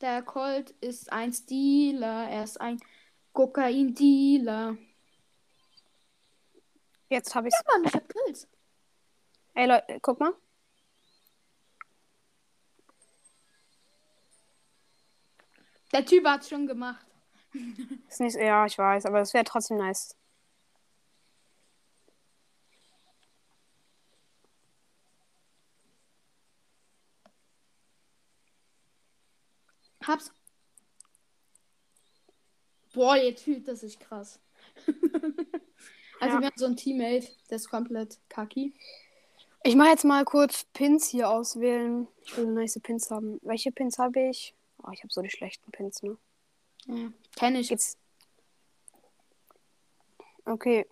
Der 0.00 0.22
Colt 0.22 0.70
ist 0.80 1.12
ein 1.12 1.32
Stealer. 1.32 2.28
Er 2.28 2.44
ist 2.44 2.60
ein 2.60 2.80
Kokain-Dealer. 3.32 4.76
Jetzt 7.08 7.34
habe 7.34 7.48
ich's. 7.48 7.62
Ja, 7.66 7.72
Mann, 7.72 7.84
ich 7.86 7.94
hab 7.94 8.08
Kills. 8.08 8.48
Ey, 9.54 9.66
Leute, 9.66 9.98
guck 10.00 10.18
mal. 10.18 10.34
Der 15.92 16.06
Typ 16.06 16.26
hat's 16.26 16.48
schon 16.48 16.66
gemacht. 16.66 17.04
Ist 18.08 18.20
nicht, 18.20 18.36
ja, 18.36 18.64
ich 18.64 18.78
weiß, 18.78 19.04
aber 19.04 19.20
es 19.20 19.34
wäre 19.34 19.44
trotzdem 19.44 19.76
nice. 19.76 20.16
Hab's. 30.12 30.30
Boah, 32.92 33.16
jetzt 33.16 33.44
fühlt 33.44 33.66
das 33.66 33.80
sich 33.80 33.98
krass. 33.98 34.38
also 36.20 36.34
Ja. 36.36 36.40
wir 36.40 36.46
haben 36.48 36.56
so 36.56 36.66
ein 36.66 36.76
Teammate, 36.76 37.28
der 37.48 37.56
ist 37.56 37.70
komplett 37.70 38.18
kacki. 38.28 38.74
Ich 39.64 39.74
mache 39.76 39.88
jetzt 39.90 40.04
mal 40.04 40.24
kurz 40.24 40.64
Pins 40.74 41.08
hier 41.08 41.30
auswählen. 41.30 42.08
Ich 42.24 42.36
will 42.36 42.46
nice 42.46 42.78
Pins 42.82 43.10
haben. 43.10 43.38
Welche 43.42 43.72
Pins 43.72 43.98
habe 43.98 44.28
ich? 44.28 44.54
Oh, 44.82 44.90
ich 44.92 45.02
habe 45.02 45.12
so 45.12 45.22
die 45.22 45.30
schlechten 45.30 45.70
Pins, 45.70 46.02
ne? 46.02 46.18
Ja, 46.86 47.12
kenn 47.36 47.56
ich. 47.56 47.68
Geht's. 47.70 47.96
Okay. 50.44 50.86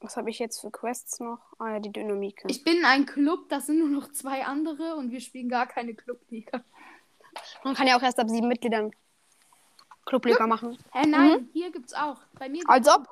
Was 0.00 0.16
habe 0.16 0.30
ich 0.30 0.38
jetzt 0.38 0.60
für 0.60 0.70
Quests 0.70 1.20
noch? 1.20 1.40
Ah 1.58 1.72
ja, 1.72 1.80
die 1.80 1.92
Dynamike. 1.92 2.46
Ich 2.48 2.64
bin 2.64 2.84
ein 2.84 3.04
Club, 3.04 3.48
da 3.48 3.60
sind 3.60 3.78
nur 3.80 3.88
noch 3.88 4.10
zwei 4.12 4.44
andere 4.46 4.94
und 4.96 5.10
wir 5.10 5.20
spielen 5.20 5.48
gar 5.48 5.66
keine 5.66 5.94
Clubliga. 5.94 6.64
Man 7.64 7.74
kann 7.74 7.86
ja 7.86 7.96
auch 7.96 8.02
erst 8.02 8.18
ab 8.18 8.28
sieben 8.28 8.48
Mitgliedern 8.48 8.92
Clubliga 10.04 10.46
machen. 10.46 10.78
Hä, 10.92 11.06
nein, 11.06 11.48
hier 11.52 11.70
gibt's 11.70 11.94
auch. 11.94 12.18
Bei 12.38 12.48
mir 12.48 12.62
Als 12.68 12.88
ob? 12.88 13.08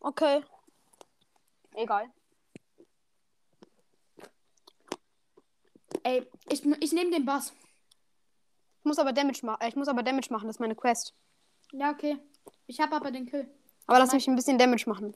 Okay. 0.00 0.42
Egal. 1.74 2.10
Ey, 6.02 6.26
ich, 6.48 6.64
ich 6.80 6.92
nehme 6.92 7.10
den 7.10 7.24
Bass. 7.24 7.52
Ich 8.80 8.84
muss 8.84 8.98
aber 8.98 9.12
Damage 9.12 9.46
machen. 9.46 9.64
Ich 9.66 9.76
muss 9.76 9.88
aber 9.88 10.02
Damage 10.02 10.28
machen, 10.30 10.46
das 10.46 10.56
ist 10.56 10.60
meine 10.60 10.74
Quest. 10.74 11.14
Ja, 11.72 11.90
okay. 11.90 12.18
Ich 12.66 12.80
habe 12.80 12.96
aber 12.96 13.10
den 13.10 13.26
Kill. 13.26 13.48
Aber 13.86 13.98
lass 13.98 14.12
mich 14.12 14.26
ein 14.26 14.36
bisschen 14.36 14.58
Damage 14.58 14.88
machen. 14.88 15.14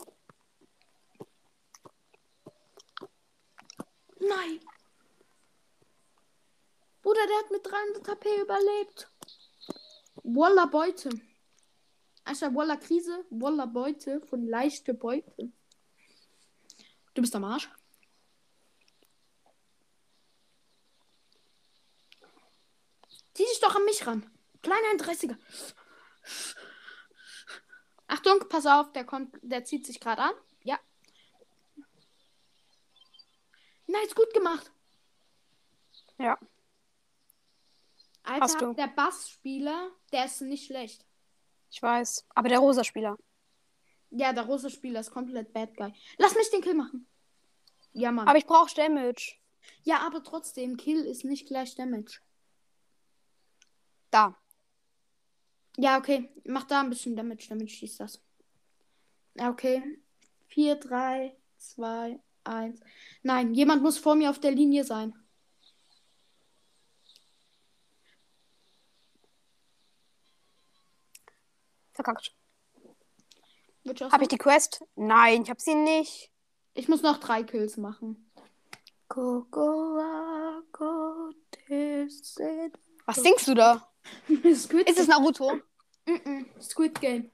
Nein. 4.20 4.60
Bruder, 7.06 7.24
der 7.28 7.38
hat 7.38 7.50
mit 7.52 7.64
300 7.64 8.08
HP 8.08 8.40
überlebt. 8.40 9.08
Walla 10.24 10.66
Beute. 10.66 11.08
Also 12.24 12.52
Walla 12.52 12.74
Krise, 12.74 13.24
Walla 13.30 13.66
Beute 13.66 14.20
von 14.22 14.44
leichte 14.44 14.92
Beute. 14.92 15.52
Du 17.14 17.22
bist 17.22 17.36
am 17.36 17.44
Arsch. 17.44 17.70
Zieh 23.34 23.44
dich 23.44 23.60
doch 23.60 23.76
an 23.76 23.84
mich 23.84 24.04
ran. 24.04 24.28
Kleiner 24.62 25.00
31er. 25.00 25.36
Achtung, 28.08 28.48
pass 28.48 28.66
auf, 28.66 28.90
der 28.90 29.04
kommt, 29.04 29.38
der 29.42 29.64
zieht 29.64 29.86
sich 29.86 30.00
gerade 30.00 30.22
an. 30.22 30.34
Ja. 30.64 30.80
Nice, 33.86 34.12
gut 34.12 34.34
gemacht. 34.34 34.72
Ja. 36.18 36.36
Alter, 38.26 38.44
Hast 38.44 38.60
du. 38.60 38.72
der 38.74 38.88
Bassspieler, 38.88 39.90
der 40.12 40.24
ist 40.26 40.40
nicht 40.42 40.66
schlecht. 40.66 41.04
Ich 41.70 41.80
weiß. 41.82 42.26
Aber 42.34 42.48
der 42.48 42.58
rosa 42.58 42.84
Spieler. 42.84 43.16
Ja, 44.10 44.32
der 44.32 44.44
rosa 44.46 44.70
Spieler 44.70 45.00
ist 45.00 45.10
komplett 45.10 45.52
bad 45.52 45.76
guy. 45.76 45.92
Lass 46.18 46.34
mich 46.34 46.50
den 46.50 46.60
Kill 46.60 46.74
machen. 46.74 47.06
Ja, 47.92 48.12
Mann. 48.12 48.28
Aber 48.28 48.38
ich 48.38 48.46
brauche 48.46 48.74
Damage. 48.74 49.36
ja, 49.84 50.00
aber 50.06 50.22
trotzdem, 50.22 50.76
Kill 50.76 51.04
ist 51.04 51.24
nicht 51.24 51.46
gleich 51.48 51.74
Damage. 51.74 52.20
Da. 54.10 54.36
Ja, 55.76 55.98
okay. 55.98 56.30
Mach 56.44 56.64
da 56.64 56.80
ein 56.80 56.90
bisschen 56.90 57.16
Damage, 57.16 57.46
damit 57.48 57.70
schießt 57.70 58.00
das. 58.00 58.22
Ja, 59.34 59.50
okay. 59.50 59.82
4, 60.48 60.76
3, 60.76 61.36
2, 61.58 62.20
1. 62.44 62.80
Nein, 63.22 63.54
jemand 63.54 63.82
muss 63.82 63.98
vor 63.98 64.14
mir 64.14 64.30
auf 64.30 64.38
der 64.40 64.52
Linie 64.52 64.84
sein. 64.84 65.14
Verkackt. 71.96 72.32
Habe 74.12 74.22
ich 74.24 74.28
die 74.28 74.38
Quest? 74.38 74.84
Nein, 74.96 75.42
ich 75.42 75.50
habe 75.50 75.60
sie 75.60 75.74
nicht. 75.74 76.30
ich 76.74 76.88
muss 76.88 77.02
noch 77.02 77.18
drei 77.18 77.42
Kills 77.42 77.76
machen. 77.78 78.30
Was 83.06 83.16
singst 83.16 83.48
du 83.48 83.54
da? 83.54 83.88
Squid, 84.54 84.88
Ist 84.88 84.98
es 84.98 85.08
Naruto? 85.08 85.60
Mm-mm. 86.06 86.46
Squid 86.60 87.00
Game. 87.00 87.30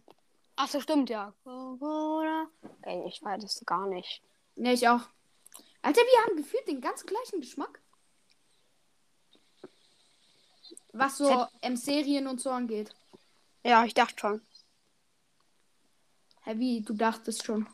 Ach 0.56 0.68
so, 0.68 0.80
stimmt, 0.80 1.10
ja. 1.10 1.34
Ey, 2.82 3.04
ich 3.08 3.22
weiß 3.22 3.42
das 3.42 3.62
gar 3.66 3.86
nicht. 3.88 4.22
Ja, 4.56 4.72
ich 4.72 4.86
auch. 4.86 5.00
Alter, 5.82 6.00
wir 6.00 6.24
haben 6.24 6.36
gefühlt 6.36 6.68
den 6.68 6.80
ganz 6.80 7.04
gleichen 7.04 7.40
Geschmack. 7.40 7.80
Was 10.92 11.18
so 11.18 11.46
ähm, 11.62 11.76
Serien 11.76 12.28
und 12.28 12.40
so 12.40 12.50
angeht. 12.50 12.94
Ja, 13.64 13.84
ich 13.84 13.94
dachte 13.94 14.18
schon. 14.18 14.42
Hä, 16.44 16.58
wie? 16.58 16.82
Du 16.82 16.94
dachtest 16.94 17.44
schon. 17.44 17.68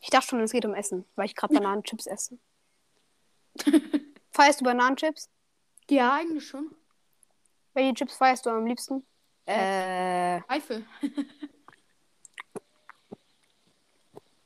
Ich 0.00 0.10
dachte 0.10 0.28
schon, 0.28 0.40
es 0.40 0.52
geht 0.52 0.64
um 0.64 0.74
Essen, 0.74 1.04
weil 1.14 1.26
ich 1.26 1.34
gerade 1.34 1.54
Bananenchips 1.54 2.06
esse. 2.06 2.38
feierst 4.30 4.60
du 4.60 4.64
Bananenchips? 4.64 5.30
Ja, 5.88 6.14
eigentlich 6.14 6.46
schon. 6.46 6.74
Welche 7.74 7.94
Chips 7.94 8.16
feierst 8.16 8.46
du 8.46 8.50
am 8.50 8.66
liebsten? 8.66 9.06
Äh, 9.46 10.40
Eifel. 10.48 10.84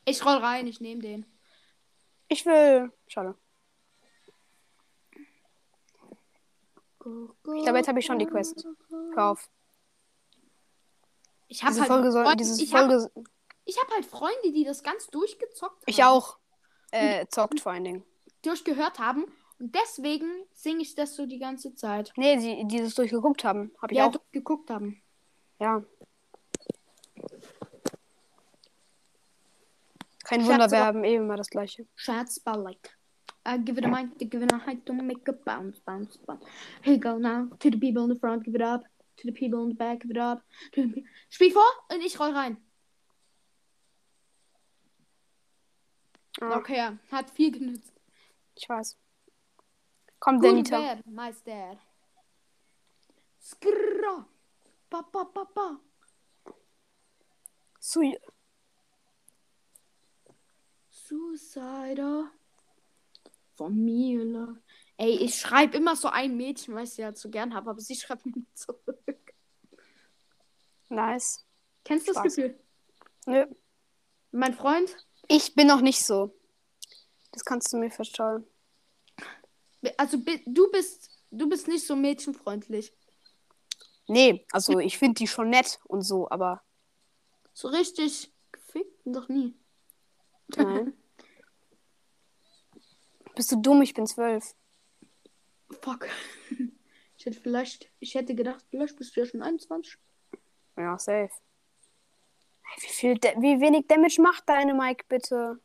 ich 0.04 0.24
roll 0.24 0.36
rein, 0.36 0.66
ich 0.66 0.80
nehme 0.80 1.00
den. 1.00 1.26
ich 2.28 2.44
will. 2.44 2.92
Schade. 3.06 3.34
Ich 7.02 7.62
glaube, 7.62 7.78
jetzt 7.78 7.88
habe 7.88 7.98
ich 7.98 8.06
schon 8.06 8.18
die 8.18 8.26
Quest. 8.26 8.66
Hör 9.14 9.30
auf. 9.30 9.48
Ich 11.52 11.64
habe 11.64 11.74
halt, 11.74 11.88
Folge 11.88 12.12
soll. 12.12 12.24
Freunde- 12.24 12.36
Diese 12.44 12.62
ich 12.62 12.72
hab, 12.72 12.88
Folge. 12.88 13.10
ich 13.64 13.76
hab 13.76 13.90
halt 13.92 14.06
Freunde, 14.06 14.52
die 14.52 14.62
das 14.64 14.84
ganz 14.84 15.08
durchgezockt 15.08 15.82
haben. 15.82 15.84
Ich 15.86 16.04
auch. 16.04 16.38
Äh, 16.92 17.26
zockt 17.26 17.60
vor 17.60 17.72
allen 17.72 17.84
Dingen. 17.84 18.04
Durchgehört 18.42 19.00
haben. 19.00 19.24
Und 19.58 19.74
deswegen 19.74 20.30
singe 20.52 20.82
ich 20.82 20.94
das 20.94 21.16
so 21.16 21.26
die 21.26 21.40
ganze 21.40 21.74
Zeit. 21.74 22.12
Nee, 22.16 22.36
die, 22.36 22.66
die 22.68 22.78
das 22.78 22.94
durchgeguckt 22.94 23.42
haben. 23.42 23.72
Habe 23.82 23.92
ich 23.92 23.98
ja, 23.98 24.06
auch. 24.06 24.12
durchgeguckt 24.12 24.70
haben. 24.70 25.02
Ja. 25.58 25.82
Kein 30.24 30.46
Wunder, 30.46 30.70
wir 30.70 30.84
haben 30.84 31.02
eh 31.02 31.16
immer 31.16 31.36
das 31.36 31.50
gleiche. 31.50 31.86
Schatzballik. 31.96 32.96
I 33.48 33.58
give 33.58 33.78
it 33.78 33.84
a 33.84 33.88
mic, 33.88 34.16
give 34.18 34.44
it 34.44 34.52
a 34.52 34.64
height, 34.64 34.86
to 34.86 34.92
make 34.92 35.28
a 35.28 35.32
bounce, 35.32 35.80
bounce, 35.80 36.16
bounce. 36.18 36.44
Here 36.82 36.94
you 36.94 37.00
go 37.00 37.18
now. 37.18 37.46
To 37.58 37.70
the 37.70 37.76
people 37.78 38.04
in 38.04 38.10
the 38.10 38.18
front, 38.18 38.44
give 38.44 38.54
it 38.54 38.62
up. 38.62 38.84
To 39.20 39.26
the 39.26 39.32
people 39.32 39.62
in 39.62 39.68
the 39.70 39.74
back, 39.74 40.00
give 40.00 40.10
it 40.10 40.16
up. 40.18 40.42
Spiel 41.28 41.52
vor 41.52 41.62
und 41.90 42.00
ich 42.00 42.18
roll 42.18 42.32
rein. 42.32 42.56
Ah, 46.40 46.56
Okay, 46.56 46.76
ja. 46.76 46.98
Hat 47.10 47.30
viel 47.30 47.50
genützt. 47.52 47.92
Ich 48.54 48.68
weiß. 48.68 48.96
Komm, 50.18 50.40
der 50.40 50.50
Good 50.52 50.58
Nita. 50.64 50.78
bad, 50.78 51.06
Meister. 51.06 51.78
Skrrra. 53.40 54.26
Pa, 54.88 55.02
pa, 55.02 55.24
pa, 55.24 55.44
pa. 55.44 55.80
Sui. 57.78 58.18
Suicider. 60.88 62.30
Von 63.56 63.76
mir. 63.84 64.56
Ey, 64.96 65.16
ich 65.16 65.34
schreibe 65.38 65.76
immer 65.76 65.96
so 65.96 66.08
ein 66.08 66.36
Mädchen, 66.36 66.74
weil 66.74 66.84
ich 66.84 66.90
sie 66.92 67.04
halt 67.04 67.16
so 67.18 67.30
gern 67.30 67.54
habe, 67.54 67.70
aber 67.70 67.80
sie 67.80 67.94
schreibt 67.94 68.24
mir 68.26 68.32
nicht 68.32 68.56
zurück. 68.58 68.99
Nice. 70.90 71.46
Kennst 71.84 72.06
du 72.08 72.12
das 72.12 72.20
Spaß. 72.20 72.36
Gefühl? 72.36 72.60
Nö. 73.26 73.46
Mein 74.32 74.54
Freund, 74.54 74.94
Ich 75.28 75.54
bin 75.54 75.66
noch 75.66 75.80
nicht 75.80 76.04
so. 76.04 76.36
Das 77.32 77.44
kannst 77.44 77.72
du 77.72 77.78
mir 77.78 77.90
verstehen. 77.90 78.44
also 79.96 80.18
du 80.46 80.70
bist, 80.70 81.10
du 81.30 81.48
bist 81.48 81.68
nicht 81.68 81.86
so 81.86 81.96
mädchenfreundlich. 81.96 82.92
Nee, 84.08 84.44
also 84.52 84.78
ich 84.80 84.98
finde 84.98 85.14
die 85.14 85.26
schon 85.28 85.50
nett 85.50 85.78
und 85.84 86.02
so, 86.02 86.28
aber 86.30 86.62
So 87.54 87.68
richtig 87.68 88.32
gefickt 88.52 89.06
noch 89.06 89.28
nie. 89.28 89.56
nein. 90.56 90.92
Bist 93.36 93.52
du 93.52 93.56
dumm? 93.56 93.80
Ich 93.80 93.94
bin 93.94 94.06
zwölf. 94.06 94.54
Fuck. 95.82 96.08
Ich 97.16 97.26
hätte 97.26 97.38
vielleicht, 97.38 97.90
ich 98.00 98.14
hätte 98.14 98.34
gedacht, 98.34 98.64
vielleicht 98.70 98.96
bist 98.96 99.14
du 99.14 99.20
ja 99.20 99.26
schon 99.26 99.42
21. 99.42 99.98
Ja, 100.80 100.98
safe. 100.98 101.30
Wie, 102.80 102.88
viel 102.88 103.18
Da- 103.18 103.34
wie 103.40 103.60
wenig 103.60 103.86
Damage 103.86 104.20
macht 104.22 104.48
deine 104.48 104.72
Mike, 104.74 105.04
bitte? 105.08 105.60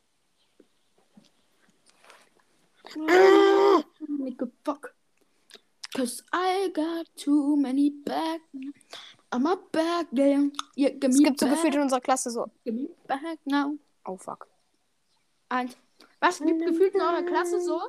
Nigga, 4.07 4.47
fuck. 4.63 4.93
Cause 5.95 6.23
I 6.33 6.69
got 6.73 7.07
too 7.15 7.55
many 7.55 7.89
back. 7.89 8.41
I'm 9.31 9.45
a 9.47 9.55
back 9.71 10.07
there. 10.11 10.51
Yeah, 10.75 10.89
give 10.89 11.11
Es 11.11 11.19
gibt 11.19 11.39
so 11.39 11.45
back. 11.45 11.55
gefühlt 11.55 11.75
in 11.75 11.81
unserer 11.81 12.01
Klasse 12.01 12.29
so. 12.31 12.45
Give 12.65 12.75
me 12.75 12.89
back 13.07 13.39
now. 13.45 13.77
Oh, 14.05 14.17
fuck. 14.17 14.47
Und 15.49 15.77
was 16.19 16.39
gibt 16.39 16.65
gefühlt 16.65 16.93
in 16.95 17.01
eurer 17.01 17.23
Klasse 17.23 17.61
so? 17.61 17.81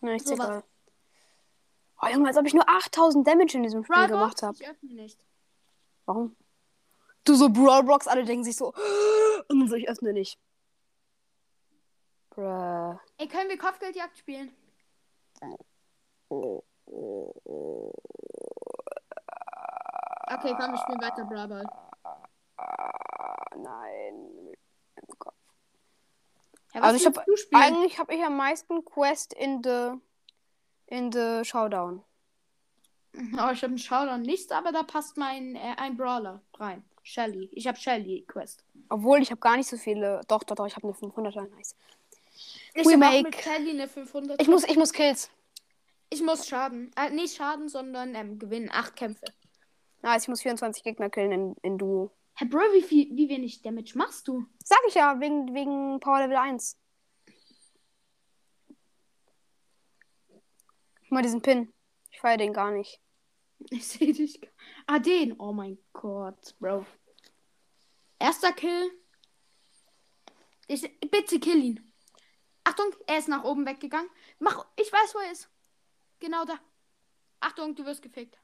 Ne, 0.00 0.16
ich 0.16 0.24
So. 0.24 0.34
Oh, 2.02 2.06
Junge, 2.08 2.28
als 2.28 2.36
ob 2.36 2.46
ich 2.46 2.54
nur 2.54 2.68
8000 2.68 3.26
Damage 3.26 3.56
in 3.56 3.62
diesem 3.62 3.82
Spiel 3.84 3.94
Brawl 3.96 4.08
gemacht 4.08 4.42
habe. 4.42 4.56
Ich 4.60 4.68
öffne 4.68 4.92
nicht. 4.94 5.18
Warum? 6.06 6.36
Du 7.24 7.34
so 7.34 7.48
Brawlbox, 7.48 8.06
alle 8.06 8.24
denken 8.24 8.44
sich 8.44 8.56
so. 8.56 8.72
Und 9.48 9.68
so, 9.68 9.74
ich 9.76 9.88
öffne 9.88 10.12
nicht. 10.12 10.38
Bruh. 12.30 12.96
Ey, 13.18 13.28
können 13.28 13.48
wir 13.48 13.58
Kopfgeldjagd 13.58 14.16
spielen? 14.18 14.52
Okay, 20.28 20.54
komm, 20.58 20.72
wir 20.72 20.78
spielen 20.78 21.00
weiter 21.00 21.24
Brawl 21.24 21.48
Ball. 21.48 21.66
Ah, 22.56 23.36
nein. 23.56 24.52
Ja, 26.74 26.80
Also 26.82 26.96
ich 26.96 27.04
willst 27.04 27.18
hab- 27.18 27.24
du 27.26 27.36
spielen? 27.36 27.62
Eigentlich 27.62 27.98
habe 27.98 28.14
ich 28.14 28.22
am 28.22 28.36
meisten 28.36 28.84
Quest 28.84 29.32
in 29.32 29.62
the 29.62 29.92
in 30.88 31.10
the 31.12 31.42
Showdown. 31.44 32.02
Oh, 33.16 33.50
ich 33.52 33.62
habe 33.62 33.66
einen 33.66 33.78
Showdown 33.78 34.22
nichts, 34.22 34.52
aber 34.52 34.72
da 34.72 34.82
passt 34.82 35.16
mein 35.16 35.56
äh, 35.56 35.74
ein 35.78 35.96
Brawler 35.96 36.42
rein. 36.58 36.84
Shelly. 37.02 37.48
Ich 37.52 37.66
habe 37.66 37.78
Shelly 37.78 38.24
Quest. 38.26 38.64
Obwohl 38.88 39.22
ich 39.22 39.30
habe 39.30 39.40
gar 39.40 39.56
nicht 39.56 39.68
so 39.68 39.76
viele. 39.76 40.20
Doch, 40.28 40.42
doch, 40.42 40.56
doch, 40.56 40.66
ich 40.66 40.76
habe 40.76 40.88
eine 40.88 40.96
500er. 40.96 41.48
Nice. 41.54 41.76
Ich 42.74 42.84
habe 42.84 43.22
mit 43.22 43.36
Shelly 43.36 43.70
eine 43.70 43.88
500. 43.88 44.42
Ich 44.42 44.48
muss, 44.48 44.64
ich 44.64 44.76
muss 44.76 44.92
Kills. 44.92 45.30
Ich 46.10 46.22
muss 46.22 46.46
Schaden. 46.46 46.90
Äh, 46.96 47.10
nicht 47.10 47.36
Schaden, 47.36 47.68
sondern 47.68 48.14
ähm, 48.14 48.38
gewinnen. 48.38 48.70
Acht 48.72 48.96
Kämpfe. 48.96 49.26
Nice, 50.02 50.24
ich 50.24 50.28
muss 50.28 50.42
24 50.42 50.82
Gegner 50.82 51.08
killen 51.08 51.32
in, 51.32 51.56
in 51.62 51.78
Duo. 51.78 52.10
Herr 52.34 52.48
Bro, 52.48 52.60
wie, 52.74 52.82
viel, 52.82 53.16
wie 53.16 53.28
wenig 53.28 53.62
Damage 53.62 53.92
machst 53.96 54.28
du? 54.28 54.44
Sag 54.62 54.78
ich 54.88 54.94
ja, 54.94 55.18
wegen, 55.20 55.54
wegen 55.54 56.00
Power 56.00 56.20
Level 56.20 56.36
1. 56.36 56.76
Guck 61.00 61.10
mal 61.12 61.22
diesen 61.22 61.40
Pin. 61.40 61.72
Ich 62.10 62.20
feiere 62.20 62.36
den 62.36 62.52
gar 62.52 62.72
nicht. 62.72 63.00
Ich 63.70 63.86
sehe 63.86 64.12
dich. 64.12 64.40
Ah, 64.86 64.98
den. 64.98 65.38
Oh 65.40 65.52
mein 65.52 65.78
Gott, 65.92 66.54
Bro. 66.58 66.86
Erster 68.18 68.52
Kill. 68.52 68.90
Ich, 70.68 70.82
bitte 71.00 71.38
kill 71.38 71.62
ihn. 71.62 71.92
Achtung, 72.64 72.92
er 73.06 73.18
ist 73.18 73.28
nach 73.28 73.44
oben 73.44 73.66
weggegangen. 73.66 74.10
Mach, 74.38 74.66
ich 74.76 74.92
weiß, 74.92 75.14
wo 75.14 75.18
er 75.18 75.30
ist. 75.30 75.48
Genau 76.18 76.44
da. 76.44 76.58
Achtung, 77.40 77.74
du 77.74 77.84
wirst 77.84 78.02
gefickt. 78.02 78.38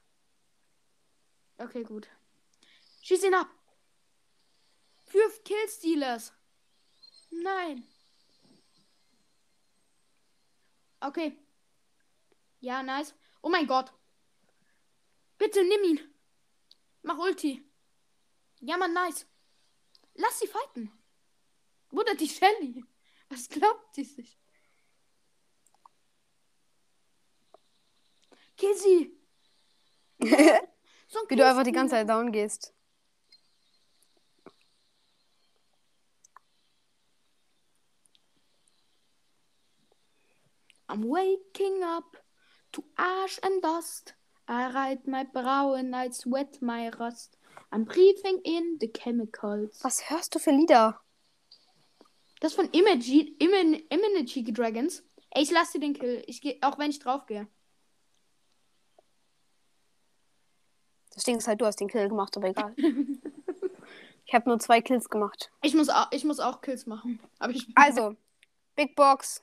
Okay, 1.57 1.83
gut. 1.83 2.07
Schieß 3.01 3.23
ihn 3.23 3.33
ab. 3.33 3.49
Für 5.05 5.29
Killstealers. 5.43 6.33
Nein. 7.29 7.87
Okay. 11.01 11.37
Ja, 12.61 12.81
nice. 12.81 13.13
Oh 13.41 13.49
mein 13.49 13.67
Gott. 13.67 13.93
Bitte 15.43 15.61
nimm 15.65 15.83
ihn. 15.83 15.99
Mach 17.01 17.17
Ulti. 17.17 17.61
Ja, 18.61 18.77
Mann, 18.77 18.93
nice. 18.93 19.25
Lass 20.13 20.39
sie 20.39 20.47
fighten. 20.47 20.89
Oder 21.91 22.15
die 22.15 22.29
Shelly. 22.29 22.85
Was 23.27 23.49
glaubt 23.49 23.93
sie 23.93 24.05
sich? 24.05 24.39
Kill 28.55 28.75
sie. 28.75 29.19
So 31.09 31.19
Wie 31.27 31.35
du 31.35 31.45
einfach 31.45 31.63
die 31.63 31.73
ganze 31.73 31.95
Zeit 31.95 32.09
down 32.09 32.31
gehst. 32.31 32.73
I'm 40.87 41.03
waking 41.03 41.83
up 41.83 42.17
to 42.71 42.83
ash 42.97 43.37
and 43.43 43.61
dust. 43.61 44.15
I 44.53 44.71
write 44.71 45.07
my 45.07 45.23
brow 45.23 45.73
and 45.73 45.95
I 45.95 46.11
sweat 46.11 46.61
my 46.61 46.89
rust. 46.99 47.37
I'm 47.71 47.85
breathing 47.85 48.39
in 48.43 48.77
the 48.79 48.87
chemicals. 48.87 49.83
Was 49.83 50.11
hörst 50.11 50.35
du 50.35 50.39
für 50.39 50.51
Lieder? 50.51 50.99
Das 52.39 52.53
von 52.53 52.69
Imen, 52.71 53.73
Immunity 53.89 54.43
Dragons. 54.53 55.03
Ey, 55.31 55.41
ich 55.41 55.49
lasse 55.49 55.73
dir 55.73 55.79
den 55.79 55.93
Kill. 55.93 56.23
Ich 56.27 56.39
geh, 56.39 56.59
auch 56.61 56.77
wenn 56.77 56.91
ich 56.91 56.99
drauf 56.99 57.25
gehe. 57.25 57.47
Das 61.15 61.23
Ding 61.23 61.37
ist 61.37 61.47
halt, 61.47 61.61
du 61.61 61.65
hast 61.65 61.79
den 61.79 61.87
Kill 61.87 62.07
gemacht, 62.09 62.37
aber 62.37 62.49
egal. 62.49 62.75
ich 64.25 64.33
habe 64.35 64.49
nur 64.49 64.59
zwei 64.59 64.81
Kills 64.81 65.09
gemacht. 65.09 65.51
Ich 65.63 65.73
muss, 65.73 65.89
auch, 65.89 66.11
ich 66.11 66.25
muss 66.25 66.39
auch 66.39 66.61
Kills 66.61 66.85
machen. 66.85 67.19
Also, 67.73 68.15
Big 68.75 68.95
Box. 68.95 69.41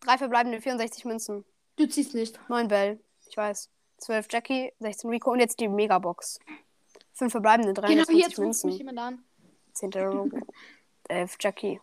Drei 0.00 0.16
verbleibende 0.16 0.60
64 0.62 1.04
Münzen. 1.04 1.44
Du 1.76 1.86
ziehst 1.86 2.14
nicht. 2.14 2.38
9 2.48 2.68
Bell. 2.68 2.98
Ich 3.28 3.36
weiß. 3.36 3.73
12 4.04 4.26
Jackie, 4.30 4.72
16 4.80 5.08
Rico 5.08 5.32
und 5.32 5.40
jetzt 5.40 5.58
die 5.60 5.68
Megabox. 5.68 6.38
Fünf 7.14 7.32
verbleibende, 7.32 7.72
Genau, 7.72 7.88
320 7.88 8.18
jetzt 8.18 8.38
ruft 8.38 8.64
mich 8.64 8.78
jemand 8.78 8.98
an. 8.98 9.24
10 9.72 9.94
Euro. 9.96 10.28
11 11.08 11.36
Jackie. 11.40 11.80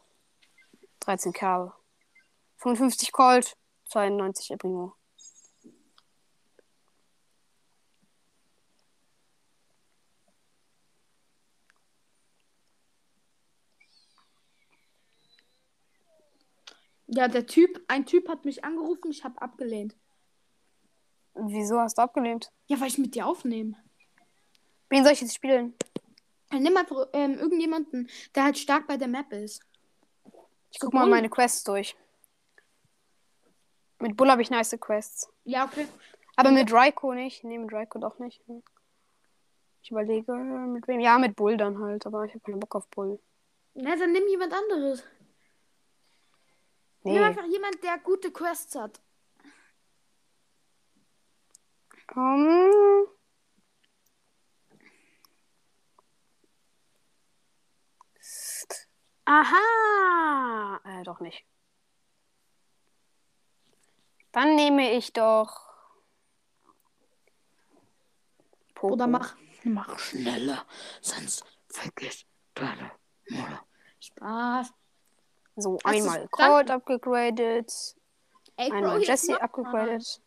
13 0.99 1.33
Karl. 1.33 1.73
55 2.57 3.11
Colt. 3.11 3.57
92 3.85 4.51
Ebrimo. 4.51 4.93
Ja, 17.07 17.27
der 17.27 17.47
Typ, 17.47 17.83
ein 17.87 18.05
Typ 18.05 18.29
hat 18.29 18.45
mich 18.45 18.63
angerufen, 18.63 19.09
ich 19.09 19.23
habe 19.23 19.41
abgelehnt. 19.41 19.95
Wieso 21.33 21.79
hast 21.79 21.97
du 21.97 22.01
abgelehnt? 22.01 22.51
Ja, 22.67 22.79
weil 22.79 22.87
ich 22.87 22.97
mit 22.97 23.15
dir 23.15 23.25
aufnehme. 23.25 23.75
Wen 24.89 25.03
soll 25.03 25.13
ich 25.13 25.21
jetzt 25.21 25.35
spielen? 25.35 25.73
Dann 26.49 26.63
nimm 26.63 26.75
einfach 26.75 27.07
ähm, 27.13 27.37
irgendjemanden, 27.37 28.09
der 28.35 28.43
halt 28.43 28.57
stark 28.57 28.87
bei 28.87 28.97
der 28.97 29.07
Map 29.07 29.31
ist. 29.31 29.61
Ich 30.69 30.79
guck 30.79 30.93
mal 30.93 31.07
meine 31.07 31.29
Quests 31.29 31.63
durch. 31.63 31.95
Mit 33.99 34.17
Bull 34.17 34.29
habe 34.29 34.41
ich 34.41 34.49
nice 34.49 34.75
Quests. 34.79 35.29
Ja, 35.43 35.65
okay. 35.65 35.87
Aber 36.35 36.51
mit 36.51 36.71
Raiko 36.73 37.13
nicht. 37.13 37.43
Nee, 37.43 37.57
mit 37.57 37.71
Raiko 37.71 37.99
doch 37.99 38.19
nicht. 38.19 38.41
Ich 39.83 39.91
überlege, 39.91 40.33
mit 40.33 40.87
wem. 40.87 40.99
Ja, 40.99 41.17
mit 41.17 41.35
Bull 41.35 41.55
dann 41.57 41.79
halt. 41.79 42.05
Aber 42.05 42.25
ich 42.25 42.31
habe 42.33 42.39
keinen 42.41 42.59
Bock 42.59 42.75
auf 42.75 42.87
Bull. 42.87 43.19
Na, 43.73 43.95
dann 43.95 44.11
nimm 44.11 44.27
jemand 44.27 44.53
anderes. 44.53 45.03
Nimm 47.03 47.15
Nee. 47.15 47.19
einfach 47.23 47.45
jemand, 47.45 47.81
der 47.83 47.97
gute 47.99 48.31
Quests 48.31 48.75
hat. 48.75 48.99
Um, 52.13 53.07
aha. 59.25 60.79
Äh, 60.83 61.03
doch 61.03 61.21
nicht. 61.21 61.45
Dann 64.33 64.55
nehme 64.55 64.91
ich 64.91 65.13
doch. 65.13 65.71
Poco. 68.75 68.93
Oder 68.93 69.07
mach, 69.07 69.35
mach 69.63 69.97
schneller, 69.99 70.65
sonst 71.01 71.45
vergiss 71.69 72.25
deine 72.55 72.91
Mutter. 73.29 73.65
Spaß. 73.99 74.73
So, 75.55 75.77
du's 75.77 75.85
einmal? 75.85 76.27
Colt 76.29 76.71
abgegradet. 76.71 77.95
Einmal 78.57 79.01
Jesse 79.01 79.41
abgegradet. 79.41 80.21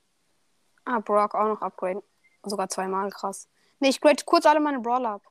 Ah, 0.85 1.01
Brock 1.01 1.35
auch 1.35 1.49
noch 1.49 1.62
upgraden. 1.62 2.03
Sogar 2.45 2.68
zweimal, 2.68 3.11
krass. 3.11 3.49
Nee, 3.80 3.89
ich 3.89 4.01
grade 4.01 4.22
kurz 4.24 4.47
alle 4.47 4.61
meine 4.61 4.80
Brawler 4.80 5.11
ab. 5.11 5.22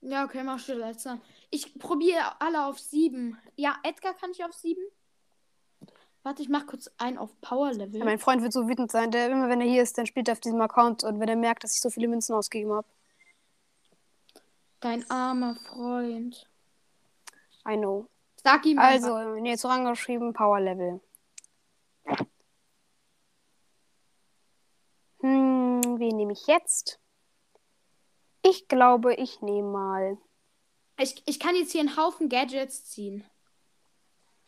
Ja, 0.00 0.24
okay, 0.24 0.42
mach 0.42 0.58
schon 0.58 0.78
letzter. 0.78 1.18
Ich 1.50 1.78
probiere 1.78 2.40
alle 2.40 2.66
auf 2.66 2.78
sieben. 2.78 3.38
Ja, 3.56 3.76
Edgar 3.82 4.14
kann 4.14 4.30
ich 4.30 4.44
auf 4.44 4.52
sieben. 4.52 4.82
Warte, 6.22 6.42
ich 6.42 6.48
mach 6.48 6.66
kurz 6.66 6.90
einen 6.98 7.18
auf 7.18 7.30
Power 7.40 7.72
Level. 7.72 8.00
Ja, 8.00 8.04
mein 8.04 8.18
Freund 8.18 8.42
wird 8.42 8.52
so 8.52 8.68
wütend 8.68 8.90
sein, 8.90 9.12
der 9.12 9.30
immer, 9.30 9.48
wenn 9.48 9.60
er 9.60 9.68
hier 9.68 9.82
ist, 9.82 9.96
dann 9.96 10.06
spielt 10.06 10.28
er 10.28 10.32
auf 10.32 10.40
diesem 10.40 10.60
Account 10.60 11.04
und 11.04 11.20
wenn 11.20 11.28
er 11.28 11.36
merkt, 11.36 11.62
dass 11.62 11.74
ich 11.74 11.80
so 11.80 11.88
viele 11.88 12.08
Münzen 12.08 12.34
ausgegeben 12.34 12.72
habe. 12.72 12.86
Dein 14.80 15.08
armer 15.08 15.54
Freund. 15.54 16.48
I 17.68 17.76
know. 17.76 18.06
Sag 18.42 18.66
ihm 18.66 18.78
einfach. 18.78 19.14
Also, 19.14 19.40
nee, 19.40 19.50
jetzt 19.50 19.64
rangeschrieben, 19.64 20.32
Power 20.32 20.60
Level. 20.60 21.00
Hm, 25.26 25.98
wen 25.98 26.16
nehme 26.16 26.34
ich 26.34 26.46
jetzt? 26.46 27.00
Ich 28.42 28.68
glaube, 28.68 29.14
ich 29.14 29.42
nehme 29.42 29.68
mal. 29.68 30.18
Ich, 30.98 31.20
ich 31.26 31.40
kann 31.40 31.56
jetzt 31.56 31.72
hier 31.72 31.80
einen 31.80 31.96
Haufen 31.96 32.28
Gadgets 32.28 32.84
ziehen. 32.84 33.28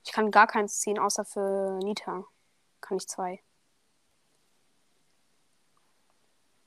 Ich 0.05 0.13
kann 0.13 0.31
gar 0.31 0.47
keins 0.47 0.79
ziehen, 0.79 1.01
außer 1.01 1.25
für 1.25 1.81
Nita. 1.83 2.25
Kann 2.81 2.97
ich 2.97 3.09
zwei. 3.09 3.43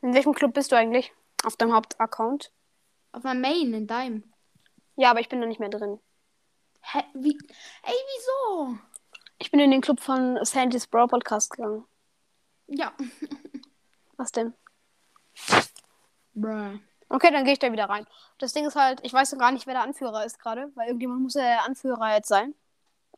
In 0.02 0.14
welchem 0.14 0.34
Club 0.34 0.56
bist 0.56 0.74
du 0.74 0.76
eigentlich? 0.76 1.14
Auf 1.46 1.56
deinem 1.56 1.72
Hauptaccount? 1.72 2.52
Auf 3.14 3.24
meinem 3.24 3.40
Main, 3.40 3.74
in 3.74 3.88
deinem. 3.88 4.34
Ja, 4.98 5.12
aber 5.12 5.22
ich 5.22 5.30
bin 5.30 5.40
da 5.40 5.48
nicht 5.48 5.62
mehr 5.62 5.70
drin. 5.70 6.02
Hä? 6.82 7.00
Wie? 7.14 7.38
Ey, 7.84 7.96
wieso? 8.18 8.78
Ich 9.38 9.52
bin 9.52 9.62
in 9.62 9.72
den 9.72 9.80
Club 9.80 10.02
von 10.02 10.38
Sandy's 10.44 10.86
Brawl 10.86 11.08
Podcast 11.08 11.52
gegangen. 11.52 11.86
Ja. 12.68 12.94
Was 14.22 14.32
denn? 14.32 14.54
Bruh. 16.36 16.78
Okay, 17.10 17.32
dann 17.32 17.44
gehe 17.44 17.54
ich 17.54 17.60
da 17.60 17.72
wieder 17.72 17.90
rein. 17.90 18.06
Das 18.38 18.54
Ding 18.54 18.68
ist 18.68 18.76
halt, 18.76 19.00
ich 19.02 19.12
weiß 19.12 19.32
noch 19.32 19.40
gar 19.40 19.52
nicht, 19.52 19.66
wer 19.66 19.74
der 19.74 19.82
Anführer 19.82 20.24
ist 20.24 20.38
gerade, 20.38 20.72
weil 20.76 20.86
irgendjemand 20.86 21.24
muss 21.24 21.34
ja 21.34 21.42
der 21.42 21.66
Anführer 21.66 22.14
jetzt 22.14 22.28
sein. 22.28 22.54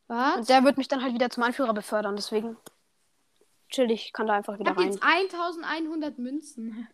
Was? 0.08 0.38
Und 0.38 0.47
der 0.49 0.64
wird 0.64 0.78
mich 0.78 0.88
dann 0.88 1.04
halt 1.04 1.14
wieder 1.14 1.30
zum 1.30 1.43
Anführer 1.43 1.74
befördern, 1.74 2.16
deswegen 2.16 2.56
chill 3.68 3.91
ich, 3.91 4.14
kann 4.14 4.28
da 4.28 4.34
einfach 4.36 4.54
Ich 4.54 4.62
wieder 4.62 4.72
hab 4.72 4.78
rein. 4.78 4.91
jetzt 4.91 5.04
1100 5.04 6.18
Münzen. 6.20 6.88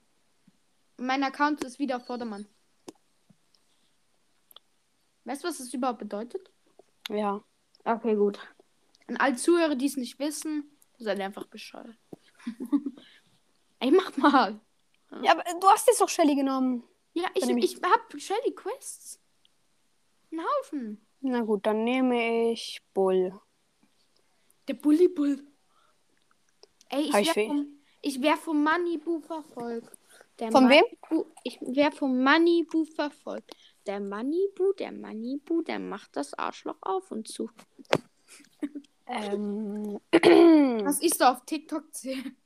Mein 0.97 1.23
Account 1.23 1.63
ist 1.63 1.77
wieder 1.77 1.99
Vordermann. 1.99 2.47
Weißt 5.25 5.43
du, 5.43 5.49
was 5.49 5.59
das 5.59 5.71
überhaupt 5.71 5.99
bedeutet? 5.99 6.49
Ja. 7.09 7.43
Okay, 7.83 8.15
gut. 8.15 8.39
An 9.05 9.17
alle 9.17 9.35
Zuhörer, 9.35 9.75
die 9.75 9.85
es 9.85 9.97
nicht 9.97 10.17
wissen, 10.17 10.75
seid 10.97 11.19
ihr 11.19 11.25
einfach 11.25 11.45
bescheuert. 11.45 11.95
Ey, 13.79 13.91
mach 13.91 14.15
mal. 14.17 14.59
Ja, 15.23 15.31
aber 15.31 15.43
du 15.59 15.67
hast 15.67 15.87
jetzt 15.87 16.01
doch 16.01 16.09
Shelly 16.09 16.35
genommen. 16.35 16.83
Ja, 17.13 17.27
ich, 17.33 17.47
ich- 17.49 17.75
ich 17.75 17.81
hab 17.81 18.13
Shelly 18.19 18.53
Quests. 18.53 19.19
Ein 20.31 20.41
Haufen. 20.41 21.05
Na 21.21 21.41
gut, 21.41 21.65
dann 21.65 21.83
nehme 21.83 22.51
ich 22.51 22.81
Bull. 22.93 23.39
Der 24.67 24.75
Bully 24.75 25.07
Bull. 25.07 25.45
Ey, 26.89 27.01
ich 27.01 27.15
ich 27.15 27.27
wär, 27.27 27.35
weh? 27.35 27.47
vom, 27.47 27.79
ich 28.01 28.21
wär 28.21 28.37
vom 28.37 28.63
Moneybu 28.63 29.19
verfolgt. 29.21 29.97
Der 30.37 30.51
Von 30.51 30.69
wem? 30.69 30.83
Ich 31.43 31.59
wär 31.61 31.91
vom 31.91 32.23
Moneybu 32.23 32.85
verfolgt. 32.85 33.51
Der 33.87 33.99
Moneybu, 33.99 34.73
der 34.73 34.91
Moneybu, 34.91 35.63
der 35.63 35.79
macht 35.79 36.15
das 36.15 36.33
Arschloch 36.35 36.77
auf 36.81 37.11
und 37.11 37.27
zu. 37.27 37.49
Ähm, 39.07 39.99
Was 40.85 41.01
ist 41.01 41.19
da 41.19 41.31
auf 41.33 41.43
TikTok? 41.45 41.85
sehen? 41.91 42.37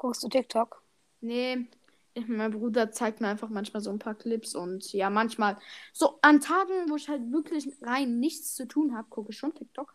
Guckst 0.00 0.22
du 0.22 0.28
TikTok? 0.28 0.82
Nee, 1.20 1.68
ich- 2.14 2.26
mein 2.26 2.50
Bruder 2.50 2.90
zeigt 2.90 3.20
mir 3.20 3.28
einfach 3.28 3.50
manchmal 3.50 3.82
so 3.82 3.90
ein 3.90 3.98
paar 3.98 4.14
Clips 4.14 4.54
und 4.54 4.92
ja, 4.94 5.10
manchmal 5.10 5.58
so 5.92 6.18
an 6.22 6.40
Tagen, 6.40 6.88
wo 6.88 6.96
ich 6.96 7.08
halt 7.08 7.30
wirklich 7.30 7.68
rein 7.82 8.18
nichts 8.18 8.54
zu 8.54 8.66
tun 8.66 8.96
habe, 8.96 9.08
gucke 9.10 9.30
ich 9.30 9.38
schon 9.38 9.54
TikTok. 9.54 9.94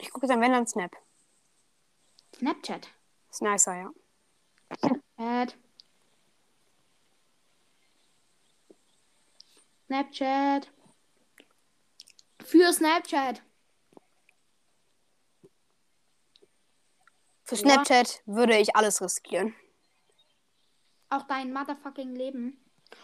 Ich 0.00 0.10
gucke 0.10 0.28
dann, 0.28 0.40
wenn 0.40 0.52
dann 0.52 0.66
Snap. 0.66 0.92
Snapchat. 2.36 2.88
Ist 3.30 3.42
nicer, 3.42 3.74
ja. 3.76 3.90
Ad. 5.16 5.54
Snapchat. 9.86 10.70
Für 12.44 12.72
Snapchat. 12.72 13.42
Für 17.44 17.54
Ja. 17.56 17.60
Snapchat 17.60 18.22
würde 18.26 18.56
ich 18.58 18.74
alles 18.74 19.00
riskieren. 19.02 19.54
Auch 21.10 21.22
dein 21.26 21.52
motherfucking 21.52 22.14
Leben. 22.14 22.58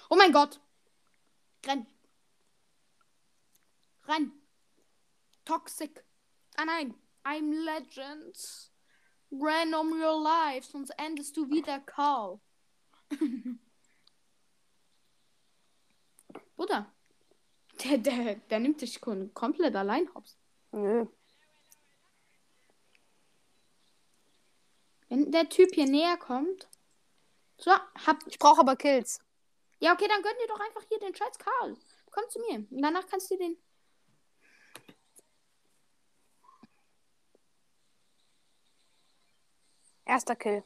Oh 0.09 0.16
mein 0.16 0.32
Gott. 0.32 0.61
Renn. 1.66 1.86
Renn. 4.07 4.32
Toxic. 5.45 6.03
Ah 6.57 6.64
nein. 6.64 6.95
I'm 7.24 7.53
Legend. 7.53 8.36
Renn 9.32 9.74
um 9.74 9.93
your 9.93 10.20
life, 10.22 10.66
sonst 10.66 10.91
endest 10.99 11.36
du 11.36 11.49
wieder 11.51 11.78
Karl. 11.80 12.41
Bruder. 16.57 16.93
Der, 17.84 17.99
der, 17.99 18.34
der 18.36 18.59
nimmt 18.61 18.80
dich 18.80 19.01
kom- 19.01 19.32
komplett 19.34 19.74
allein 19.76 20.12
hops. 20.14 20.36
Nö. 20.72 21.07
Wenn 25.11 25.31
der 25.33 25.49
Typ 25.49 25.75
hier 25.75 25.87
näher 25.87 26.17
kommt. 26.17 26.69
So, 27.59 27.73
hab. 27.73 28.27
Ich 28.27 28.39
brauche 28.39 28.61
aber 28.61 28.77
Kills. 28.77 29.21
Ja, 29.81 29.93
okay, 29.93 30.07
dann 30.09 30.23
gönn 30.23 30.37
dir 30.41 30.47
doch 30.47 30.61
einfach 30.61 30.83
hier 30.89 30.99
den 31.01 31.15
scheiß 31.15 31.37
Karl. 31.39 31.77
Komm 32.11 32.25
zu 32.31 32.39
mir. 32.41 32.67
Und 32.71 32.81
danach 32.81 33.07
kannst 33.09 33.31
du 33.31 33.37
den. 33.37 33.59
Erster 40.05 40.37
Kill. 40.37 40.65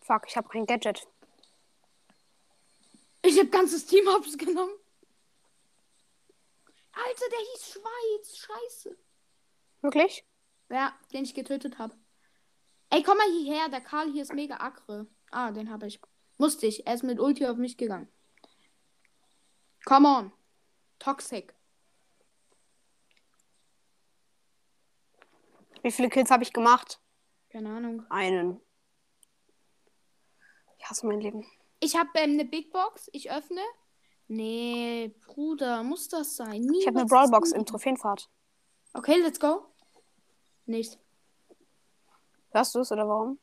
Fuck, 0.00 0.24
ich 0.28 0.36
habe 0.36 0.48
kein 0.48 0.66
Gadget. 0.66 1.06
Ich 3.22 3.38
hab 3.38 3.50
ganzes 3.50 3.86
Team 3.86 4.08
hops 4.08 4.38
genommen. 4.38 4.74
Alter, 6.92 7.28
der 7.30 7.38
hieß 7.38 7.72
Schweiz. 7.72 8.36
Scheiße. 8.36 8.96
Wirklich? 9.82 10.24
Ja, 10.70 10.98
den 11.12 11.24
ich 11.24 11.34
getötet 11.34 11.78
habe. 11.78 11.94
Ey, 12.90 13.02
komm 13.02 13.16
mal 13.16 13.30
hierher. 13.30 13.68
Der 13.68 13.80
Karl 13.80 14.10
hier 14.12 14.22
ist 14.22 14.32
mega 14.32 14.58
aggre. 14.58 15.06
Ah, 15.30 15.50
den 15.50 15.70
habe 15.70 15.86
ich. 15.86 16.00
Musste 16.38 16.66
ich. 16.66 16.86
Er 16.86 16.94
ist 16.94 17.02
mit 17.02 17.20
Ulti 17.20 17.46
auf 17.46 17.56
mich 17.56 17.76
gegangen. 17.76 18.08
Come 19.84 20.08
on. 20.08 20.32
Toxic. 20.98 21.54
Wie 25.82 25.92
viele 25.92 26.08
Kills 26.08 26.30
habe 26.30 26.42
ich 26.42 26.52
gemacht? 26.52 27.00
Keine 27.50 27.70
Ahnung. 27.70 28.04
Einen. 28.10 28.60
Ich 30.78 30.90
hasse 30.90 31.06
mein 31.06 31.20
Leben. 31.20 31.46
Ich 31.80 31.96
habe 31.96 32.10
ähm, 32.14 32.32
eine 32.32 32.44
Big 32.44 32.72
Box. 32.72 33.08
Ich 33.12 33.30
öffne. 33.30 33.60
Nee, 34.28 35.14
Bruder, 35.24 35.84
muss 35.84 36.08
das 36.08 36.34
sein? 36.34 36.62
Nie 36.62 36.80
Ich 36.80 36.86
habe 36.86 36.98
eine 36.98 37.06
Brawlbox 37.06 37.52
im 37.52 37.64
Trophäenfahrt. 37.64 38.28
Okay, 38.94 39.20
let's 39.20 39.38
go. 39.38 39.66
Nicht. 40.64 40.98
Hörst 42.56 42.74
du 42.74 42.80
es 42.80 42.90
oder 42.90 43.06
warum? 43.06 43.38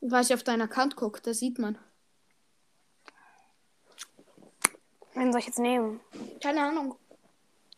Weil 0.00 0.22
ich 0.22 0.32
auf 0.32 0.42
deinen 0.42 0.62
Account 0.62 0.96
gucke, 0.96 1.20
das 1.20 1.38
sieht 1.38 1.58
man. 1.58 1.78
Wen 5.12 5.30
soll 5.32 5.40
ich 5.40 5.46
jetzt 5.46 5.58
nehmen? 5.58 6.00
Keine 6.42 6.62
Ahnung. 6.62 6.96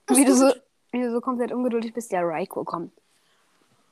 Wie 0.06 0.24
du 0.24 0.36
so, 0.36 0.52
wie 0.92 1.00
du 1.02 1.10
so 1.10 1.20
komplett 1.20 1.50
ungeduldig 1.50 1.92
bist, 1.92 2.12
der 2.12 2.22
Raiko 2.24 2.62
kommt. 2.62 2.92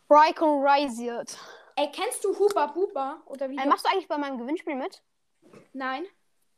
Raiko 0.08 0.62
rasiert. 0.62 1.36
Ey, 1.74 1.90
kennst 1.90 2.22
du 2.24 2.38
Huba 2.38 2.66
Buba? 2.66 3.22
Oder 3.26 3.50
wie? 3.50 3.56
Äh, 3.58 3.64
du- 3.64 3.68
machst 3.68 3.84
du 3.84 3.90
eigentlich 3.90 4.06
bei 4.06 4.16
meinem 4.18 4.38
Gewinnspiel 4.38 4.76
mit? 4.76 5.02
Nein. 5.72 6.04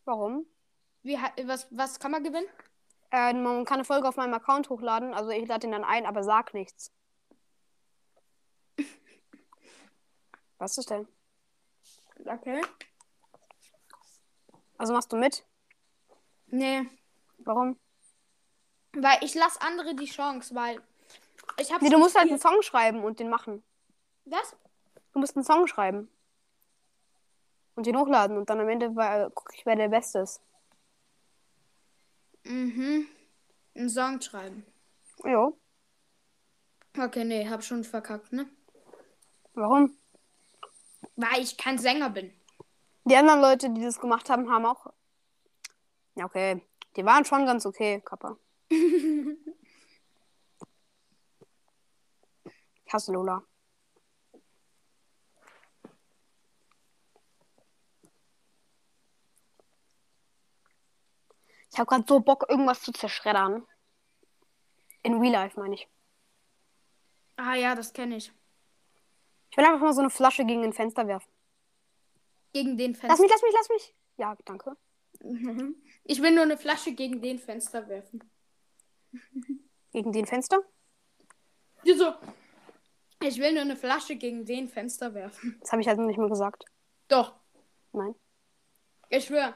Warum? 0.04 0.44
Wie, 1.02 1.16
was, 1.46 1.66
was 1.70 1.98
kann 1.98 2.10
man 2.10 2.22
gewinnen? 2.24 2.46
Äh, 3.10 3.32
man 3.32 3.64
kann 3.64 3.76
eine 3.76 3.84
Folge 3.86 4.06
auf 4.06 4.16
meinem 4.16 4.34
Account 4.34 4.68
hochladen, 4.68 5.14
also 5.14 5.30
ich 5.30 5.48
lade 5.48 5.66
ihn 5.66 5.72
dann 5.72 5.84
ein, 5.84 6.04
aber 6.04 6.22
sag 6.24 6.52
nichts. 6.52 6.92
Was 10.62 10.78
ist 10.78 10.90
denn? 10.90 11.08
Okay. 12.24 12.62
Also 14.78 14.92
machst 14.92 15.12
du 15.12 15.16
mit? 15.16 15.44
Nee. 16.46 16.88
Warum? 17.38 17.80
Weil 18.92 19.18
ich 19.24 19.34
lasse 19.34 19.60
andere 19.60 19.96
die 19.96 20.06
Chance, 20.06 20.54
weil 20.54 20.80
ich 21.58 21.72
habe. 21.72 21.82
Nee, 21.82 21.90
du 21.90 21.98
musst 21.98 22.16
halt 22.16 22.28
einen 22.28 22.38
Song 22.38 22.62
schreiben 22.62 23.02
und 23.02 23.18
den 23.18 23.28
machen. 23.28 23.64
Was? 24.24 24.54
Du 25.12 25.18
musst 25.18 25.34
einen 25.34 25.44
Song 25.44 25.66
schreiben. 25.66 26.08
Und 27.74 27.86
den 27.86 27.98
hochladen 27.98 28.36
und 28.36 28.48
dann 28.48 28.60
am 28.60 28.68
Ende 28.68 28.88
gucke 29.34 29.56
ich, 29.56 29.66
wer 29.66 29.74
der 29.74 29.88
Beste 29.88 30.20
ist. 30.20 30.40
Mhm. 32.44 33.08
Einen 33.74 33.90
Song 33.90 34.20
schreiben. 34.20 34.64
Jo. 35.24 35.58
Okay, 36.96 37.24
nee, 37.24 37.48
hab 37.48 37.64
schon 37.64 37.82
verkackt, 37.82 38.32
ne? 38.32 38.48
Warum? 39.54 39.98
Weil 41.16 41.42
ich 41.42 41.56
kein 41.56 41.78
Sänger 41.78 42.10
bin. 42.10 42.32
Die 43.04 43.16
anderen 43.16 43.40
Leute, 43.40 43.70
die 43.70 43.82
das 43.82 44.00
gemacht 44.00 44.30
haben, 44.30 44.50
haben 44.50 44.66
auch. 44.66 44.86
Ja, 46.14 46.24
okay. 46.24 46.62
Die 46.96 47.04
waren 47.04 47.24
schon 47.24 47.46
ganz 47.46 47.66
okay, 47.66 48.00
Kappa. 48.04 48.36
Ich 52.92 52.94
hasse 52.94 53.12
Lola. 53.12 53.42
Ich 61.72 61.78
habe 61.78 61.88
gerade 61.88 62.04
so 62.06 62.20
Bock, 62.20 62.44
irgendwas 62.50 62.82
zu 62.82 62.92
zerschreddern. 62.92 63.66
In 65.02 65.14
Real 65.18 65.32
Life, 65.32 65.58
meine 65.58 65.74
ich. 65.74 65.88
Ah 67.36 67.54
ja, 67.54 67.74
das 67.74 67.94
kenne 67.94 68.16
ich. 68.16 68.30
Ich 69.52 69.58
will 69.58 69.66
einfach 69.66 69.80
mal 69.80 69.92
so 69.92 70.00
eine 70.00 70.08
Flasche 70.08 70.46
gegen 70.46 70.64
ein 70.64 70.72
Fenster 70.72 71.06
werfen. 71.06 71.30
Gegen 72.54 72.78
den 72.78 72.92
Lass 72.92 73.00
Fenster. 73.00 73.22
mich, 73.22 73.30
lass 73.30 73.42
mich, 73.42 73.52
lass 73.52 73.68
mich. 73.68 73.94
Ja, 74.16 74.34
danke. 74.46 74.76
Ich 76.04 76.22
will 76.22 76.30
nur 76.32 76.44
eine 76.44 76.56
Flasche 76.56 76.92
gegen 76.92 77.20
den 77.20 77.38
Fenster 77.38 77.86
werfen. 77.86 78.24
Gegen 79.92 80.10
den 80.10 80.24
Fenster? 80.24 80.58
Wieso? 81.82 82.14
Ich 83.22 83.38
will 83.38 83.52
nur 83.52 83.60
eine 83.60 83.76
Flasche 83.76 84.16
gegen 84.16 84.46
den 84.46 84.68
Fenster 84.68 85.12
werfen. 85.12 85.58
Das 85.60 85.70
habe 85.70 85.82
ich 85.82 85.86
noch 85.86 85.96
nicht 86.06 86.18
mehr 86.18 86.30
gesagt. 86.30 86.64
Doch. 87.08 87.34
Nein. 87.92 88.14
Ich 89.10 89.26
schwöre. 89.26 89.54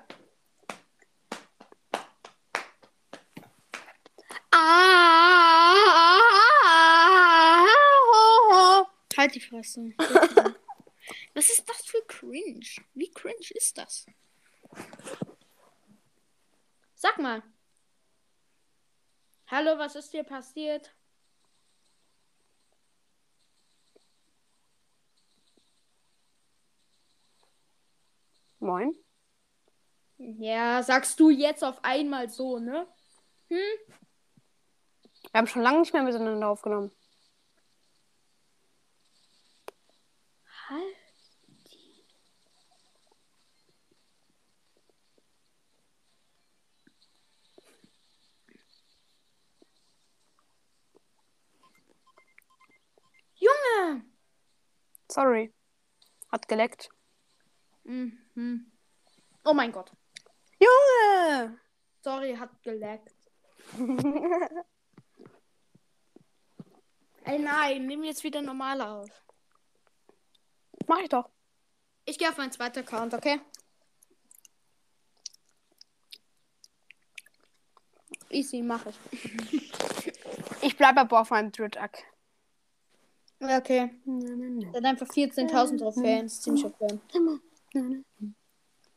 Halt 9.27 9.35
die 9.35 9.41
Fresse. 9.41 9.81
Was 11.35 11.51
ist 11.51 11.69
das 11.69 11.85
für 11.85 12.01
cringe? 12.07 12.65
Wie 12.95 13.11
cringe 13.11 13.51
ist 13.57 13.77
das? 13.77 14.07
Sag 16.95 17.19
mal. 17.19 17.43
Hallo, 19.49 19.79
was 19.79 19.97
ist 19.97 20.13
dir 20.13 20.23
passiert? 20.23 20.95
Moin. 28.61 28.95
Ja, 30.19 30.85
sagst 30.85 31.19
du 31.19 31.31
jetzt 31.31 31.65
auf 31.65 31.83
einmal 31.83 32.31
so, 32.31 32.61
ne? 32.61 32.87
Hm? 33.49 33.59
Wir 35.33 35.39
haben 35.39 35.49
schon 35.49 35.63
lange 35.63 35.81
nicht 35.81 35.93
mehr 35.93 36.05
miteinander 36.05 36.49
aufgenommen. 36.49 36.93
Halt. 40.69 40.97
Junge! 53.37 54.03
Sorry. 55.09 55.53
Hat 56.33 56.49
geleckt. 56.49 56.89
Mhm. 57.85 58.73
Oh 59.45 59.55
mein 59.55 59.71
Gott. 59.71 59.93
Junge! 60.59 61.61
Sorry, 62.03 62.35
hat 62.35 62.61
geleckt. 62.63 63.15
Ey, 67.25 67.39
nein, 67.39 67.87
nimm 67.87 68.03
jetzt 68.03 68.25
wieder 68.25 68.43
normal 68.43 68.81
auf. 68.81 69.26
Mach 70.87 70.99
ich 70.99 71.09
doch. 71.09 71.29
Ich 72.05 72.19
gehe 72.19 72.29
auf 72.29 72.37
meinen 72.37 72.53
zweiten 72.53 72.81
Account, 72.81 73.15
okay? 73.15 73.41
Easy, 78.31 78.63
mach 78.63 78.85
ich. 78.87 78.97
Ich 80.63 80.77
bleibe 80.77 81.01
aber 81.01 81.21
auf 81.21 81.31
meinem 81.31 81.53
Drittack. 81.53 82.05
Okay. 83.41 83.91
Der 84.05 84.73
hat 84.73 84.85
einfach 84.85 85.07
14.000 85.09 85.79
Trophäen. 85.79 86.25
Das 86.25 86.33
ist 86.35 86.43
ziemlich 86.43 86.65
okay. 86.65 86.99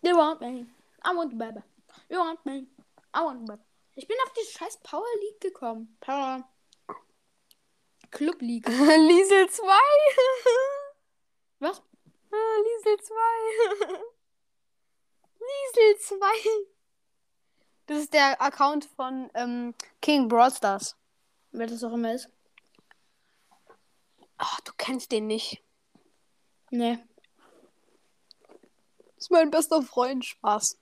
You 0.01 0.15
want 0.15 0.41
me. 0.41 0.65
I 1.05 1.15
want 1.15 1.37
baby. 1.37 1.61
You 2.09 2.19
want 2.19 2.45
me. 2.45 2.67
I 3.15 3.19
want 3.19 3.45
baby. 3.45 3.61
Ich 3.95 4.07
bin 4.07 4.15
auf 4.23 4.33
die 4.33 4.45
scheiß 4.57 4.77
Power 4.77 5.03
League 5.21 5.41
gekommen. 5.41 5.97
Power. 5.99 6.47
Club 8.11 8.41
League. 8.41 8.67
Liesel 8.69 9.49
2. 9.49 9.63
Was? 11.59 11.81
Ah, 12.31 12.57
Liesel 12.63 12.97
2. 12.99 13.15
Liesel 15.39 15.99
2. 15.99 16.27
Das 17.87 17.97
ist 17.99 18.13
der 18.13 18.41
Account 18.41 18.85
von 18.95 19.29
ähm, 19.33 19.73
King 20.01 20.27
Brawl 20.27 20.51
Stars. 20.51 20.95
Wer 21.51 21.67
das 21.67 21.83
auch 21.83 21.93
immer 21.93 22.13
ist. 22.13 22.29
Ach, 24.37 24.59
du 24.61 24.71
kennst 24.77 25.11
den 25.11 25.27
nicht. 25.27 25.61
Nee. 26.71 26.99
Das 29.15 29.25
ist 29.25 29.31
mein 29.31 29.51
bester 29.51 29.81
Freund. 29.81 30.23
Spaß. 30.23 30.77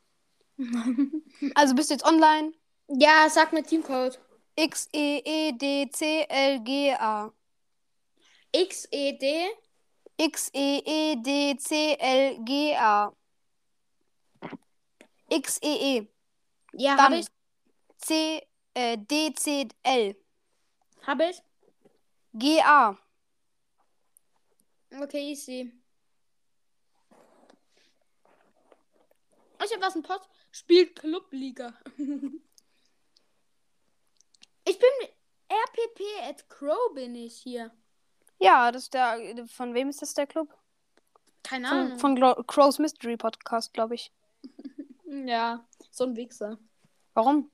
also 1.56 1.76
bist 1.76 1.90
du 1.90 1.94
jetzt 1.96 2.06
online? 2.06 2.54
Ja, 2.88 3.30
sag 3.30 3.52
mir 3.54 3.64
Teamcode. 3.64 4.20
X 4.56 4.90
E 4.92 5.22
E 5.24 5.52
D 5.54 5.90
C 5.92 6.26
L 6.30 6.60
G 6.60 6.94
A. 6.94 7.32
X 10.18 10.49
E 10.53 10.82
E 10.84 11.15
D 11.22 11.57
C 11.57 11.95
L 11.99 12.43
G 12.43 12.76
A. 12.76 13.15
X 15.30 15.59
E 15.61 15.97
E 15.97 16.07
Ja, 16.74 16.95
Dann. 16.95 17.13
hab 17.13 17.20
ich. 17.20 17.28
C 17.97 18.47
äh, 18.74 18.97
D 18.97 19.34
C 19.34 19.68
L 19.84 20.15
Hab 21.05 21.20
ich. 21.22 21.41
G 22.34 22.61
A. 22.61 22.97
Okay, 24.91 25.32
easy. 25.32 25.72
Ich 29.63 29.74
hab 29.74 29.82
was 29.82 29.95
ein 29.95 30.03
Post. 30.03 30.30
Spielt 30.51 30.95
Clubliga. 30.95 31.74
ich 34.65 34.80
bin 34.80 34.89
RPP 35.49 36.01
at 36.24 36.49
Crow 36.49 36.93
bin 36.93 37.15
ich 37.15 37.38
hier. 37.38 37.72
Ja, 38.40 38.72
das 38.72 38.84
ist 38.84 38.94
der. 38.94 39.46
Von 39.48 39.74
wem 39.74 39.90
ist 39.90 40.02
das 40.02 40.14
der 40.14 40.28
Club? 40.28 40.54
Keine 41.44 41.68
Von, 41.68 41.78
Ahnung. 41.78 42.00
von 42.00 42.16
Glo 42.16 42.36
Crow's 42.44 42.80
Mystery 42.80 43.18
Podcast, 43.18 43.74
glaube 43.74 43.96
ich. 43.96 44.12
ja, 45.06 45.66
so 45.92 46.04
ein 46.04 46.16
Wichser. 46.16 46.58
Warum? 47.14 47.50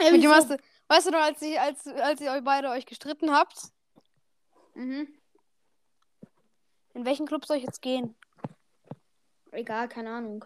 Ja, 0.00 0.10
Mit 0.10 0.22
dem 0.22 0.30
hast 0.30 0.50
du, 0.50 0.56
weißt 0.88 1.06
du 1.06 1.10
noch, 1.12 1.20
als, 1.20 1.40
ich, 1.42 1.60
als, 1.60 1.86
als 1.86 2.20
ihr 2.20 2.32
euch 2.32 2.42
beide 2.42 2.70
euch 2.70 2.86
gestritten 2.86 3.30
habt? 3.32 3.70
Mhm. 4.74 5.08
In 6.94 7.04
welchen 7.04 7.26
Club 7.26 7.44
soll 7.44 7.58
ich 7.58 7.64
jetzt 7.64 7.82
gehen? 7.82 8.14
Egal, 9.50 9.88
keine 9.88 10.10
Ahnung. 10.10 10.44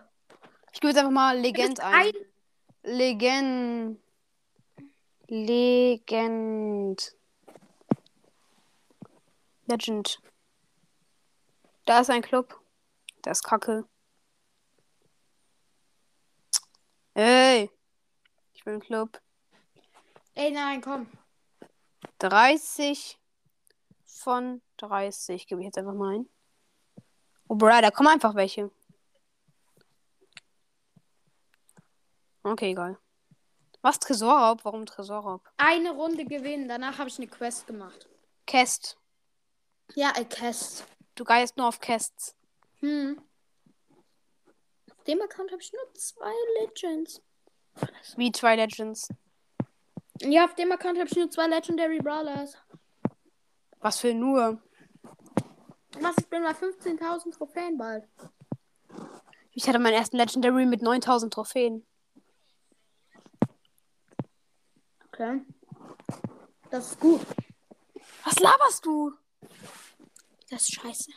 Ich 0.72 0.80
gebe 0.80 0.88
jetzt 0.88 0.98
einfach 0.98 1.12
mal 1.12 1.38
Legend 1.38 1.76
bist 1.76 1.80
ein. 1.80 2.12
Legend. 2.82 3.98
Legend. 5.28 7.16
Legend. 9.66 10.20
Da 11.84 12.00
ist 12.00 12.10
ein 12.10 12.22
Club. 12.22 12.60
Der 13.24 13.32
ist 13.32 13.42
kacke. 13.42 13.84
Ey. 17.14 17.70
Ich 18.54 18.64
will 18.66 18.74
einen 18.74 18.82
Club. 18.82 19.20
Ey, 20.34 20.50
nein, 20.50 20.80
komm. 20.80 21.06
30 22.18 23.18
von 24.04 24.62
30. 24.76 25.46
Gebe 25.46 25.60
ich 25.60 25.66
jetzt 25.66 25.78
einfach 25.78 25.94
mal 25.94 26.16
ein. 26.16 26.28
Oh, 27.48 27.54
bro, 27.54 27.80
da 27.80 27.90
kommen 27.90 28.08
einfach 28.08 28.34
welche. 28.34 28.70
Okay, 32.42 32.70
egal. 32.70 32.98
Was? 33.82 33.98
Tresorraub? 33.98 34.64
Warum 34.64 34.86
Tresorraub? 34.86 35.48
Eine 35.56 35.90
Runde 35.92 36.24
gewinnen, 36.24 36.68
danach 36.68 36.98
habe 36.98 37.08
ich 37.08 37.18
eine 37.18 37.28
Quest 37.28 37.66
gemacht. 37.66 38.08
Cast. 38.46 38.98
Ja, 39.94 40.12
ein 40.14 40.28
Quest. 40.28 40.84
Du 41.14 41.24
geist 41.24 41.56
nur 41.56 41.68
auf 41.68 41.80
Casts. 41.80 42.34
Hm. 42.80 43.20
Auf 44.90 45.04
dem 45.04 45.22
Account 45.22 45.50
habe 45.52 45.62
ich 45.62 45.72
nur 45.72 45.94
zwei 45.94 46.32
Legends. 46.60 47.22
Wie 48.16 48.32
zwei 48.32 48.56
Legends. 48.56 49.08
Ja, 50.20 50.44
auf 50.44 50.54
dem 50.54 50.72
Account 50.72 50.98
habe 50.98 51.08
ich 51.08 51.16
nur 51.16 51.30
zwei 51.30 51.46
Legendary 51.46 51.98
Brawlers. 51.98 52.56
Was 53.80 54.00
für 54.00 54.14
nur? 54.14 54.62
Was? 56.00 56.14
Ich 56.18 56.28
bin 56.28 56.42
bei 56.42 56.50
15.000 56.50 57.36
Trophäen 57.36 57.78
bald. 57.78 58.08
Ich 59.52 59.68
hatte 59.68 59.78
meinen 59.78 59.94
ersten 59.94 60.16
Legendary 60.16 60.66
mit 60.66 60.82
9000 60.82 61.32
Trophäen. 61.32 61.86
Okay. 65.06 65.40
Das 66.70 66.92
ist 66.92 67.00
gut. 67.00 67.20
Was 68.24 68.38
laberst 68.38 68.84
du? 68.84 69.14
Das 70.50 70.62
ist 70.62 70.74
scheiße. 70.74 71.10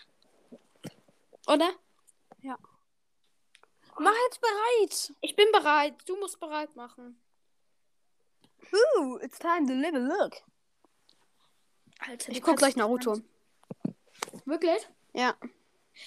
Oder? 1.48 1.72
Mach 4.00 4.14
jetzt 4.30 4.40
bereit. 4.40 5.14
Ich 5.20 5.36
bin 5.36 5.52
bereit. 5.52 5.94
Du 6.06 6.16
musst 6.18 6.40
bereit 6.40 6.74
machen. 6.76 7.22
Ooh, 8.72 9.18
it's 9.18 9.40
time 9.40 9.68
to 9.68 9.74
live 9.74 9.94
a 9.94 9.98
look. 10.00 10.38
Alter, 12.00 12.32
Ich 12.32 12.42
guck 12.42 12.58
gleich 12.58 12.78
Naruto. 12.78 13.20
Wirklich? 14.46 14.88
Ja. 15.14 15.36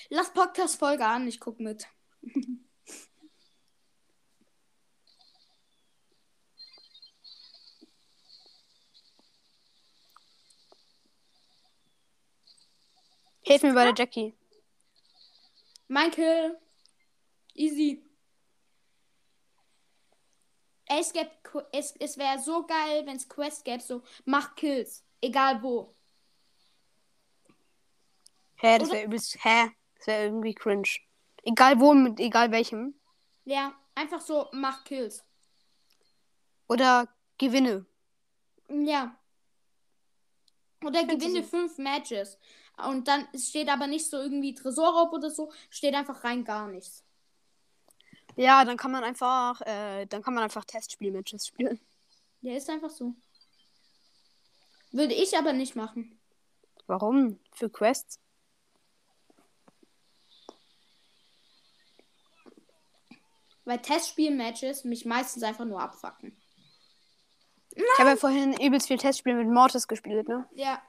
Lass 0.09 0.33
Podcast-Folge 0.33 1.05
an, 1.05 1.29
ich 1.29 1.39
guck 1.39 1.61
mit. 1.61 1.87
Hilf 13.43 13.63
mir 13.63 13.75
bei 13.75 13.85
der 13.85 13.95
Jackie. 13.95 14.35
Michael. 15.89 16.59
Easy. 17.55 18.03
Es, 20.87 21.13
gäb 21.13 21.31
es, 21.73 21.95
es 21.97 22.19
wäre 22.19 22.39
so 22.39 22.67
geil, 22.67 23.07
wenn 23.07 23.17
es 23.17 23.29
Quest 23.29 23.65
gäbe, 23.65 23.83
so 23.83 24.03
mach 24.25 24.55
Kills. 24.55 25.05
Egal 25.21 25.63
wo. 25.63 25.95
Hä, 28.57 28.79
das 28.79 28.91
wäre 28.91 29.05
übelst. 29.05 29.39
Hä? 29.45 29.71
Das 29.97 30.07
wäre 30.07 30.25
irgendwie 30.25 30.55
cringe. 30.55 30.89
Egal 31.43 31.81
wo, 31.81 31.95
mit 31.95 32.21
egal 32.21 32.51
welchem. 32.51 32.95
Ja, 33.45 33.75
einfach 33.95 34.21
so 34.21 34.49
mach 34.53 34.85
Kills. 34.85 35.25
Oder 36.69 37.09
gewinne. 37.39 37.87
Ja. 38.69 39.17
Oder 40.85 41.05
gewinne 41.05 41.43
so. 41.43 41.49
fünf 41.49 41.79
Matches. 41.79 42.39
Und 42.77 43.09
dann 43.09 43.27
steht 43.39 43.69
aber 43.69 43.87
nicht 43.87 44.09
so 44.09 44.17
irgendwie 44.17 44.55
Tresorraub 44.55 45.13
oder 45.13 45.31
so, 45.31 45.53
steht 45.71 45.95
einfach 45.95 46.25
rein 46.25 46.45
gar 46.45 46.69
nichts. 46.69 47.05
Ja, 48.37 48.65
dann 48.65 48.77
kann 48.77 48.93
man 48.93 49.05
einfach, 49.05 49.61
äh, 49.63 50.07
dann 50.07 50.23
kann 50.23 50.35
man 50.35 50.45
einfach 50.45 50.65
Testspielmatches 50.65 51.47
spielen. 51.47 51.81
Ja, 52.41 52.57
ist 52.57 52.71
einfach 52.71 52.91
so. 52.91 53.15
Würde 54.91 55.15
ich 55.15 55.37
aber 55.37 55.53
nicht 55.53 55.77
machen. 55.77 56.19
Warum? 56.87 57.39
Für 57.53 57.71
Quests? 57.71 58.19
Weil 63.65 63.81
Testspiel-Matches 63.81 64.85
mich 64.85 65.05
meistens 65.05 65.43
einfach 65.45 65.65
nur 65.65 65.81
abfacken. 65.81 66.37
Ich 67.75 67.99
habe 67.99 68.11
ja 68.11 68.17
vorhin 68.17 68.53
übelst 68.61 68.89
viel 68.89 68.99
Testspiel 68.99 69.35
mit 69.35 69.49
Mortis 69.49 69.87
gespielt, 69.89 70.29
ne? 70.29 70.49
Ja. 70.55 70.83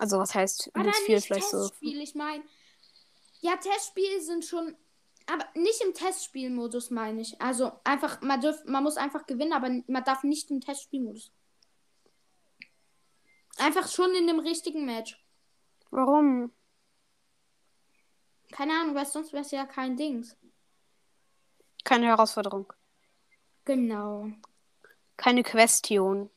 Also 0.00 0.18
was 0.18 0.34
heißt 0.34 0.70
übelst 0.74 1.00
viel 1.00 1.16
nicht 1.16 1.26
vielleicht 1.26 1.50
so. 1.50 1.58
Testspiel, 1.58 2.00
ich 2.00 2.14
meine. 2.14 2.42
Ja, 3.40 3.56
Testspiele 3.56 4.22
sind 4.22 4.46
schon. 4.46 4.74
Aber 5.26 5.44
nicht 5.54 5.82
im 5.82 5.92
Testspielmodus, 5.92 6.90
meine 6.90 7.20
ich. 7.20 7.38
Also 7.38 7.72
einfach, 7.84 8.22
man, 8.22 8.40
dürf, 8.40 8.64
man 8.64 8.82
muss 8.82 8.96
einfach 8.96 9.26
gewinnen, 9.26 9.52
aber 9.52 9.68
man 9.86 10.04
darf 10.04 10.24
nicht 10.24 10.50
im 10.50 10.62
Testspielmodus. 10.62 11.30
Einfach 13.58 13.88
schon 13.88 14.14
in 14.14 14.26
dem 14.26 14.40
richtigen 14.40 14.86
Match. 14.86 15.22
Warum? 15.90 16.50
Keine 18.50 18.72
Ahnung, 18.72 18.94
weil 18.94 19.04
sonst 19.04 19.34
wäre 19.34 19.42
es 19.42 19.50
ja 19.50 19.66
kein 19.66 19.98
Dings. 19.98 20.34
Keine 21.84 22.06
Herausforderung. 22.06 22.72
Genau. 23.66 24.30
Keine 25.18 25.42
Question. 25.42 26.30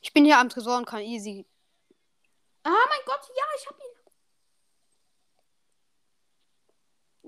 Ich 0.00 0.14
bin 0.14 0.24
hier 0.24 0.38
am 0.38 0.48
Tresor 0.48 0.78
und 0.78 0.86
kann 0.86 1.02
easy. 1.02 1.46
Ah, 2.64 2.86
mein 2.88 3.00
Gott, 3.04 3.28
ja, 3.36 3.44
ich 3.58 3.66
hab 3.66 3.78
ihn. 3.78 3.94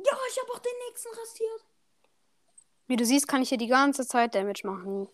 Ja, 0.05 0.19
ich 0.31 0.41
habe 0.41 0.53
auch 0.53 0.59
den 0.59 0.73
nächsten 0.89 1.09
rasiert. 1.15 1.65
Wie 2.87 2.97
du 2.97 3.05
siehst, 3.05 3.29
kann 3.29 3.43
ich 3.43 3.51
hier 3.51 3.59
die 3.59 3.67
ganze 3.67 4.07
Zeit 4.07 4.35
Damage 4.35 4.67
machen. 4.67 5.09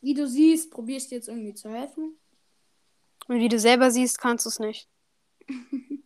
Wie 0.00 0.14
du 0.14 0.26
siehst, 0.26 0.70
probierst 0.70 1.10
du 1.10 1.16
jetzt 1.16 1.28
irgendwie 1.28 1.54
zu 1.54 1.68
helfen. 1.68 2.18
Und 3.26 3.38
wie 3.38 3.48
du 3.48 3.58
selber 3.58 3.90
siehst, 3.90 4.20
kannst 4.20 4.46
du 4.46 4.50
es 4.50 4.58
nicht. 4.58 4.88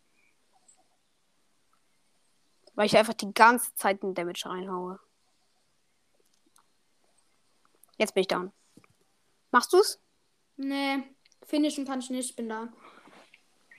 Weil 2.74 2.86
ich 2.86 2.96
einfach 2.96 3.14
die 3.14 3.32
ganze 3.32 3.74
Zeit 3.74 4.02
den 4.02 4.14
Damage 4.14 4.46
reinhaue. 4.46 4.98
Jetzt 7.98 8.14
bin 8.14 8.22
ich 8.22 8.28
down. 8.28 8.52
Machst 9.50 9.72
du's? 9.72 10.00
Nee, 10.56 11.13
finishen 11.45 11.84
kann 11.84 12.01
ich 12.01 12.11
nicht, 12.11 12.30
ich 12.30 12.36
bin 12.36 12.49
da. 12.49 12.72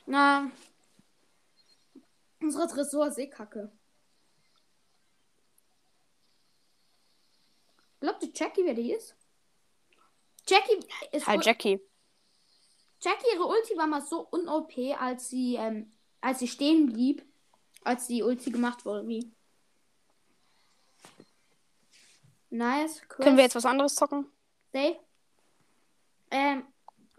Na. 0.05 0.51
Unsere 2.41 2.67
Tresor 2.67 3.07
ist 3.07 3.17
eh 3.17 3.27
kacke. 3.27 3.71
Glaubt 7.99 8.21
die 8.21 8.31
Jackie, 8.33 8.65
wer 8.65 8.73
die 8.73 8.91
ist? 8.91 9.15
Jackie 10.47 10.79
ist. 11.11 11.25
Halt, 11.25 11.43
Jackie. 11.45 11.81
Jackie, 13.01 13.25
ihre 13.33 13.45
Ulti 13.45 13.77
war 13.77 13.87
mal 13.87 14.01
so 14.01 14.27
un-OP, 14.31 14.77
als 14.99 15.29
sie, 15.29 15.55
ähm, 15.55 15.91
als 16.21 16.39
sie 16.39 16.47
stehen 16.47 16.91
blieb, 16.91 17.25
als 17.83 18.07
die 18.07 18.23
Ulti 18.23 18.51
gemacht 18.51 18.85
wurde. 18.85 19.07
Wie? 19.07 19.31
Nice. 22.49 23.01
Quest, 23.07 23.21
Können 23.21 23.37
wir 23.37 23.43
jetzt 23.43 23.55
was 23.55 23.65
anderes 23.65 23.95
zocken? 23.95 24.31
Safe. 24.71 24.99
Ähm, 26.31 26.65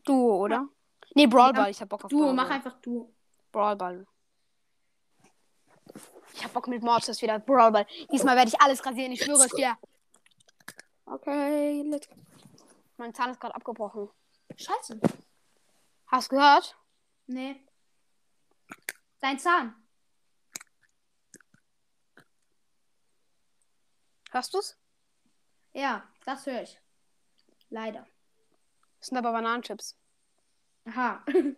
Duo, 0.06 0.42
oder? 0.44 0.68
Nee, 1.14 1.26
Brawlball. 1.26 1.70
Ich 1.70 1.80
hab 1.80 1.88
Bock 1.90 2.04
auf 2.04 2.10
Duo, 2.10 2.20
Brawlball. 2.20 2.44
mach 2.44 2.54
einfach 2.54 2.80
Duo. 2.80 3.12
Brawlball. 3.52 4.06
Ich 6.34 6.44
hab 6.44 6.52
Bock 6.52 6.68
mit 6.68 6.82
Mortis 6.82 7.20
wieder. 7.22 7.38
Brawlball. 7.38 7.86
Diesmal 8.10 8.36
werde 8.36 8.48
ich 8.48 8.60
alles 8.60 8.84
rasieren. 8.84 9.12
Ich 9.12 9.22
schwöre 9.22 9.44
es 9.44 9.52
dir. 9.52 9.76
Okay, 11.06 11.82
let's 11.82 12.08
Mein 12.96 13.14
Zahn 13.14 13.30
ist 13.30 13.40
gerade 13.40 13.54
abgebrochen. 13.54 14.10
Scheiße. 14.56 15.00
Hast 16.06 16.32
du 16.32 16.36
gehört? 16.36 16.76
Nee. 17.26 17.64
Dein 19.20 19.38
Zahn. 19.38 19.74
Hörst 24.30 24.52
du's? 24.52 24.76
Ja, 25.72 26.06
das 26.24 26.46
höre 26.46 26.62
ich. 26.62 26.80
Leider. 27.70 28.06
Das 29.06 29.10
sind 29.10 29.18
aber 29.18 29.30
Bananenchips. 29.30 29.96
Aha. 30.86 31.24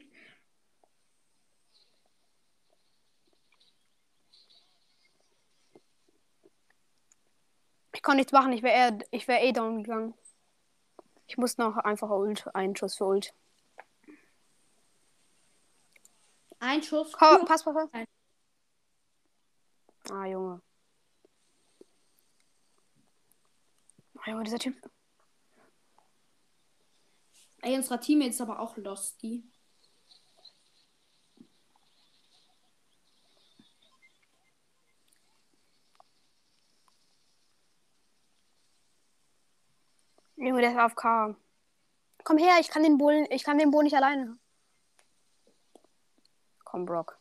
Ich 7.95 8.03
konnte 8.03 8.19
nichts 8.19 8.33
machen, 8.33 8.53
ich 8.53 8.63
wäre 8.63 8.99
ich 9.11 9.27
wär 9.27 9.43
eh 9.43 9.51
down 9.53 9.83
gegangen. 9.83 10.15
Ich 11.27 11.37
muss 11.37 11.59
noch 11.59 11.77
einfach 11.79 12.11
Ult, 12.11 12.47
einen 12.55 12.77
Schuss 12.77 12.97
für 12.97 13.07
Ult. 13.07 13.35
Ein 16.61 16.83
Schuss. 16.83 17.13
Komm, 17.13 17.45
pass, 17.45 17.65
pass, 17.65 17.75
pass. 17.91 18.05
Ah, 20.13 20.27
Junge. 20.27 20.63
Ah, 24.19 24.31
Junge, 24.31 24.45
dieser 24.45 24.61
Typ. 24.61 24.77
Ey, 27.63 27.77
unser 27.77 28.01
Teammate 28.01 28.31
ist 28.31 28.41
aber 28.41 28.61
auch 28.61 28.77
Losty. 28.77 29.45
Junge, 40.37 40.61
der 40.61 40.71
ist 40.71 40.77
AFK. 40.77 41.37
Komm 42.23 42.39
her, 42.39 42.59
ich 42.61 42.69
kann 42.69 42.85
den 42.85 42.97
Bullen, 42.97 43.27
ich 43.31 43.43
kann 43.43 43.59
den 43.59 43.73
Bo 43.73 43.83
nicht 43.83 43.97
alleine. 43.97 44.39
Komm, 46.65 46.85
Brock. 46.85 47.19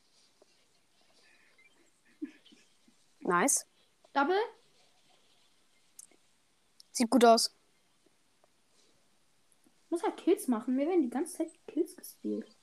Nice. 3.22 3.66
Double? 4.14 4.38
Sieht 6.92 7.10
gut 7.10 7.26
aus. 7.26 7.57
Muss 9.90 10.04
halt 10.04 10.18
Kills 10.18 10.48
machen. 10.48 10.78
Wir 10.78 10.88
werden 10.88 11.02
die 11.04 11.10
ganze 11.10 11.38
Zeit 11.38 11.52
Kills 11.68 11.96
gespielt. 11.96 12.58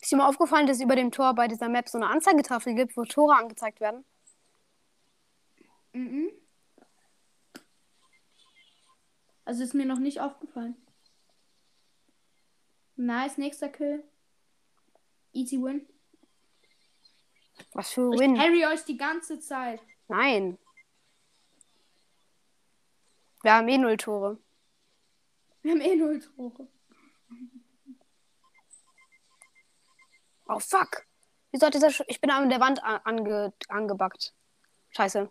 Ist 0.00 0.12
dir 0.12 0.16
mal 0.16 0.28
aufgefallen, 0.28 0.66
dass 0.66 0.76
es 0.76 0.82
über 0.82 0.96
dem 0.96 1.10
Tor 1.10 1.34
bei 1.34 1.48
dieser 1.48 1.68
Map 1.68 1.88
so 1.88 1.98
eine 1.98 2.08
Anzeigetafel 2.08 2.74
gibt, 2.74 2.96
wo 2.96 3.04
Tore 3.04 3.34
angezeigt 3.34 3.80
werden? 3.80 4.04
Mhm. 5.92 6.30
Also 9.44 9.62
ist 9.62 9.74
mir 9.74 9.86
noch 9.86 9.98
nicht 9.98 10.20
aufgefallen. 10.20 10.76
Nice, 12.96 13.38
nächster 13.38 13.68
Kill. 13.68 14.04
Easy 15.32 15.60
win. 15.62 15.86
Was 17.72 17.90
für 17.92 18.12
Ich 18.14 18.20
Win. 18.20 18.36
carry 18.36 18.66
euch 18.66 18.84
die 18.84 18.96
ganze 18.96 19.38
Zeit. 19.40 19.80
Nein. 20.08 20.58
Wir 23.42 23.54
haben 23.54 23.68
eh 23.68 23.78
null 23.78 23.96
Tore. 23.96 24.38
Wir 25.62 25.72
haben 25.72 25.80
eh 25.80 25.94
null 25.96 26.20
Tore. 26.20 26.68
Oh 30.48 30.58
fuck. 30.58 31.06
Wieso 31.50 31.66
hat 31.66 31.74
dieser 31.74 31.90
Sch 31.90 32.02
Ich 32.08 32.20
bin 32.20 32.30
an 32.30 32.48
der 32.48 32.60
Wand 32.60 32.82
ange 32.82 33.52
angebackt. 33.68 34.34
Scheiße. 34.90 35.28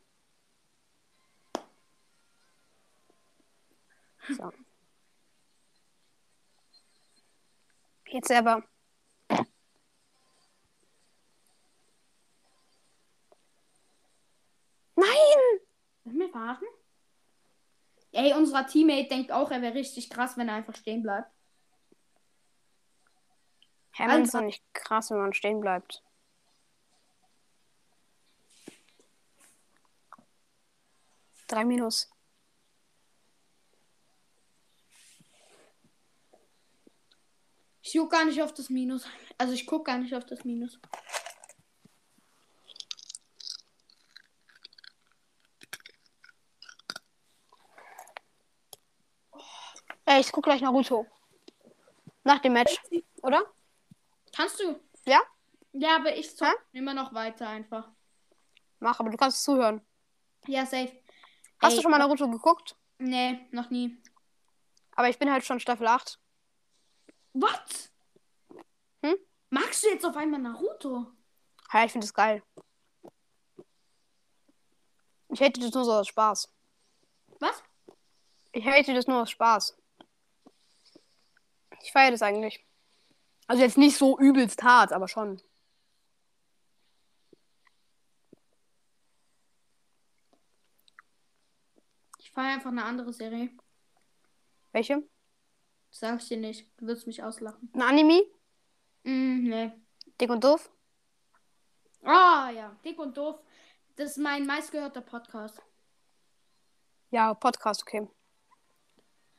So. 4.29 4.51
Jetzt 8.07 8.27
selber. 8.27 8.63
Nein! 14.95 15.59
Lass 16.05 16.13
mich 16.13 16.31
verarschen? 16.31 16.67
Ey, 18.11 18.33
unser 18.33 18.65
Teammate 18.65 19.09
denkt 19.09 19.31
auch, 19.31 19.51
er 19.51 19.61
wäre 19.61 19.73
richtig 19.73 20.09
krass, 20.09 20.37
wenn 20.37 20.47
er 20.47 20.55
einfach 20.55 20.75
stehen 20.75 21.01
bleibt. 21.03 21.29
Hä, 23.93 24.07
man 24.07 24.23
ist 24.23 24.29
Einfach- 24.29 24.39
doch 24.39 24.45
nicht 24.45 24.63
krass, 24.73 25.09
wenn 25.11 25.17
man 25.17 25.33
stehen 25.33 25.59
bleibt. 25.59 26.01
Drei 31.47 31.63
Minus. 31.65 32.09
Ich 37.81 37.93
guck 37.93 38.11
gar 38.11 38.25
nicht 38.25 38.41
auf 38.41 38.53
das 38.53 38.69
Minus. 38.69 39.05
Also 39.37 39.53
ich 39.53 39.65
guck 39.67 39.85
gar 39.85 39.97
nicht 39.99 40.15
auf 40.15 40.25
das 40.25 40.43
Minus. 40.43 40.79
Ey, 50.15 50.21
ich 50.21 50.31
guck 50.31 50.45
gleich 50.45 50.61
Naruto. 50.61 51.05
Nach 52.23 52.39
dem 52.39 52.53
Match, 52.53 52.81
oder? 53.21 53.43
Kannst 54.33 54.61
du? 54.61 54.79
Ja? 55.05 55.19
Ja, 55.73 55.97
aber 55.97 56.15
ich 56.15 56.37
zock 56.37 56.47
Hä? 56.47 56.53
immer 56.71 56.93
noch 56.93 57.13
weiter 57.13 57.49
einfach. 57.49 57.89
Mach, 58.79 58.97
aber 58.97 59.09
du 59.09 59.17
kannst 59.17 59.43
zuhören. 59.43 59.85
Ja, 60.47 60.65
safe. 60.65 61.03
Hast 61.59 61.71
Ey, 61.71 61.75
du 61.75 61.81
schon 61.81 61.91
mal 61.91 61.97
Naruto 61.97 62.29
geguckt? 62.29 62.77
Nee, 62.97 63.45
noch 63.51 63.69
nie. 63.69 64.01
Aber 64.95 65.09
ich 65.09 65.19
bin 65.19 65.29
halt 65.29 65.43
schon 65.43 65.59
Staffel 65.59 65.85
8. 65.85 66.17
Was? 67.33 67.91
Hm? 69.03 69.17
Magst 69.49 69.83
du 69.83 69.89
jetzt 69.89 70.05
auf 70.05 70.15
einmal 70.15 70.39
Naruto? 70.39 71.07
Ja, 71.73 71.83
ich 71.83 71.91
finde 71.91 72.07
das 72.07 72.13
geil. 72.13 72.41
Ich 75.27 75.41
hätte 75.41 75.59
das 75.59 75.73
nur 75.73 75.83
so 75.83 75.91
aus 75.91 76.07
Spaß. 76.07 76.49
Was? 77.41 77.61
Ich 78.53 78.63
hätte 78.63 78.93
das 78.93 79.07
nur 79.07 79.21
aus 79.21 79.31
Spaß. 79.31 79.75
Ich 81.85 81.91
feiere 81.91 82.09
das 82.09 82.23
eigentlich. 82.23 82.65
Also 83.45 83.61
jetzt 83.61 83.77
nicht 83.77 83.95
so 83.95 84.17
übelst 84.17 84.63
hart, 84.63 84.91
aber 84.91 85.07
schon. 85.07 85.39
Ich 92.17 92.31
feiere 92.31 92.55
einfach 92.55 92.71
eine 92.71 92.83
andere 92.83 93.13
Serie. 93.13 93.51
Welche? 94.71 95.07
Sag 95.91 96.23
ich 96.23 96.27
dir 96.27 96.37
nicht. 96.37 96.67
Du 96.77 96.87
wirst 96.87 97.05
mich 97.05 97.21
auslachen. 97.21 97.69
Ein 97.75 97.83
Anime? 97.83 98.23
Mm, 99.03 99.47
nee. 99.47 99.71
Dick 100.19 100.31
und 100.31 100.43
doof? 100.43 100.71
Ah, 102.01 102.49
ja. 102.49 102.75
Dick 102.83 102.97
und 102.97 103.15
doof. 103.15 103.39
Das 103.95 104.09
ist 104.09 104.17
mein 104.17 104.47
meistgehörter 104.47 105.01
Podcast. 105.01 105.61
Ja, 107.11 107.35
Podcast, 107.35 107.83
okay. 107.83 108.09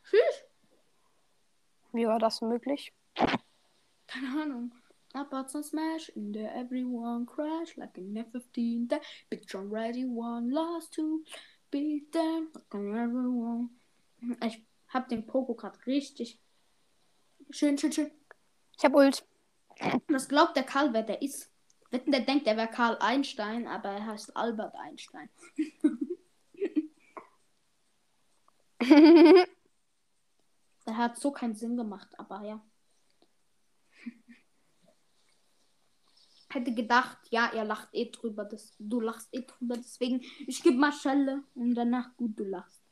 Tschüss. 0.04 0.45
Wie 1.96 2.06
war 2.06 2.18
das 2.18 2.42
möglich? 2.42 2.92
Keine 3.14 4.42
Ahnung. 4.42 4.74
About 5.14 5.48
some 5.48 5.64
smash 5.64 6.10
in 6.10 6.30
there, 6.30 6.54
everyone 6.54 7.24
crash 7.24 7.74
like 7.78 7.96
an 7.96 8.14
F-15 8.14 8.90
that 8.90 9.00
bitch 9.30 9.54
already 9.54 10.04
won, 10.04 10.50
lost 10.50 10.92
to 10.92 11.24
beat 11.70 12.12
them 12.12 12.50
like 12.54 12.74
an 12.74 12.94
everyone. 12.94 13.70
Ich 14.44 14.62
hab 14.88 15.08
den 15.08 15.26
Pogo 15.26 15.54
gerade 15.54 15.78
richtig. 15.86 16.38
Schön, 17.48 17.78
schön, 17.78 17.92
schön. 17.92 18.10
Ich 18.76 18.84
hab 18.84 18.94
Ult. 18.94 19.26
Was 20.08 20.28
glaubt 20.28 20.54
der 20.54 20.64
Karl, 20.64 20.92
wer 20.92 21.02
der 21.02 21.22
ist? 21.22 21.50
Wetten, 21.90 22.12
der 22.12 22.20
denkt, 22.20 22.46
er 22.46 22.58
wäre 22.58 22.68
Karl 22.68 22.98
Einstein, 23.00 23.66
aber 23.66 23.88
er 23.88 24.06
heißt 24.06 24.36
Albert 24.36 24.74
Einstein. 24.74 25.30
Der 30.86 30.96
hat 30.96 31.18
so 31.18 31.32
keinen 31.32 31.54
Sinn 31.56 31.76
gemacht, 31.76 32.08
aber 32.18 32.42
ja. 32.42 32.64
Hätte 36.48 36.72
gedacht, 36.72 37.18
ja, 37.30 37.46
er 37.52 37.64
lacht 37.64 37.88
eh 37.92 38.10
drüber, 38.10 38.44
das, 38.44 38.74
du 38.78 39.00
lachst 39.00 39.28
eh 39.32 39.42
drüber, 39.44 39.76
deswegen, 39.76 40.20
ich 40.46 40.62
gebe 40.62 40.76
mal 40.76 40.92
Schelle 40.92 41.42
und 41.54 41.74
danach 41.74 42.16
gut, 42.16 42.38
du 42.38 42.44
lachst. 42.44 42.86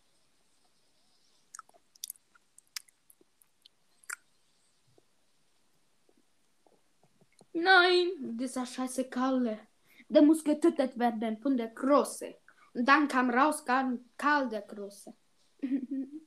Nein, 7.53 8.37
dieser 8.37 8.67
scheiße 8.67 9.05
Kalle. 9.09 9.61
Der 10.09 10.23
muss 10.23 10.43
getötet 10.43 10.99
werden 10.99 11.39
von 11.39 11.57
der 11.57 11.69
Große. 11.69 12.35
Und 12.75 12.87
dann 12.89 13.07
kam 13.07 13.31
raus 13.31 13.65
Karl 13.65 14.49
der 14.49 14.63
Große. 14.63 15.15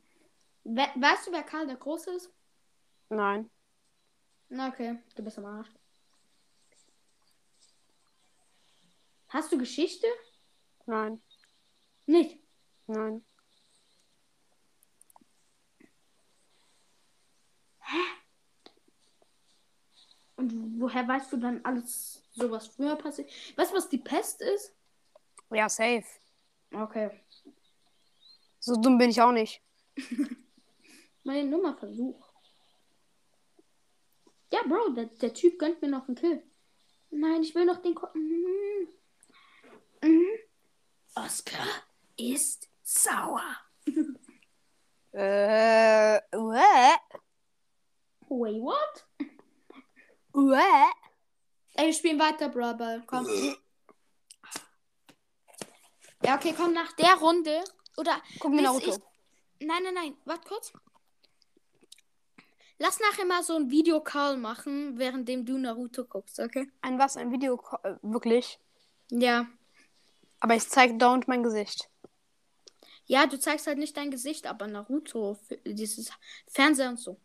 We 0.69 0.85
weißt 0.95 1.27
du, 1.27 1.31
wer 1.31 1.43
Karl 1.43 1.65
der 1.65 1.77
Große 1.77 2.11
ist? 2.11 2.29
Nein. 3.07 3.49
Na, 4.49 4.67
okay, 4.67 4.99
du 5.15 5.23
bist 5.23 5.37
am 5.37 5.45
Arsch. 5.45 5.69
Hast 9.29 9.49
du 9.49 9.57
Geschichte? 9.57 10.07
Nein. 10.85 11.21
Nicht. 12.05 12.37
Nein. 12.87 13.25
Und 20.35 20.81
woher 20.81 21.07
weißt 21.07 21.31
du 21.31 21.37
dann 21.37 21.63
alles, 21.63 22.21
so 22.31 22.51
was 22.51 22.67
früher 22.67 22.97
passiert? 22.97 23.31
Weißt 23.57 23.71
du, 23.71 23.77
was 23.77 23.87
die 23.87 23.97
Pest 23.99 24.41
ist? 24.41 24.75
Ja, 25.49 25.69
safe. 25.69 26.05
Okay. 26.73 27.09
So 28.59 28.75
dumm 28.75 28.97
bin 28.97 29.09
ich 29.09 29.21
auch 29.21 29.31
nicht. 29.31 29.61
Meine 31.27 31.49
Nummer 31.49 31.75
Versuch. 31.75 32.25
Ja, 34.49 34.61
Bro, 34.65 34.91
der, 34.91 35.07
der 35.07 35.33
Typ 35.33 35.59
gönnt 35.59 35.81
mir 35.81 35.89
noch 35.89 36.07
einen 36.07 36.15
Kill. 36.15 36.41
Nein, 37.09 37.43
ich 37.43 37.53
will 37.53 37.65
noch 37.65 37.81
den. 37.81 37.95
Ko 37.95 38.07
mhm. 38.13 38.87
Mhm. 40.01 40.25
Oscar 41.15 41.67
ist 42.15 42.69
sauer. 42.81 43.57
Äh, 45.13 46.19
what? 46.31 47.21
Wait, 48.29 48.61
what? 48.61 49.07
What? 50.31 50.95
Ey, 51.73 51.87
wir 51.87 51.93
spielen 51.93 52.19
weiter, 52.19 52.49
Brawl. 52.49 53.03
Komm. 53.07 53.25
Ja, 56.23 56.35
okay, 56.35 56.53
komm, 56.55 56.73
nach 56.73 56.91
der 56.91 57.15
Runde. 57.15 57.63
Oder. 57.97 58.21
Gucken 58.39 58.59
wir 58.59 58.71
bis 58.71 58.85
Naruto. 58.85 59.03
Ich... 59.57 59.67
Nein, 59.67 59.81
nein, 59.81 59.93
nein. 59.95 60.17
Warte 60.25 60.47
kurz. 60.47 60.71
Lass 62.79 62.99
nachher 62.99 63.25
mal 63.25 63.41
so 63.43 63.55
ein 63.55 63.71
Video-Call 63.71 64.37
machen, 64.37 64.97
währenddem 64.99 65.45
du 65.45 65.57
Naruto 65.57 66.05
guckst, 66.05 66.39
okay? 66.39 66.69
Ein 66.81 66.99
was? 66.99 67.17
Ein 67.17 67.31
Video? 67.31 67.59
äh, 67.83 67.95
Wirklich? 68.03 68.59
Ja. 69.09 69.47
Aber 70.39 70.55
ich 70.55 70.67
zeig 70.69 70.99
dauernd 70.99 71.27
mein 71.27 71.41
Gesicht. 71.41 71.89
Ja, 73.05 73.25
du 73.25 73.39
zeigst 73.39 73.65
halt 73.67 73.77
nicht 73.79 73.95
dein 73.97 74.11
Gesicht, 74.11 74.45
aber 74.45 74.67
Naruto, 74.67 75.37
dieses 75.65 76.11
Fernseher 76.47 76.89
und 76.89 76.99
so. 76.99 77.19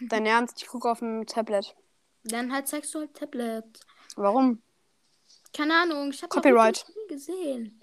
Dein 0.00 0.24
Ernst? 0.26 0.62
Ich 0.62 0.68
gucke 0.68 0.90
auf 0.90 1.00
dem 1.00 1.26
Tablet. 1.26 1.74
Dann 2.24 2.52
halt 2.52 2.68
zeigst 2.68 2.94
du 2.94 3.00
halt 3.00 3.14
Tablet. 3.14 3.64
Warum? 4.14 4.62
Keine 5.52 5.74
Ahnung, 5.74 6.10
ich 6.10 6.22
habe 6.22 6.28
Copyright. 6.30 6.86
nie 6.88 7.14
gesehen. 7.14 7.80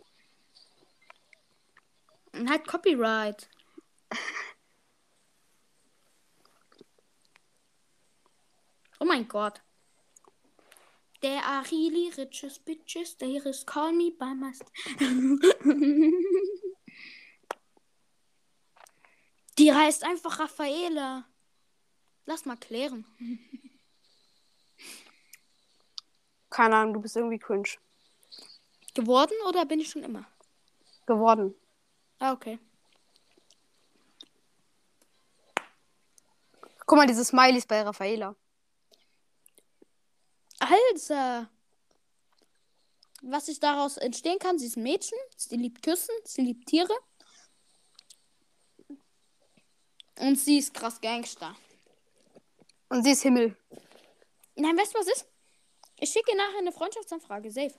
Und 2.33 2.49
halt 2.49 2.67
Copyright. 2.67 3.47
Oh 9.03 9.05
mein 9.05 9.27
Gott. 9.27 9.61
There 11.19 11.43
are 11.43 11.65
really 11.69 12.09
riches 12.17 12.57
bitches. 12.57 13.17
There 13.17 13.45
is 13.49 13.65
call 13.65 13.91
me 13.91 14.11
by 14.17 14.33
my... 14.33 14.53
Die 19.57 19.73
heißt 19.73 20.05
einfach 20.05 20.39
Raffaela. 20.39 21.25
Lass 22.25 22.45
mal 22.45 22.55
klären. 22.55 23.05
Keine 26.49 26.77
Ahnung, 26.77 26.93
du 26.93 27.01
bist 27.01 27.17
irgendwie 27.17 27.39
cringe. 27.39 27.71
Geworden 28.93 29.35
oder 29.49 29.65
bin 29.65 29.81
ich 29.81 29.89
schon 29.89 30.03
immer? 30.03 30.25
Geworden. 31.05 31.53
Ah, 32.19 32.31
okay. 32.31 32.57
Guck 36.85 36.97
mal, 36.97 37.07
diese 37.07 37.25
Smileys 37.25 37.65
bei 37.65 37.81
Raffaela. 37.81 38.37
Also, 40.63 41.47
was 43.21 43.47
ich 43.47 43.59
daraus 43.59 43.97
entstehen 43.97 44.39
kann, 44.39 44.57
sie 44.57 44.67
ist 44.67 44.77
ein 44.77 44.83
Mädchen, 44.83 45.17
sie 45.35 45.57
liebt 45.57 45.83
Küssen, 45.83 46.15
sie 46.23 46.41
liebt 46.41 46.67
Tiere. 46.67 46.93
Und 50.19 50.39
sie 50.39 50.59
ist 50.59 50.73
krass 50.73 51.01
Gangster. 51.01 51.55
Und 52.89 53.03
sie 53.03 53.11
ist 53.11 53.23
Himmel. 53.23 53.57
Nein, 54.55 54.77
weißt 54.77 54.93
du, 54.93 54.99
was 54.99 55.07
ist? 55.07 55.27
Ich 55.97 56.11
schicke 56.11 56.31
ihr 56.31 56.37
nachher 56.37 56.59
eine 56.59 56.71
Freundschaftsanfrage. 56.71 57.51
Safe. 57.51 57.73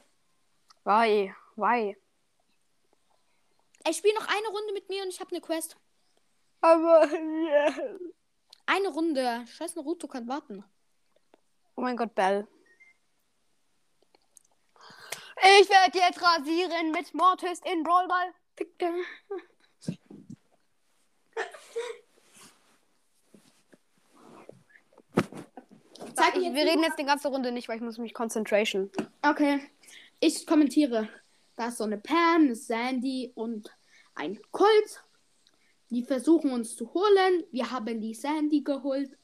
Why? 0.84 1.34
Why? 1.56 1.96
Ich 3.88 3.96
spiele 3.96 4.14
noch 4.14 4.26
eine 4.26 4.48
Runde 4.48 4.72
mit 4.72 4.88
mir 4.88 5.02
und 5.02 5.08
ich 5.08 5.20
habe 5.20 5.30
eine 5.30 5.40
Quest. 5.40 5.76
Aber, 6.60 7.08
yeah. 7.12 7.74
Eine 8.66 8.88
Runde. 8.88 9.44
Scheiß 9.46 9.74
Naruto 9.74 10.08
kann 10.08 10.26
warten. 10.26 10.64
Oh 11.76 11.82
mein 11.82 11.98
Gott, 11.98 12.14
Bell. 12.14 12.48
Ich 15.44 15.68
werde 15.68 15.98
jetzt 15.98 16.22
rasieren 16.22 16.90
mit 16.90 17.12
Mortis 17.12 17.60
in 17.70 17.82
Brawl 17.82 18.08
Ball. 18.08 18.32
Zeig 26.14 26.36
Ich, 26.36 26.40
mir 26.40 26.44
jetzt 26.46 26.54
wir 26.54 26.64
reden 26.64 26.82
jetzt 26.82 26.98
die 26.98 27.04
ganze 27.04 27.28
Runde 27.28 27.52
nicht, 27.52 27.68
weil 27.68 27.76
ich 27.76 27.82
muss 27.82 27.98
mich 27.98 28.14
Concentration. 28.14 28.90
Okay. 29.22 29.60
Ich 30.20 30.46
kommentiere. 30.46 31.08
Da 31.56 31.68
ist 31.68 31.78
so 31.78 31.84
eine 31.84 31.98
Pam, 31.98 32.42
eine 32.42 32.54
Sandy 32.54 33.32
und 33.34 33.70
ein 34.14 34.40
Colt. 34.50 35.04
Die 35.90 36.04
versuchen 36.04 36.52
uns 36.52 36.74
zu 36.76 36.94
holen. 36.94 37.44
Wir 37.52 37.70
haben 37.70 38.00
die 38.00 38.14
Sandy 38.14 38.62
geholt. 38.62 39.16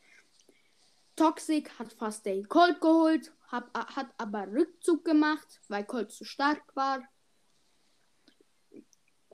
Toxic 1.16 1.70
hat 1.78 1.92
fast 1.92 2.26
den 2.26 2.48
Colt 2.48 2.80
geholt, 2.80 3.32
hab, 3.50 3.74
hat 3.96 4.14
aber 4.18 4.46
Rückzug 4.46 5.04
gemacht, 5.04 5.60
weil 5.68 5.84
Colt 5.84 6.12
zu 6.12 6.24
stark 6.24 6.64
war. 6.76 7.02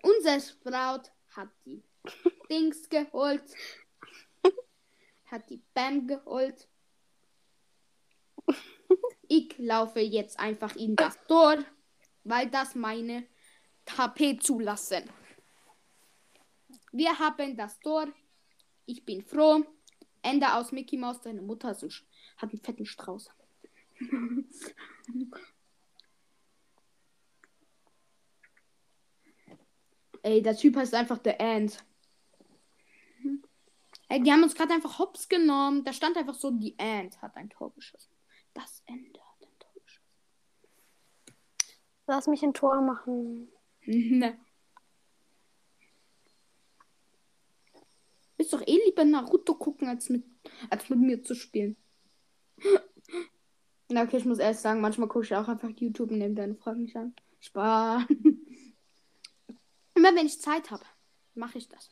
Unser 0.02 0.40
Sprout 0.40 1.10
hat 1.34 1.48
die 1.64 1.82
Dings 2.50 2.88
geholt. 2.88 3.44
Hat 5.26 5.50
die 5.50 5.62
Bam 5.74 6.06
geholt. 6.06 6.68
Ich 9.28 9.58
laufe 9.58 10.00
jetzt 10.00 10.38
einfach 10.38 10.76
in 10.76 10.94
das 10.94 11.18
Tor, 11.26 11.58
weil 12.22 12.48
das 12.48 12.76
meine 12.76 13.26
HP 13.98 14.38
zulassen. 14.38 15.10
Wir 16.92 17.18
haben 17.18 17.56
das 17.56 17.78
Tor. 17.80 18.06
Ich 18.86 19.04
bin 19.04 19.22
froh. 19.22 19.64
Ende 20.22 20.54
aus 20.54 20.72
Mickey 20.72 20.96
Mouse. 20.96 21.20
Deine 21.20 21.42
Mutter 21.42 21.68
hat 21.68 21.82
einen 22.50 22.60
fetten 22.62 22.86
Strauß. 22.86 23.30
Ey, 30.22 30.42
der 30.42 30.56
Typ 30.56 30.76
heißt 30.76 30.94
einfach 30.94 31.20
The 31.22 31.38
Ant. 31.38 31.84
Ey, 34.08 34.20
die 34.22 34.32
haben 34.32 34.42
uns 34.42 34.54
gerade 34.54 34.74
einfach 34.74 34.98
hops 34.98 35.28
genommen. 35.28 35.84
Da 35.84 35.92
stand 35.92 36.16
einfach 36.16 36.34
so, 36.34 36.50
die 36.50 36.76
Ant 36.78 37.22
hat 37.22 37.36
ein 37.36 37.48
Tor 37.48 37.72
geschossen. 37.74 38.12
Das 38.52 38.82
Ende 38.86 39.20
hat 39.20 39.42
ein 39.42 39.58
Tor 39.58 39.72
geschossen. 39.84 40.02
Lass 42.08 42.26
mich 42.26 42.42
ein 42.42 42.54
Tor 42.54 42.80
machen. 42.80 43.48
Ne. 43.88 44.36
Ist 48.36 48.52
doch 48.52 48.66
eh 48.66 48.78
lieber 48.84 49.04
Naruto 49.04 49.54
gucken, 49.54 49.86
als 49.86 50.08
mit, 50.08 50.24
als 50.70 50.90
mit 50.90 50.98
mir 50.98 51.22
zu 51.22 51.36
spielen. 51.36 51.76
Na, 53.88 54.02
okay, 54.02 54.16
ich 54.16 54.24
muss 54.24 54.38
ehrlich 54.38 54.58
sagen, 54.58 54.80
manchmal 54.80 55.08
gucke 55.08 55.24
ich 55.24 55.34
auch 55.34 55.46
einfach 55.48 55.70
YouTube 55.70 56.10
und 56.10 56.18
nehme 56.18 56.34
deine 56.34 56.56
Fragen 56.56 56.82
nicht 56.82 56.96
an. 56.96 57.14
Spaß. 57.40 58.04
Immer 59.94 60.14
wenn 60.14 60.26
ich 60.26 60.40
Zeit 60.40 60.70
habe, 60.70 60.84
mache 61.34 61.58
ich 61.58 61.68
das. 61.68 61.90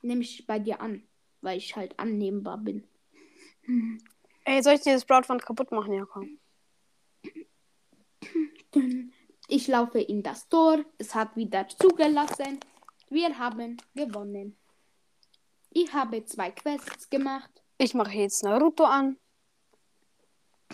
Nehme 0.00 0.22
ich 0.22 0.46
bei 0.46 0.58
dir 0.58 0.80
an, 0.80 1.02
weil 1.42 1.58
ich 1.58 1.76
halt 1.76 1.98
annehmbar 1.98 2.58
bin. 2.58 2.86
Ey, 4.44 4.62
soll 4.62 4.74
ich 4.74 4.80
dir 4.80 4.94
das 4.94 5.04
Broadwand 5.04 5.44
kaputt 5.44 5.70
machen? 5.70 5.92
Ja, 5.92 6.06
komm. 6.06 6.38
Ich 9.48 9.66
laufe 9.68 10.00
in 10.00 10.22
das 10.22 10.48
Tor. 10.48 10.84
Es 10.96 11.14
hat 11.14 11.36
wieder 11.36 11.68
zugelassen. 11.68 12.60
Wir 13.10 13.38
haben 13.38 13.76
gewonnen. 13.94 14.56
Ich 15.70 15.92
habe 15.92 16.24
zwei 16.24 16.50
Quests 16.50 17.10
gemacht. 17.10 17.50
Ich 17.78 17.94
mache 17.94 18.16
jetzt 18.16 18.42
Naruto 18.42 18.84
an. 18.84 19.18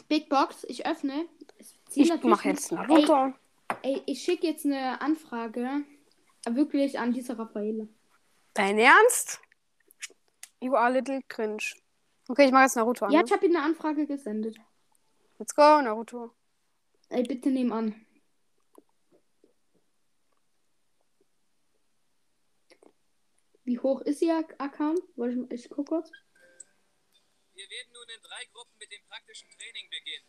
Big 0.08 0.28
Box, 0.28 0.64
ich 0.68 0.86
öffne. 0.86 1.26
Ich 1.94 2.22
mache 2.24 2.48
jetzt 2.48 2.72
Naruto 2.72 3.14
an. 3.14 3.34
Ey, 3.82 4.02
ich 4.06 4.22
schicke 4.22 4.46
jetzt 4.46 4.64
eine 4.64 5.00
Anfrage. 5.00 5.84
Wirklich 6.48 6.98
an 6.98 7.12
diese 7.12 7.38
Raffaele. 7.38 7.88
Dein 8.52 8.78
Ernst? 8.78 9.40
You 10.60 10.74
are 10.74 10.92
little 10.92 11.22
cringe. 11.28 11.62
Okay, 12.28 12.46
ich 12.46 12.52
mache 12.52 12.64
jetzt 12.64 12.76
Naruto 12.76 13.06
an. 13.06 13.12
Ja, 13.12 13.20
ne? 13.20 13.24
ich 13.26 13.32
habe 13.32 13.46
ihm 13.46 13.56
eine 13.56 13.64
Anfrage 13.64 14.06
gesendet. 14.06 14.56
Let's 15.38 15.54
go, 15.54 15.80
Naruto. 15.80 16.30
Ey, 17.08 17.22
bitte 17.22 17.50
nehm 17.50 17.72
an. 17.72 17.94
Wie 23.64 23.78
hoch 23.78 24.00
ist 24.02 24.20
ihr 24.22 24.34
Ac- 24.38 24.54
Account? 24.58 25.00
Wollte 25.16 25.46
ich, 25.54 25.64
ich 25.64 25.70
guck 25.70 25.88
kurz. 25.88 26.10
Wir 27.54 27.70
werden 27.70 27.92
nun 27.92 28.08
in 28.08 28.22
drei 28.22 28.44
Gruppen 28.52 28.76
mit 28.78 28.90
dem 28.90 29.02
praktischen 29.08 29.48
Training 29.50 29.88
beginnen. 29.90 30.26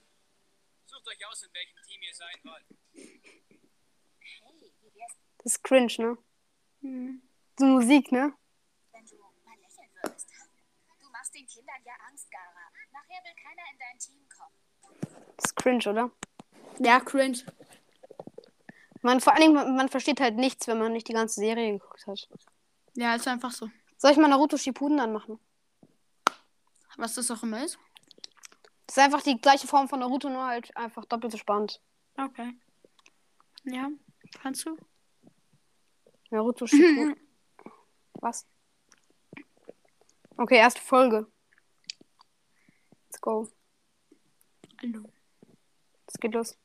Sucht 0.86 1.08
euch 1.08 1.26
aus, 1.28 1.44
in 1.44 1.54
welchem 1.54 1.82
Team 1.88 2.02
ihr 2.02 2.14
sein 2.14 2.40
wollt. 2.44 2.66
Das 5.40 5.54
ist 5.54 5.64
cringe, 5.64 5.94
ne? 5.98 6.18
Hm. 6.82 7.22
So 7.58 7.66
Musik, 7.66 8.12
ne? 8.12 8.34
wenn 8.96 9.06
du 9.06 9.16
mal 9.44 9.58
lächeln 9.60 9.90
würdest. 10.02 10.30
Du 11.02 11.10
machst 11.10 11.34
den 11.34 11.48
Kindern 11.48 11.82
ja 11.86 11.94
Angst, 12.10 12.30
Gara. 12.32 12.72
Nachher 12.92 13.24
will 13.24 13.36
keiner 13.36 13.64
in 13.72 13.80
dein 13.80 14.00
Team 14.00 14.28
kommen. 14.30 15.26
Das 15.38 15.46
ist 15.46 15.56
cringe, 15.56 15.90
oder? 15.90 16.12
Ja, 16.80 17.00
cringe. 17.00 17.46
Man, 19.02 19.22
vor 19.22 19.34
allen 19.34 19.42
Dingen, 19.42 19.54
man, 19.54 19.76
man 19.76 19.90
versteht 19.90 20.20
halt 20.20 20.36
nichts, 20.36 20.68
wenn 20.68 20.80
man 20.80 20.94
nicht 20.94 21.08
die 21.08 21.14
ganze 21.14 21.40
Serie 21.40 21.74
geguckt 21.74 22.08
hat. 22.08 22.28
Ja, 22.96 23.16
ist 23.16 23.28
einfach 23.28 23.52
so. 23.52 23.70
Soll 23.98 24.12
ich 24.12 24.18
mal 24.18 24.28
Naruto 24.28 24.58
Shippuden 24.58 25.00
anmachen? 25.00 25.40
Was 26.98 27.16
das 27.16 27.32
auch 27.32 27.44
immer 27.44 27.64
ist. 27.64 27.78
Das 28.88 28.98
ist 28.98 29.04
einfach 29.04 29.22
die 29.22 29.40
gleiche 29.40 29.68
Form 29.68 29.88
von 29.88 30.00
Naruto, 30.00 30.30
nur 30.30 30.46
halt 30.46 30.76
einfach 30.78 31.06
doppelt 31.06 31.32
so 31.32 31.38
spannend. 31.38 31.82
Okay. 32.18 32.54
Ja, 33.64 33.90
kannst 34.42 34.66
du? 34.66 34.78
Naruto 36.30 36.68
Shippuden. 36.68 37.16
Was? 38.22 38.48
Okay, 40.38 40.58
erste 40.58 40.82
Folge. 40.82 41.28
Let's 43.08 43.22
go. 43.22 43.50
Hallo. 44.82 45.04
Es 46.08 46.16
geht 46.20 46.34
los. 46.34 46.58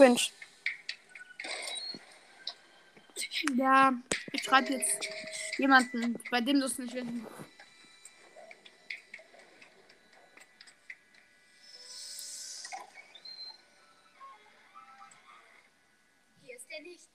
Cringe. 0.00 0.18
Ja, 3.54 3.92
ich 4.32 4.42
schreibe 4.42 4.72
jetzt 4.72 5.10
jemanden, 5.58 6.18
bei 6.30 6.40
dem 6.40 6.58
du 6.58 6.64
es 6.64 6.78
nicht 6.78 6.94
wissen. 6.94 7.26
Hier 16.40 16.56
ist 16.56 16.66
er 16.70 16.80
nicht. 16.80 17.08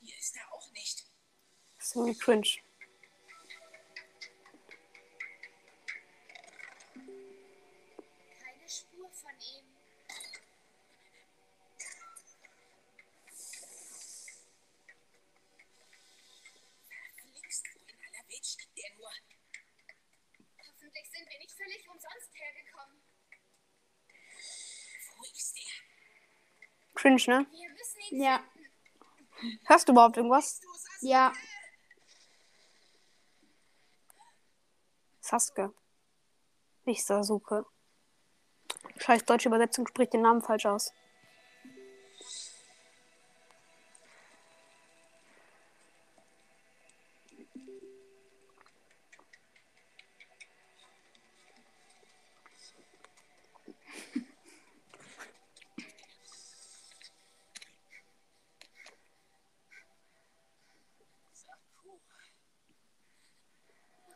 Hier 0.00 0.18
ist 0.18 0.36
er 0.36 0.52
auch 0.52 0.72
nicht. 0.72 1.04
Das 1.76 1.86
ist 1.86 1.94
irgendwie 1.94 2.18
cringe. 2.18 2.67
Cringe, 27.24 27.40
ne? 27.40 27.46
Ja, 28.10 28.40
Hörst 29.66 29.88
du 29.88 29.92
überhaupt 29.92 30.16
irgendwas? 30.16 30.60
Ja. 31.00 31.32
Sasuke. 35.20 35.72
Nicht 36.84 37.04
Sasuke. 37.04 37.66
Scheiß 38.96 39.24
deutsche 39.24 39.48
Übersetzung 39.48 39.86
spricht 39.86 40.12
den 40.12 40.22
Namen 40.22 40.42
falsch 40.42 40.66
aus. 40.66 40.92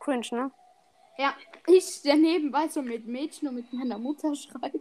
Cringe, 0.00 0.26
ne? 0.32 0.50
Ja, 1.18 1.36
ich 1.66 2.02
daneben 2.02 2.52
weiß 2.52 2.74
so 2.74 2.82
mit 2.82 3.06
Mädchen 3.06 3.48
und 3.48 3.54
mit 3.56 3.72
meiner 3.72 3.98
Mutter 3.98 4.34
schreibe. 4.34 4.80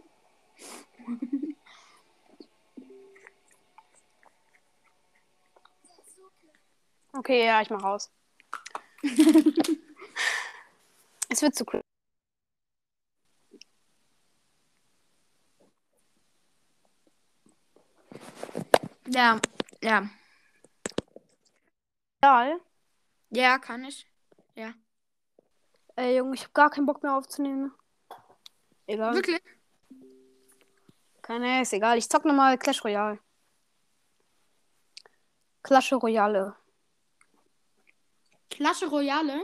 Okay, 7.14 7.44
ja, 7.46 7.60
ich 7.60 7.70
mach 7.70 7.82
aus. 7.84 8.10
es 11.28 11.42
wird 11.42 11.54
zu 11.54 11.64
cringe. 11.64 11.84
Ja, 19.08 19.40
ja. 19.82 20.08
Egal. 22.22 22.60
Ja, 23.32 23.58
kann 23.58 23.84
ich. 23.84 24.06
Ey, 25.96 26.16
Junge, 26.16 26.34
ich 26.34 26.44
hab 26.44 26.54
gar 26.54 26.70
keinen 26.70 26.86
Bock 26.86 27.02
mehr 27.02 27.14
aufzunehmen. 27.14 27.72
Egal. 28.86 29.14
Wirklich? 29.14 29.42
Keine, 31.20 31.62
ist 31.62 31.72
egal. 31.72 31.98
Ich 31.98 32.08
zock 32.08 32.24
nochmal 32.24 32.58
Clash 32.58 32.82
Royale. 32.84 33.18
Clash 35.62 35.92
Royale. 35.92 36.56
Clash 38.50 38.82
Royale? 38.82 39.42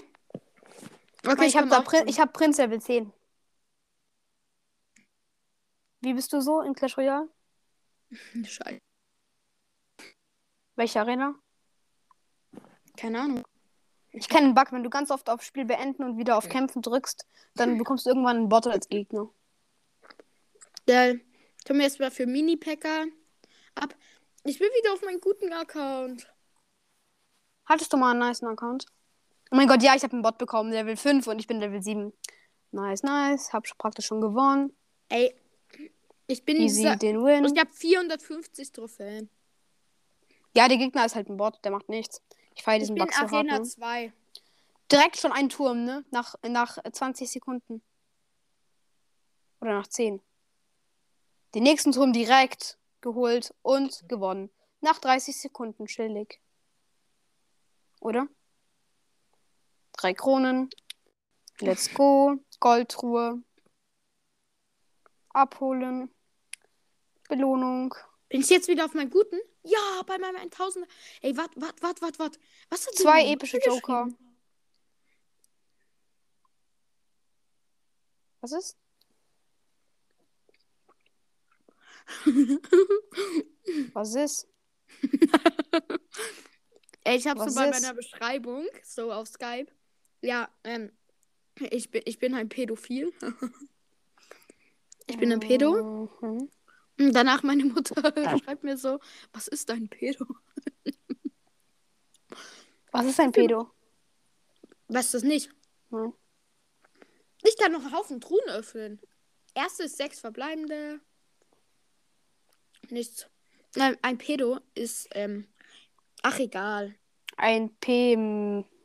Okay, 1.26 1.46
ich, 1.46 1.56
hab 1.56 1.62
komm 1.62 1.70
da 1.70 1.78
auch 1.80 1.84
Prin 1.84 2.08
ich 2.08 2.18
hab 2.18 2.32
Prinz 2.32 2.58
Level 2.58 2.80
10. 2.80 3.12
Wie 6.00 6.14
bist 6.14 6.32
du 6.32 6.40
so 6.40 6.62
in 6.62 6.74
Clash 6.74 6.96
Royale? 6.96 7.28
Scheiße. 8.44 8.80
Welche 10.76 11.00
Arena? 11.00 11.34
Keine 12.96 13.20
Ahnung. 13.20 13.44
Ich 14.12 14.28
kenne 14.28 14.46
einen 14.46 14.54
Bug, 14.54 14.72
wenn 14.72 14.82
du 14.82 14.90
ganz 14.90 15.10
oft 15.10 15.28
auf 15.28 15.42
Spiel 15.42 15.64
beenden 15.64 16.02
und 16.02 16.18
wieder 16.18 16.36
auf 16.36 16.48
Kämpfen 16.48 16.82
drückst, 16.82 17.26
dann 17.54 17.76
bekommst 17.78 18.06
du 18.06 18.10
irgendwann 18.10 18.36
einen 18.36 18.48
Bot 18.48 18.66
als 18.66 18.88
Gegner. 18.88 19.28
Der 20.86 21.14
tun 21.64 21.76
wir 21.76 21.82
jetzt 21.82 22.00
mal 22.00 22.10
für 22.10 22.26
Mini-Packer 22.26 23.06
ab. 23.74 23.94
Ich 24.44 24.58
bin 24.58 24.68
wieder 24.68 24.94
auf 24.94 25.02
meinen 25.02 25.20
guten 25.20 25.52
Account. 25.52 26.26
Hattest 27.66 27.92
du 27.92 27.98
mal 27.98 28.12
einen 28.12 28.20
nice 28.20 28.42
Account? 28.42 28.86
Oh 29.50 29.56
mein 29.56 29.68
Gott, 29.68 29.82
ja, 29.82 29.94
ich 29.94 30.02
habe 30.02 30.14
einen 30.14 30.22
Bot 30.22 30.38
bekommen, 30.38 30.72
Level 30.72 30.96
5 30.96 31.26
und 31.26 31.38
ich 31.38 31.46
bin 31.46 31.60
Level 31.60 31.82
7. 31.82 32.12
Nice, 32.70 33.02
nice. 33.02 33.52
Hab 33.52 33.64
praktisch 33.76 34.06
schon 34.06 34.20
gewonnen. 34.20 34.74
Ey, 35.10 35.34
ich 36.26 36.44
bin 36.44 36.56
Easy 36.56 36.82
dieser, 36.82 36.96
den 36.96 37.22
Win. 37.24 37.44
ich 37.44 37.58
habe 37.58 37.70
450 37.72 38.72
Trophäen. 38.72 39.30
Ja, 40.54 40.68
der 40.68 40.76
Gegner 40.76 41.04
ist 41.06 41.14
halt 41.14 41.28
ein 41.28 41.36
Bot, 41.36 41.58
der 41.64 41.72
macht 41.72 41.88
nichts. 41.88 42.22
Ich 42.58 42.64
feiere 42.64 42.76
Ich 42.76 42.82
diesen 42.82 42.96
Bug 42.96 43.12
so 43.12 43.20
hart. 43.20 43.32
Arena 43.32 43.58
Ne? 43.60 43.64
2. 43.64 44.12
Direkt 44.90 45.16
schon 45.18 45.32
ein 45.32 45.48
Turm, 45.48 45.84
ne? 45.84 46.04
Nach, 46.10 46.34
nach 46.42 46.78
20 46.90 47.30
Sekunden. 47.30 47.82
Oder 49.60 49.74
nach 49.74 49.86
10. 49.86 50.20
Den 51.54 51.62
nächsten 51.62 51.92
Turm 51.92 52.12
direkt 52.12 52.76
geholt 53.00 53.54
und 53.62 54.08
gewonnen. 54.08 54.50
Nach 54.80 54.98
30 54.98 55.36
Sekunden 55.40 55.86
chillig. 55.86 56.40
Oder? 58.00 58.26
Drei 59.92 60.12
Kronen. 60.12 60.68
Let's 61.60 61.92
go. 61.94 62.38
Goldtruhe. 62.58 63.42
Abholen. 65.30 66.10
Belohnung. 67.28 67.94
Bin 68.28 68.40
ich 68.40 68.50
jetzt 68.50 68.68
wieder 68.68 68.84
auf 68.84 68.94
meinen 68.94 69.10
guten? 69.10 69.38
Ja, 69.68 70.02
bei 70.06 70.18
meinem 70.18 70.36
1000. 70.36 70.86
Ey, 71.20 71.36
wart, 71.36 71.50
wart, 71.56 71.82
wart, 71.82 72.00
wart, 72.00 72.18
wart. 72.18 72.38
Was 72.70 72.86
hat 72.86 72.94
Zwei 72.94 73.32
epische? 73.32 73.58
Joker. 73.64 74.08
Was 78.40 78.52
ist? 78.52 78.76
Was 83.92 84.14
ist? 84.14 84.48
Ey, 87.04 87.16
ich 87.16 87.26
habe 87.26 87.40
Was 87.40 87.52
so 87.52 87.60
bei 87.60 87.68
ist? 87.68 87.82
meiner 87.82 87.94
Beschreibung, 87.94 88.66
so 88.82 89.12
auf 89.12 89.28
Skype. 89.28 89.70
Ja, 90.22 90.48
ähm, 90.64 90.90
ich 91.58 91.90
bin, 91.90 92.02
ich 92.06 92.18
bin 92.18 92.34
ein 92.34 92.48
Pädophil. 92.48 93.12
ich 95.06 95.18
bin 95.18 95.32
ein 95.32 95.40
Pedo. 95.40 96.08
Mhm. 96.22 96.48
Danach 96.98 97.44
meine 97.44 97.64
Mutter 97.64 97.94
schreibt 98.44 98.64
mir 98.64 98.76
so, 98.76 98.98
was 99.32 99.46
ist 99.48 99.70
ein 99.70 99.88
Pedo? 99.88 100.26
Was 102.90 103.06
ist 103.06 103.20
ein 103.20 103.30
Pedo? 103.30 103.70
Weißt 104.88 105.14
du 105.14 105.18
das 105.18 105.24
nicht? 105.24 105.50
Nein. 105.90 106.12
Ich 107.44 107.56
kann 107.56 107.70
noch 107.70 107.82
einen 107.82 107.92
Haufen 107.92 108.20
Truhen 108.20 108.48
öffnen. 108.48 109.00
Erstes 109.54 109.96
sechs 109.96 110.18
verbleibende. 110.18 111.00
Nichts. 112.90 113.28
Nein, 113.76 113.96
ein 114.02 114.18
Pedo 114.18 114.58
ist, 114.74 115.08
ähm, 115.12 115.46
ach 116.22 116.38
egal. 116.38 116.96
Ein 117.36 117.76
P. 117.76 118.14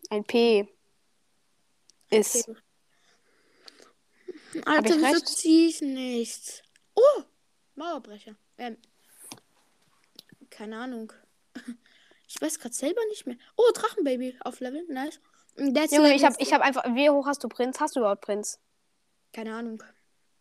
Ein 0.09 0.23
P. 0.27 0.67
Ist. 2.11 2.45
Pedo. 2.45 2.59
Alter, 4.65 4.95
wieso 4.95 5.05
recht? 5.05 5.27
zieh 5.27 5.67
ich 5.67 5.81
nichts? 5.81 6.61
Oh! 6.93 7.23
Mauerbrecher. 7.75 8.35
Ähm. 8.57 8.77
Keine 10.49 10.77
Ahnung. 10.77 11.13
Ich 12.25 12.41
weiß 12.41 12.57
gerade 12.57 12.73
selber 12.73 13.01
nicht 13.09 13.27
mehr. 13.27 13.35
Oh, 13.57 13.69
Drachenbaby 13.75 14.39
auf 14.43 14.59
Level. 14.59 14.83
Nice. 14.87 15.19
Ist 15.55 15.91
Junge, 15.91 16.15
ich 16.15 16.23
hab, 16.23 16.39
ich 16.41 16.51
hab 16.51 16.61
einfach. 16.63 16.83
Wie 16.95 17.07
hoch 17.07 17.27
hast 17.27 17.43
du 17.43 17.47
Prinz? 17.47 17.79
Hast 17.79 17.95
du 17.95 17.99
überhaupt 17.99 18.21
Prinz? 18.21 18.59
Keine 19.33 19.53
Ahnung. 19.55 19.83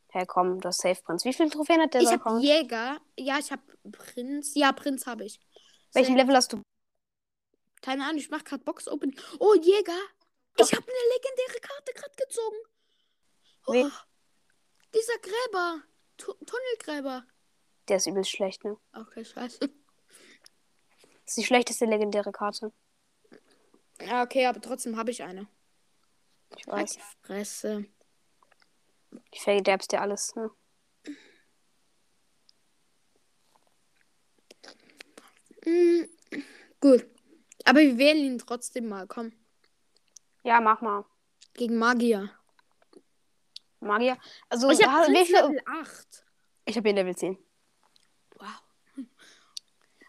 Hey, 0.08 0.24
komm, 0.26 0.60
du 0.60 0.68
hast 0.68 0.80
Safe 0.80 1.02
Prinz. 1.02 1.24
Wie 1.26 1.34
viele 1.34 1.50
Trophäen 1.50 1.82
hat 1.82 1.92
der 1.92 2.00
Ich 2.00 2.06
habe 2.06 2.20
Account? 2.20 2.42
Jäger. 2.42 2.98
Ja, 3.18 3.38
ich 3.38 3.50
habe 3.52 3.62
Prinz. 3.90 4.54
Ja, 4.54 4.72
Prinz 4.72 5.06
habe 5.06 5.24
ich. 5.24 5.38
Welchen. 5.92 6.16
Level 6.16 6.34
hast 6.34 6.52
du? 6.54 6.62
Keine 7.82 8.04
Ahnung, 8.04 8.18
ich 8.18 8.30
mach 8.30 8.44
gerade 8.44 8.64
Box 8.64 8.88
Open. 8.88 9.14
Oh, 9.38 9.54
Jäger. 9.54 10.00
Ich 10.56 10.72
habe 10.72 10.86
eine 10.86 11.14
legendäre 11.14 11.60
Karte 11.60 11.92
gerade 11.94 12.14
gezogen. 12.16 12.56
Oh, 13.66 13.72
Wen? 13.72 13.92
dieser 14.94 15.18
Gräber. 15.18 15.82
Tu 16.16 16.32
Tunnelgräber. 16.44 17.24
Der 17.88 17.96
ist 17.96 18.06
übelst 18.06 18.30
schlecht, 18.30 18.64
ne? 18.64 18.76
Okay, 18.92 19.24
scheiße. 19.24 19.58
Das 19.58 19.70
ist 21.26 21.36
die 21.36 21.44
schlechteste 21.44 21.84
legendäre 21.86 22.32
Karte. 22.32 22.72
Ja, 24.00 24.22
okay, 24.22 24.46
aber 24.46 24.60
trotzdem 24.60 24.96
habe 24.96 25.10
ich 25.10 25.22
eine. 25.22 25.48
Ich 26.56 26.66
weiß. 26.66 26.96
Halt 26.96 27.06
Fresse. 27.22 27.86
Ich 29.30 29.42
verderb's 29.42 29.88
dir 29.88 30.00
alles, 30.00 30.34
ne? 30.34 30.50
Mm, 35.64 36.04
gut. 36.80 37.06
Aber 37.64 37.80
wir 37.80 37.98
wählen 37.98 38.18
ihn 38.18 38.38
trotzdem 38.38 38.88
mal. 38.88 39.06
Komm. 39.06 39.32
Ja, 40.42 40.60
mach 40.60 40.80
mal. 40.80 41.04
Gegen 41.54 41.78
Magier. 41.78 42.30
Magier. 43.82 44.18
Also, 44.48 44.70
ich 44.70 44.86
ha- 44.86 44.92
habe. 44.92 45.12
Level 45.12 45.60
8. 45.66 46.24
Ich 46.64 46.76
habe 46.76 46.88
hier 46.88 46.96
Level 46.96 47.16
10. 47.16 47.36
Wow. 48.36 48.48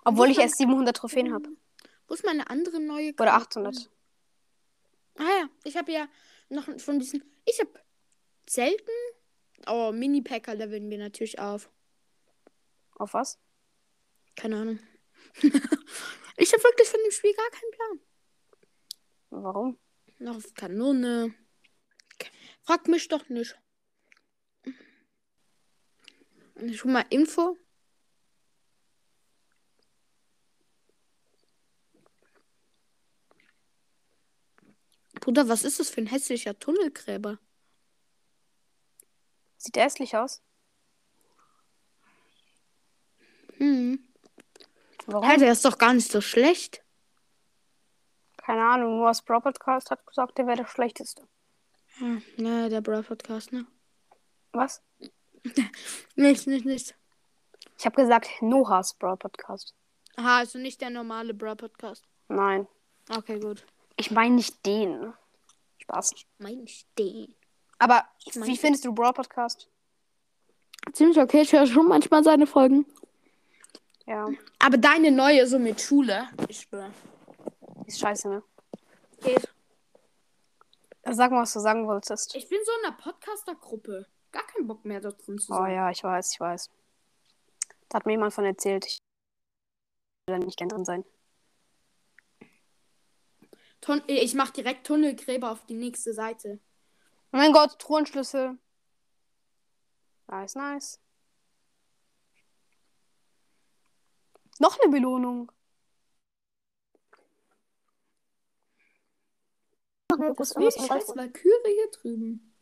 Obwohl 0.05 0.27
Wo 0.27 0.31
ich 0.31 0.37
erst 0.37 0.57
700 0.57 0.95
Trophäen 0.95 1.33
habe. 1.33 1.49
Wo 2.07 2.13
ist 2.13 2.25
meine 2.25 2.49
andere 2.49 2.79
neue 2.79 3.13
Oder 3.13 3.31
Karte? 3.31 3.59
800. 3.59 3.89
Ah 5.17 5.23
ja, 5.23 5.49
ich 5.63 5.77
habe 5.77 5.91
ja 5.91 6.07
noch 6.49 6.65
von 6.79 6.99
diesen. 6.99 7.23
Ich 7.45 7.59
habe 7.59 7.71
selten. 8.47 8.91
Oh, 9.67 9.91
Mini-Packer 9.91 10.55
leveln 10.55 10.89
wir 10.89 10.97
natürlich 10.97 11.39
auf. 11.39 11.69
Auf 12.95 13.13
was? 13.13 13.39
Keine 14.35 14.57
Ahnung. 14.57 14.79
ich 15.41 16.51
habe 16.53 16.63
wirklich 16.63 16.89
von 16.89 16.99
dem 17.05 17.11
Spiel 17.11 17.33
gar 17.33 17.49
keinen 17.49 17.71
Plan. 17.71 17.99
Warum? 19.29 19.79
Noch 20.19 20.37
auf 20.37 20.53
Kanone. 20.53 21.33
Frag 22.63 22.87
mich 22.87 23.07
doch 23.07 23.29
nicht. 23.29 23.57
Schon 26.71 26.93
mal 26.93 27.05
Info. 27.09 27.57
Bruder, 35.19 35.47
was 35.47 35.63
ist 35.63 35.79
das 35.79 35.89
für 35.89 36.01
ein 36.01 36.07
hässlicher 36.07 36.57
Tunnelgräber? 36.57 37.39
Sieht 39.57 39.77
hässlich 39.77 40.17
aus. 40.17 40.41
Hm. 43.57 44.05
Warum? 45.05 45.29
Hä, 45.29 45.37
der 45.37 45.51
ist 45.51 45.63
doch 45.63 45.77
gar 45.77 45.93
nicht 45.93 46.11
so 46.11 46.21
schlecht. 46.21 46.83
Keine 48.37 48.63
Ahnung, 48.63 48.97
nur 48.97 49.07
das 49.07 49.21
Pro 49.21 49.39
Podcast 49.39 49.91
hat 49.91 50.05
gesagt, 50.05 50.37
der 50.37 50.47
wäre 50.47 50.57
der 50.57 50.67
schlechteste. 50.67 51.27
Hm, 51.97 52.21
ne, 52.37 52.69
der 52.69 52.81
Brawl 52.81 53.03
Podcast, 53.03 53.53
ne? 53.53 53.65
Was? 54.51 54.81
Nicht, 56.15 56.47
nicht, 56.47 56.65
nicht. 56.65 56.95
Ich 57.77 57.85
habe 57.85 57.95
gesagt, 58.01 58.29
Noahs 58.41 58.93
Brawl 58.93 59.17
Podcast. 59.17 59.73
Aha, 60.15 60.37
also 60.39 60.57
nicht 60.59 60.79
der 60.81 60.89
normale 60.89 61.33
Brawl 61.33 61.55
Podcast. 61.55 62.05
Nein. 62.29 62.67
Okay, 63.09 63.39
gut. 63.39 63.65
Ich 63.97 64.11
meine 64.11 64.35
nicht 64.35 64.65
den. 64.65 65.13
Spaß. 65.79 66.13
Ich 66.65 66.85
den. 66.97 67.35
Aber 67.79 68.05
mein- 68.35 68.47
wie 68.47 68.57
findest 68.57 68.85
du 68.85 68.93
Brawl 68.93 69.13
Podcast? 69.13 69.67
Ziemlich 70.93 71.17
okay, 71.19 71.41
ich 71.41 71.51
höre 71.51 71.65
schon 71.65 71.87
manchmal 71.87 72.23
seine 72.23 72.45
Folgen. 72.47 72.85
Ja, 74.05 74.27
Aber 74.59 74.77
deine 74.77 75.11
neue, 75.11 75.47
so 75.47 75.57
mit 75.59 75.79
Schule, 75.81 76.27
ich 76.49 76.61
schwöre. 76.61 76.91
ist 77.85 77.99
scheiße, 77.99 78.29
ne? 78.29 78.43
Geht. 79.21 79.47
Sag 81.05 81.31
mal, 81.31 81.41
was 81.41 81.53
du 81.53 81.59
sagen 81.59 81.87
wolltest. 81.87 82.35
Ich 82.35 82.47
bin 82.49 82.59
so 82.65 82.71
in 82.79 82.85
einer 82.87 82.97
Podcaster-Gruppe. 82.97 84.05
Gar 84.33 84.45
keinen 84.47 84.67
Bock 84.67 84.83
mehr 84.83 84.99
dort 84.99 85.25
drin 85.25 85.37
zu 85.39 85.53
Oh 85.53 85.57
sein. 85.57 85.73
ja, 85.75 85.89
ich 85.91 86.03
weiß, 86.03 86.33
ich 86.33 86.39
weiß. 86.39 86.69
Da 87.87 87.99
hat 87.99 88.05
mir 88.05 88.13
jemand 88.13 88.33
von 88.33 88.43
erzählt. 88.43 88.85
Ich 88.85 88.97
will 90.27 90.39
da 90.39 90.45
nicht 90.45 90.57
gern 90.57 90.69
drin 90.69 90.83
sein. 90.83 91.05
Tun 93.79 94.01
ich 94.07 94.33
mach 94.33 94.49
direkt 94.49 94.87
Tunnelgräber 94.87 95.51
auf 95.51 95.65
die 95.65 95.75
nächste 95.75 96.13
Seite. 96.13 96.59
Oh 97.31 97.37
mein 97.37 97.53
Gott, 97.53 97.77
Thronschlüssel. 97.79 98.57
Nice, 100.27 100.55
nice. 100.55 100.99
Noch 104.59 104.79
eine 104.79 104.91
Belohnung. 104.91 105.51
Scheiß 110.11 110.55
Golf. 110.55 111.15
Valkyrie 111.15 111.73
hier 111.75 111.91
drüben. 111.91 112.52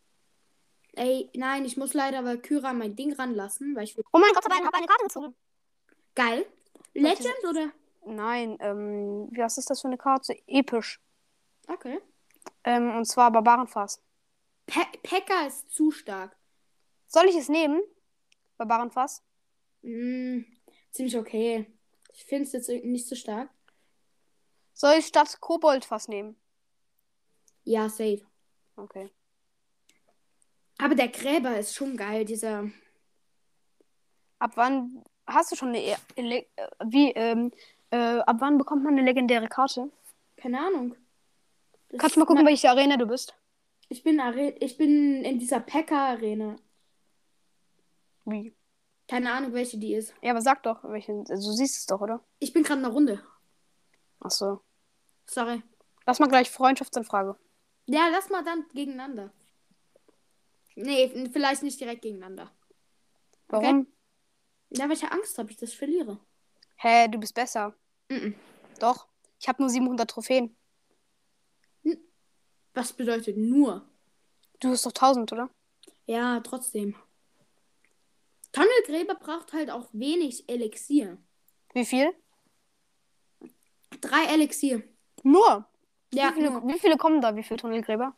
Ey, 0.93 1.29
nein, 1.35 1.63
ich 1.65 1.77
muss 1.77 1.93
leider 1.93 2.25
Valkyrie 2.25 2.65
an 2.65 2.77
mein 2.77 2.95
Ding 2.95 3.13
ranlassen, 3.13 3.75
weil 3.75 3.85
ich 3.85 3.95
will. 3.95 4.03
Oh 4.11 4.19
mein 4.19 4.33
Gott 4.33 4.43
sei 4.43 4.49
Dank, 4.49 4.65
habe 4.65 4.77
eine 4.77 4.87
Karte 4.87 5.03
gezogen. 5.03 5.35
Geil. 6.15 6.45
Legend 6.93 7.43
oder? 7.49 7.71
Nein, 8.05 8.57
ähm, 8.59 9.29
was 9.35 9.57
ist 9.57 9.69
das 9.69 9.81
für 9.81 9.87
eine 9.87 9.97
Karte? 9.97 10.35
Episch. 10.47 10.99
Okay. 11.67 11.99
Ähm, 12.63 12.95
und 12.95 13.05
zwar 13.05 13.31
Barbarenfass. 13.31 14.01
Pe 14.65 14.81
Pekka 15.03 15.47
ist 15.47 15.71
zu 15.71 15.91
stark. 15.91 16.35
Soll 17.07 17.25
ich 17.27 17.35
es 17.35 17.49
nehmen? 17.49 17.81
Barbarenfass? 18.57 19.23
Mm, 19.81 20.41
ziemlich 20.91 21.17
okay. 21.17 21.65
Ich 22.13 22.25
finde 22.25 22.43
es 22.43 22.51
jetzt 22.51 22.69
nicht 22.69 23.07
so 23.07 23.15
stark. 23.15 23.49
Soll 24.73 24.95
ich 24.97 25.07
statt 25.07 25.39
Koboldfass 25.39 26.07
nehmen? 26.07 26.35
Ja, 27.63 27.89
safe. 27.89 28.22
Okay. 28.76 29.09
Aber 30.82 30.95
der 30.95 31.10
Gräber 31.10 31.58
ist 31.58 31.76
schon 31.76 31.95
geil, 31.95 32.26
dieser. 32.26 32.70
Ab 34.40 34.53
wann 34.56 35.03
hast 35.28 35.52
du 35.52 35.56
schon 35.56 35.70
eine. 35.70 35.80
E 35.80 35.95
Ele 36.16 36.45
äh, 36.56 36.68
wie, 36.86 37.12
ähm, 37.12 37.52
äh, 37.91 38.20
ab 38.20 38.38
wann 38.40 38.58
bekommt 38.58 38.84
man 38.84 38.94
eine 38.94 39.03
legendäre 39.03 39.48
Karte? 39.48 39.91
Keine 40.38 40.60
Ahnung. 40.60 40.95
Das 41.90 41.99
Kannst 41.99 42.16
du 42.16 42.20
mal 42.20 42.26
gucken, 42.26 42.45
welche 42.45 42.70
Arena 42.70 42.98
du 42.98 43.06
bist? 43.06 43.36
Ich 43.90 44.03
bin, 44.03 44.20
Are 44.20 44.40
ich 44.60 44.78
bin 44.78 45.24
in 45.24 45.38
dieser 45.38 45.60
Pekka-Arena. 45.60 46.56
Wie? 48.26 48.56
Keine 49.08 49.32
Ahnung, 49.34 49.53
welche 49.53 49.78
die 49.78 49.94
ist. 49.94 50.16
Ja, 50.22 50.32
aber 50.32 50.41
sag 50.41 50.64
doch, 50.64 50.84
welche. 50.84 51.12
Also, 51.30 51.52
du 51.52 51.56
siehst 51.56 51.78
es 51.78 51.86
doch, 51.86 52.02
oder? 52.02 52.24
Ich 52.40 52.53
bin 52.53 52.64
gerade 52.64 52.80
in 52.80 52.86
einer 52.86 52.94
Runde. 52.94 53.24
Ach 54.22 54.32
so. 54.32 54.62
Sorry. 55.26 55.62
Lass 56.08 56.20
mal 56.20 56.30
gleich 56.30 56.49
Freundschaftsanfrage. 56.49 57.36
Ja, 57.86 58.08
lass 58.10 58.30
mal 58.30 58.44
dann 58.44 58.66
gegeneinander. 58.74 59.32
Nee, 60.76 61.30
vielleicht 61.31 61.64
nicht 61.64 61.80
direkt 61.80 62.02
gegeneinander. 62.02 62.52
Warum? 63.48 63.88
Ja, 64.69 64.85
weil 64.85 64.93
ich 64.93 65.03
Angst 65.03 65.38
habe, 65.38 65.52
ich 65.52 65.57
das 65.57 65.73
verliere. 65.73 66.19
Hä, 66.77 67.07
du 67.10 67.19
bist 67.19 67.34
besser. 67.34 67.76
Mhm. 68.10 68.35
Doch. 68.80 69.07
Ich 69.39 69.48
habe 69.48 69.61
nur 69.61 69.69
700 69.69 70.10
Trophäen. 70.10 70.56
Was 72.73 72.93
bedeutet 72.93 73.38
nur? 73.38 73.85
Du 74.60 74.69
hast 74.69 74.85
doch 74.85 74.91
1000, 74.91 75.34
oder? 75.34 75.49
Ja, 76.06 76.39
trotzdem. 76.39 76.95
Tunnelgräber 78.52 79.15
braucht 79.15 79.53
halt 79.53 79.69
auch 79.69 79.89
wenig 79.91 80.48
Elixier. 80.48 81.18
Wie 81.73 81.85
viel? 81.85 82.14
Drei 83.99 84.26
Elixier. 84.34 84.84
Nur. 85.23 85.65
Ja, 86.14 86.30
wie, 86.30 86.34
viele, 86.34 86.52
nur 86.52 86.68
wie 86.68 86.80
viele 86.80 86.98
kommen 86.98 87.22
da? 87.22 87.35
Wie 87.35 87.43
viele 87.43 87.60
Tunnelgräber? 87.60 88.15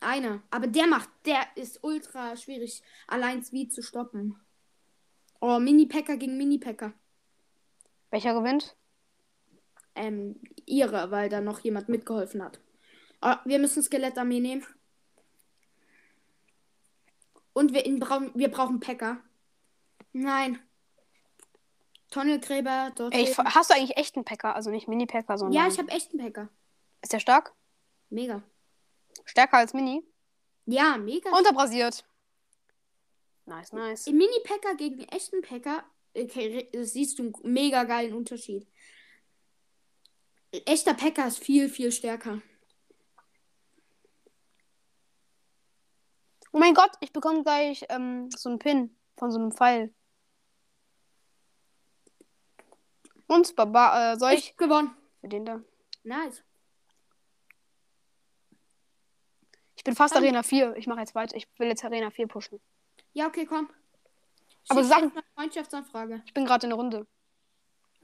Einer. 0.00 0.42
Aber 0.50 0.66
der 0.66 0.86
macht, 0.86 1.08
der 1.24 1.44
ist 1.54 1.82
ultra 1.82 2.36
schwierig, 2.36 2.82
allein 3.06 3.44
wie 3.52 3.68
zu 3.68 3.82
stoppen. 3.82 4.36
Oh, 5.40 5.58
Mini-Packer 5.58 6.16
gegen 6.16 6.36
Mini-Packer. 6.36 6.92
Welcher 8.10 8.34
gewinnt? 8.34 8.76
Ähm, 9.94 10.40
ihre, 10.66 11.10
weil 11.10 11.28
da 11.28 11.40
noch 11.40 11.60
jemand 11.60 11.88
mitgeholfen 11.88 12.42
hat. 12.42 12.60
Oh, 13.22 13.34
wir 13.44 13.58
müssen 13.58 13.82
Skelettarmee 13.82 14.40
nehmen. 14.40 14.66
Und 17.52 17.72
wir, 17.74 17.82
brauchen, 17.98 18.30
wir 18.34 18.50
brauchen 18.50 18.80
Packer. 18.80 19.18
Nein. 20.12 20.58
Tunnelgräber 22.10 22.92
dort. 22.94 23.14
Ey, 23.14 23.22
ich, 23.22 23.38
hast 23.38 23.70
du 23.70 23.74
eigentlich 23.74 23.96
echten 23.96 24.24
Packer? 24.24 24.54
Also 24.54 24.70
nicht 24.70 24.88
Mini-Packer, 24.88 25.38
sondern. 25.38 25.60
ja, 25.60 25.68
ich 25.68 25.78
habe 25.78 25.90
echten 25.90 26.18
Packer. 26.18 26.48
Ist 27.02 27.12
der 27.12 27.20
stark? 27.20 27.54
Mega. 28.08 28.42
Stärker 29.24 29.58
als 29.58 29.74
Mini? 29.74 30.04
Ja, 30.66 30.96
mega. 30.96 31.30
Unterbrasiert. 31.36 32.04
Nice, 33.46 33.72
nice. 33.72 34.06
Im 34.06 34.16
Mini-Packer 34.16 34.76
gegen 34.76 35.00
echten 35.08 35.42
Packer 35.42 35.84
okay, 36.14 36.68
siehst 36.72 37.18
du 37.18 37.24
einen 37.24 37.34
mega 37.42 37.84
geilen 37.84 38.14
Unterschied. 38.14 38.66
Echter 40.66 40.94
Packer 40.94 41.26
ist 41.26 41.38
viel, 41.38 41.68
viel 41.68 41.92
stärker. 41.92 42.42
Oh 46.52 46.58
mein 46.58 46.74
Gott, 46.74 46.90
ich 47.00 47.12
bekomme 47.12 47.44
gleich 47.44 47.84
ähm, 47.88 48.28
so 48.30 48.48
einen 48.48 48.58
Pin 48.58 48.96
von 49.16 49.30
so 49.30 49.38
einem 49.38 49.52
Pfeil. 49.52 49.94
Und 53.28 53.54
Baba, 53.54 54.14
äh, 54.14 54.18
soll 54.18 54.32
ich 54.32 54.50
Ich 54.50 54.56
gewonnen. 54.56 54.90
für 55.20 55.28
den 55.28 55.44
da? 55.44 55.62
Nice. 56.02 56.42
Ich 59.80 59.84
bin 59.84 59.96
fast 59.96 60.14
Dann- 60.14 60.22
Arena 60.22 60.42
4. 60.42 60.76
Ich 60.76 60.86
mache 60.86 61.00
jetzt 61.00 61.14
weiter. 61.14 61.34
Ich 61.38 61.48
will 61.56 61.68
jetzt 61.68 61.82
Arena 61.82 62.10
4 62.10 62.26
pushen. 62.26 62.60
Ja, 63.14 63.26
okay, 63.28 63.46
komm. 63.46 63.70
Aber 64.68 64.80
Schick 64.82 64.90
sag- 64.90 65.02
jetzt 65.04 65.12
eine 65.16 65.24
Freundschaftsanfrage. 65.34 66.22
Ich 66.26 66.34
bin 66.34 66.44
gerade 66.44 66.66
in 66.66 66.70
der 66.70 66.76
Runde. 66.76 67.06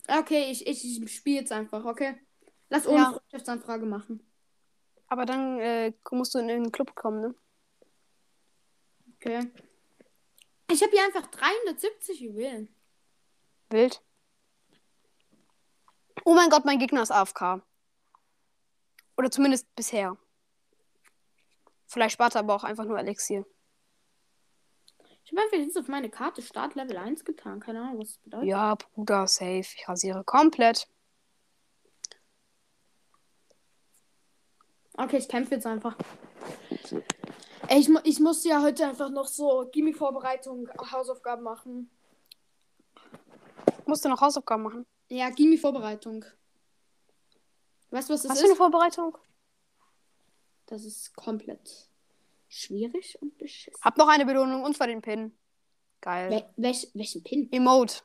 Okay, 0.08 0.50
ich, 0.50 0.66
ich, 0.66 1.02
ich 1.02 1.14
spiele 1.14 1.40
jetzt 1.40 1.52
einfach, 1.52 1.84
okay? 1.84 2.18
Lass 2.70 2.86
ohne 2.86 2.96
Ja. 2.96 3.10
Freundschaftsanfrage 3.12 3.84
machen. 3.84 4.26
Aber 5.08 5.26
dann 5.26 5.60
äh, 5.60 5.92
musst 6.12 6.34
du 6.34 6.38
in 6.38 6.48
den 6.48 6.72
Club 6.72 6.94
kommen, 6.94 7.20
ne? 7.20 7.34
Okay. 9.16 9.50
Ich 10.70 10.80
habe 10.82 10.92
hier 10.92 11.04
einfach 11.04 11.26
370 11.26 12.20
Juwelen. 12.20 12.74
Wild. 13.68 14.02
Oh 16.24 16.32
mein 16.34 16.48
Gott, 16.48 16.64
mein 16.64 16.78
Gegner 16.78 17.02
ist 17.02 17.10
AFK. 17.12 17.60
Oder 19.18 19.30
zumindest 19.30 19.72
bisher. 19.76 20.16
Vielleicht 21.96 22.12
spart 22.12 22.34
er 22.34 22.40
aber 22.40 22.54
auch 22.54 22.62
einfach 22.62 22.84
nur 22.84 22.98
Elixier. 22.98 23.46
Ich 25.24 25.32
habe 25.32 25.40
einfach 25.40 25.56
jetzt 25.56 25.78
auf 25.78 25.88
meine 25.88 26.10
Karte 26.10 26.42
Start 26.42 26.74
Level 26.74 26.98
1 26.98 27.24
getan. 27.24 27.58
Keine 27.58 27.80
Ahnung, 27.80 28.00
was 28.00 28.08
das 28.08 28.18
bedeutet. 28.18 28.48
Ja, 28.50 28.74
Bruder, 28.74 29.26
safe. 29.26 29.60
Ich 29.60 29.88
rasiere 29.88 30.22
komplett. 30.22 30.88
Okay, 34.92 35.16
ich 35.16 35.26
kämpfe 35.26 35.54
jetzt 35.54 35.64
einfach. 35.64 35.96
Ey, 37.66 37.80
ich, 37.80 37.88
mu 37.88 37.98
ich 38.04 38.20
muss 38.20 38.44
ja 38.44 38.60
heute 38.60 38.86
einfach 38.86 39.08
noch 39.08 39.26
so 39.26 39.66
Gimme-Vorbereitung, 39.72 40.68
Hausaufgaben 40.92 41.44
machen. 41.44 41.90
Musst 43.86 44.04
du 44.04 44.10
noch 44.10 44.20
Hausaufgaben 44.20 44.64
machen? 44.64 44.86
Ja, 45.08 45.30
Gimme-Vorbereitung. 45.30 46.26
Weißt 47.90 48.10
du, 48.10 48.12
was 48.12 48.20
das 48.20 48.32
Hast 48.32 48.40
du 48.42 48.44
eine 48.44 48.52
ist? 48.52 48.58
Vorbereitung? 48.58 49.16
Das 50.66 50.84
ist 50.84 51.14
komplett 51.14 51.88
schwierig 52.48 53.20
und 53.20 53.38
beschissen. 53.38 53.80
Hab 53.82 53.96
noch 53.96 54.08
eine 54.08 54.26
Belohnung 54.26 54.64
und 54.64 54.76
zwar 54.76 54.86
den 54.86 55.02
Pin. 55.02 55.36
Geil. 56.00 56.30
Wel 56.30 56.44
welch, 56.56 56.90
welchen 56.94 57.22
Pin? 57.22 57.48
Emote. 57.52 58.02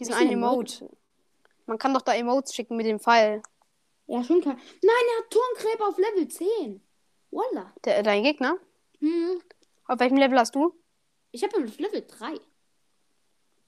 Diesen 0.00 0.14
einen 0.14 0.32
Emote. 0.32 0.90
Man 1.66 1.78
kann 1.78 1.94
doch 1.94 2.02
da 2.02 2.14
Emotes 2.14 2.54
schicken 2.54 2.76
mit 2.76 2.86
dem 2.86 3.00
Pfeil. 3.00 3.42
Ja, 4.06 4.22
schon 4.24 4.40
klar. 4.40 4.54
Nein, 4.54 5.04
er 5.10 5.24
hat 5.24 5.30
Turmgräber 5.30 5.88
auf 5.88 5.98
Level 5.98 6.28
10. 6.28 6.82
Voila. 7.30 7.72
Der, 7.84 8.02
dein 8.02 8.22
Gegner? 8.22 8.58
Hm. 8.98 9.40
Auf 9.86 10.00
welchem 10.00 10.16
Level 10.16 10.38
hast 10.38 10.54
du? 10.54 10.74
Ich 11.30 11.42
habe 11.42 11.58
ihn 11.58 11.68
auf 11.68 11.78
Level 11.78 12.06
3. 12.06 12.40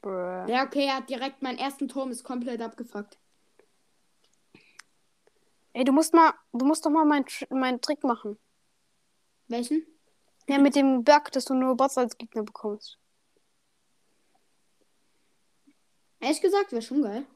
Bruh. 0.02 0.50
Ja, 0.50 0.64
okay, 0.64 0.86
er 0.86 0.96
hat 0.96 1.08
direkt 1.08 1.40
meinen 1.40 1.58
ersten 1.58 1.88
Turm 1.88 2.10
ist 2.10 2.24
komplett 2.24 2.60
abgefuckt. 2.60 3.18
Ey, 5.74 5.84
du 5.84 5.92
musst 5.92 6.14
mal, 6.14 6.32
du 6.52 6.64
musst 6.64 6.86
doch 6.86 6.90
mal 6.90 7.04
meinen 7.04 7.26
meinen 7.50 7.80
Trick 7.80 8.04
machen. 8.04 8.38
Welchen? 9.48 9.84
Ja, 10.48 10.58
mit 10.58 10.76
dem 10.76 11.02
Berg, 11.02 11.32
dass 11.32 11.46
du 11.46 11.54
nur 11.54 11.76
Bots 11.76 11.98
als 11.98 12.16
Gegner 12.16 12.44
bekommst. 12.44 12.98
Ehrlich 16.20 16.40
gesagt, 16.40 16.70
wäre 16.72 16.80
schon 16.80 17.02
geil. 17.02 17.26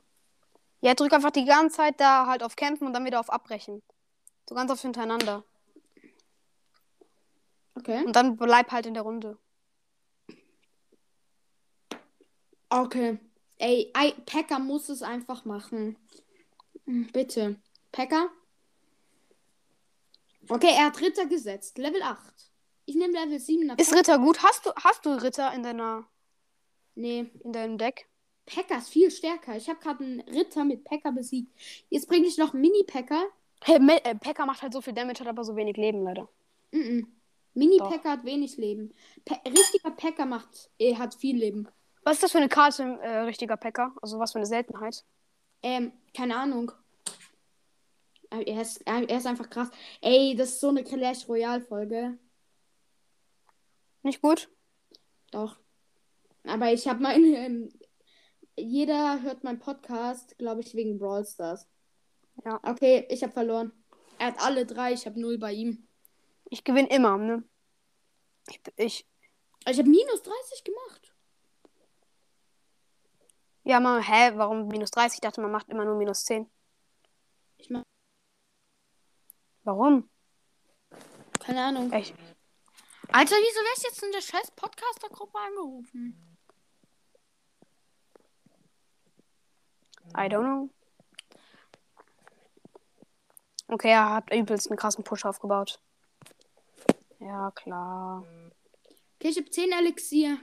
Ja, 0.80 0.94
drück 0.94 1.12
einfach 1.12 1.32
die 1.32 1.44
ganze 1.44 1.76
Zeit 1.76 2.00
da 2.00 2.26
halt 2.26 2.44
auf 2.44 2.54
Kämpfen 2.54 2.86
und 2.86 2.92
dann 2.92 3.04
wieder 3.04 3.18
auf 3.18 3.28
Abbrechen. 3.30 3.82
So 4.48 4.54
ganz 4.54 4.70
oft 4.70 4.82
hintereinander. 4.82 5.44
Okay. 7.74 8.04
Und 8.04 8.14
dann 8.14 8.36
bleib 8.36 8.70
halt 8.70 8.86
in 8.86 8.94
der 8.94 9.02
Runde. 9.02 9.36
Okay. 12.68 13.18
Ey, 13.58 13.90
ei, 13.94 14.12
Packer 14.26 14.60
muss 14.60 14.88
es 14.88 15.02
einfach 15.02 15.44
machen. 15.44 15.96
Hm, 16.84 17.08
Bitte. 17.12 17.56
Packer? 17.92 18.30
Okay, 20.48 20.70
er 20.76 20.86
hat 20.86 21.00
Ritter 21.00 21.26
gesetzt. 21.26 21.78
Level 21.78 22.02
8. 22.02 22.18
Ich 22.86 22.94
nehme 22.94 23.12
Level 23.12 23.38
7. 23.38 23.70
Ist 23.76 23.94
Ritter 23.94 24.18
gut? 24.18 24.42
Hast 24.42 24.64
du, 24.64 24.70
hast 24.82 25.04
du 25.04 25.10
Ritter 25.10 25.52
in 25.52 25.62
deiner, 25.62 26.08
Nee, 26.98 27.30
in 27.44 27.52
deinem 27.52 27.78
Deck? 27.78 28.08
Packer 28.44 28.78
ist 28.78 28.88
viel 28.88 29.08
stärker. 29.10 29.56
Ich 29.56 29.68
habe 29.68 29.78
gerade 29.78 30.02
einen 30.02 30.20
Ritter 30.22 30.64
mit 30.64 30.82
Packer 30.82 31.12
besiegt. 31.12 31.52
Jetzt 31.90 32.08
bringe 32.08 32.26
ich 32.26 32.38
noch 32.38 32.54
Mini-Packer. 32.54 33.24
Hey, 33.62 33.78
äh, 34.02 34.16
Pekka 34.16 34.46
macht 34.46 34.62
halt 34.62 34.72
so 34.72 34.80
viel 34.80 34.94
Damage, 34.94 35.20
hat 35.20 35.28
aber 35.28 35.44
so 35.44 35.54
wenig 35.54 35.76
Leben, 35.76 36.02
leider. 36.02 36.28
Mhm. 36.72 37.06
Mini-Packer 37.54 38.10
hat 38.10 38.24
wenig 38.24 38.56
Leben. 38.56 38.92
Pe 39.24 39.36
richtiger 39.48 39.92
Packer 39.92 40.26
macht, 40.26 40.70
äh, 40.80 40.96
hat 40.96 41.14
viel 41.14 41.36
Leben. 41.36 41.68
Was 42.02 42.14
ist 42.14 42.22
das 42.24 42.32
für 42.32 42.38
eine 42.38 42.48
Karte, 42.48 42.82
äh, 43.00 43.18
richtiger 43.20 43.56
Pekka? 43.56 43.94
Also 44.02 44.18
was 44.18 44.32
für 44.32 44.38
eine 44.38 44.46
Seltenheit? 44.46 45.04
Ähm, 45.62 45.92
keine 46.16 46.36
Ahnung. 46.36 46.72
Er 48.30 48.60
ist, 48.60 48.82
er 48.86 49.08
ist 49.08 49.26
einfach 49.26 49.48
krass. 49.48 49.70
Ey, 50.00 50.36
das 50.36 50.50
ist 50.50 50.60
so 50.60 50.68
eine 50.68 50.84
Clash 50.84 51.28
Royale-Folge. 51.28 52.18
Nicht 54.02 54.20
gut? 54.20 54.50
Doch. 55.30 55.56
Aber 56.44 56.72
ich 56.72 56.86
habe 56.86 57.02
meine. 57.02 57.26
Ähm, 57.26 57.72
jeder 58.56 59.22
hört 59.22 59.44
meinen 59.44 59.60
Podcast, 59.60 60.36
glaube 60.38 60.60
ich, 60.60 60.74
wegen 60.74 60.98
Brawl 60.98 61.24
Stars. 61.24 61.68
Ja. 62.44 62.60
Okay, 62.62 63.06
ich 63.08 63.22
habe 63.22 63.32
verloren. 63.32 63.72
Er 64.18 64.28
hat 64.28 64.40
alle 64.40 64.66
drei, 64.66 64.92
ich 64.92 65.06
habe 65.06 65.20
null 65.20 65.38
bei 65.38 65.52
ihm. 65.52 65.86
Ich 66.50 66.64
gewinne 66.64 66.88
immer, 66.90 67.16
ne? 67.18 67.44
Ich, 68.48 68.60
ich 68.76 69.06
Ich 69.66 69.78
habe 69.78 69.88
minus 69.88 70.22
30 70.22 70.64
gemacht. 70.64 71.14
ja, 73.64 73.80
mal, 73.80 74.02
hä, 74.02 74.32
warum 74.36 74.66
minus 74.68 74.90
30? 74.90 75.16
Ich 75.16 75.20
dachte, 75.20 75.40
man 75.40 75.50
macht 75.52 75.68
immer 75.68 75.84
nur 75.84 75.96
minus 75.96 76.24
10. 76.24 76.50
Ich 77.58 77.70
mach, 77.70 77.82
Warum? 79.68 80.08
keine 81.40 81.62
Ahnung. 81.62 81.92
Echt? 81.92 82.14
Alter, 83.08 83.36
wieso 83.36 83.60
wärst 83.60 83.84
du 83.84 83.88
jetzt 83.88 84.02
in 84.02 84.12
der 84.12 84.22
scheiß 84.22 84.50
Podcaster-Gruppe 84.52 85.38
angerufen? 85.38 86.38
I 90.16 90.20
don't 90.20 90.40
know. 90.40 90.70
Okay, 93.66 93.90
er 93.90 94.14
hat 94.14 94.32
übelst 94.32 94.70
einen 94.70 94.78
krassen 94.78 95.04
Push 95.04 95.26
aufgebaut. 95.26 95.78
Ja, 97.18 97.50
klar. 97.50 98.24
Okay, 99.16 99.28
ich 99.28 99.36
habe 99.36 99.50
10 99.50 99.70
Elixier. 99.70 100.38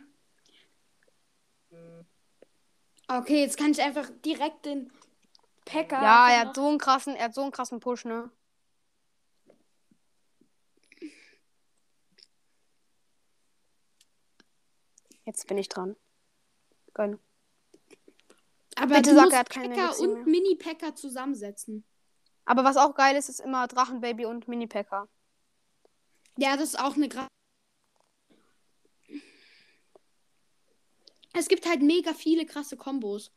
Okay, 3.08 3.42
jetzt 3.42 3.58
kann 3.58 3.72
ich 3.72 3.82
einfach 3.82 4.08
direkt 4.24 4.68
den 4.68 4.92
Packer. 5.66 6.00
Ja, 6.00 6.30
er 6.30 6.40
hat 6.42 6.56
so 6.56 6.68
einen 6.68 6.78
krassen, 6.78 7.16
er 7.16 7.26
hat 7.26 7.34
so 7.34 7.42
einen 7.42 7.52
krassen 7.52 7.80
Push, 7.80 8.06
ne? 8.06 8.30
Jetzt 15.26 15.48
bin 15.48 15.58
ich 15.58 15.70
dran. 15.70 15.96
Gönn. 16.94 17.20
Aber 18.76 18.96
Bitte 18.96 19.10
du 19.10 19.16
sag, 19.16 19.26
musst 19.26 19.36
er 19.36 19.44
Packer 19.44 20.00
und. 20.00 20.26
Mini-Packer 20.26 20.96
zusammensetzen. 20.96 21.84
Aber 22.46 22.64
was 22.64 22.78
auch 22.78 22.94
geil 22.96 23.16
ist, 23.16 23.30
ist 23.30 23.40
immer 23.40 23.68
Drachenbaby 23.68 24.26
und 24.26 24.48
Mini-Packer. 24.48 25.08
Ja, 26.38 26.58
das 26.58 26.70
ist 26.70 26.80
auch 26.80 26.96
eine 26.96 27.10
Gra 27.10 27.28
Es 31.34 31.50
gibt 31.50 31.68
halt 31.68 31.82
mega 31.82 32.14
viele 32.14 32.46
krasse 32.46 32.78
Kombos. 32.78 33.32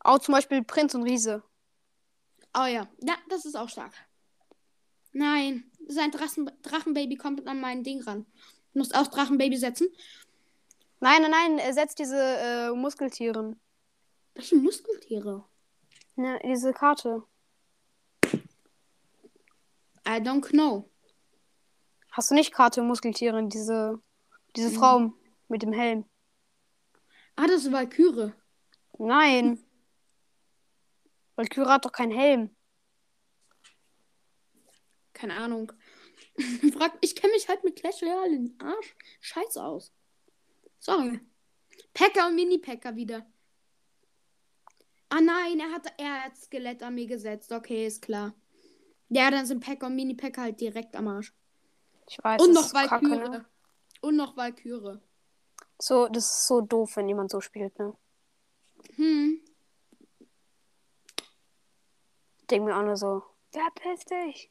Auch 0.00 0.18
zum 0.18 0.34
Beispiel 0.34 0.62
Prinz 0.62 0.94
und 0.94 1.02
Riese. 1.02 1.42
Oh 2.56 2.66
ja, 2.66 2.88
ja, 3.00 3.16
das 3.30 3.46
ist 3.46 3.56
auch 3.56 3.68
stark. 3.70 3.94
Nein, 5.12 5.70
sein 5.88 6.10
Drachen 6.10 6.50
Drachenbaby 6.62 7.16
kommt 7.16 7.46
an 7.46 7.60
mein 7.60 7.84
Ding 7.84 8.02
ran. 8.02 8.26
Du 8.72 8.80
musst 8.80 8.94
auch 8.94 9.06
Drachenbaby 9.06 9.56
setzen. 9.56 9.88
Nein, 11.04 11.20
nein, 11.20 11.30
nein, 11.32 11.58
er 11.58 11.74
setzt 11.74 11.98
diese 11.98 12.16
äh, 12.16 12.70
Muskeltieren. 12.70 13.60
Welche 14.32 14.56
Muskeltiere? 14.56 15.44
Ne, 16.16 16.40
diese 16.42 16.72
Karte. 16.72 17.24
I 20.06 20.18
don't 20.22 20.48
know. 20.48 20.90
Hast 22.10 22.30
du 22.30 22.34
nicht 22.34 22.54
Karte 22.54 22.80
Muskeltiere? 22.80 23.46
Diese, 23.48 24.00
diese 24.56 24.70
Mhm. 24.70 24.74
Frau 24.74 25.12
mit 25.48 25.60
dem 25.60 25.74
Helm. 25.74 26.08
Ah, 27.36 27.48
das 27.48 27.66
ist 27.66 27.72
Valkyrie. 27.72 28.32
Nein. 28.96 29.62
Valkyrie 31.36 31.68
hat 31.68 31.84
doch 31.84 31.92
keinen 31.92 32.12
Helm. 32.12 32.56
Keine 35.12 35.36
Ahnung. 35.36 35.70
Frag, 36.72 36.96
ich 37.02 37.14
kenne 37.14 37.34
mich 37.34 37.46
halt 37.46 37.62
mit 37.62 37.76
Clash 37.76 38.02
Royale 38.02 38.34
in 38.36 38.58
Arsch. 38.58 38.96
Scheiß 39.20 39.58
aus. 39.58 39.92
Sorry. 40.84 41.18
Packer 41.94 42.26
und 42.26 42.34
Mini-Packer 42.34 42.94
wieder. 42.94 43.26
Ah 45.08 45.20
nein, 45.20 45.58
er 45.60 45.72
hat, 45.72 45.86
er 45.96 46.24
hat 46.24 46.36
Skelettarmee 46.36 47.06
gesetzt. 47.06 47.50
Okay, 47.52 47.86
ist 47.86 48.02
klar. 48.02 48.34
Ja, 49.08 49.30
dann 49.30 49.46
sind 49.46 49.64
Packer 49.64 49.86
und 49.86 49.96
Mini-Packer 49.96 50.42
halt 50.42 50.60
direkt 50.60 50.94
am 50.94 51.08
Arsch. 51.08 51.32
Ich 52.08 52.22
weiß. 52.22 52.42
und 52.42 52.52
noch 52.52 52.70
kacke, 52.70 53.08
Valkyrie. 53.08 53.28
ne? 53.30 53.46
Und 54.02 54.16
noch 54.16 54.36
Valkyrie. 54.36 54.98
So, 55.78 56.06
das 56.08 56.24
ist 56.26 56.46
so 56.48 56.60
doof, 56.60 56.96
wenn 56.96 57.08
jemand 57.08 57.30
so 57.30 57.40
spielt, 57.40 57.78
ne? 57.78 57.96
Hm. 58.96 59.40
Denk 62.50 62.64
mir 62.64 62.76
auch 62.76 62.82
nur 62.82 62.96
so, 62.96 63.22
ja, 63.54 63.68
piss 63.74 64.04
dich. 64.04 64.50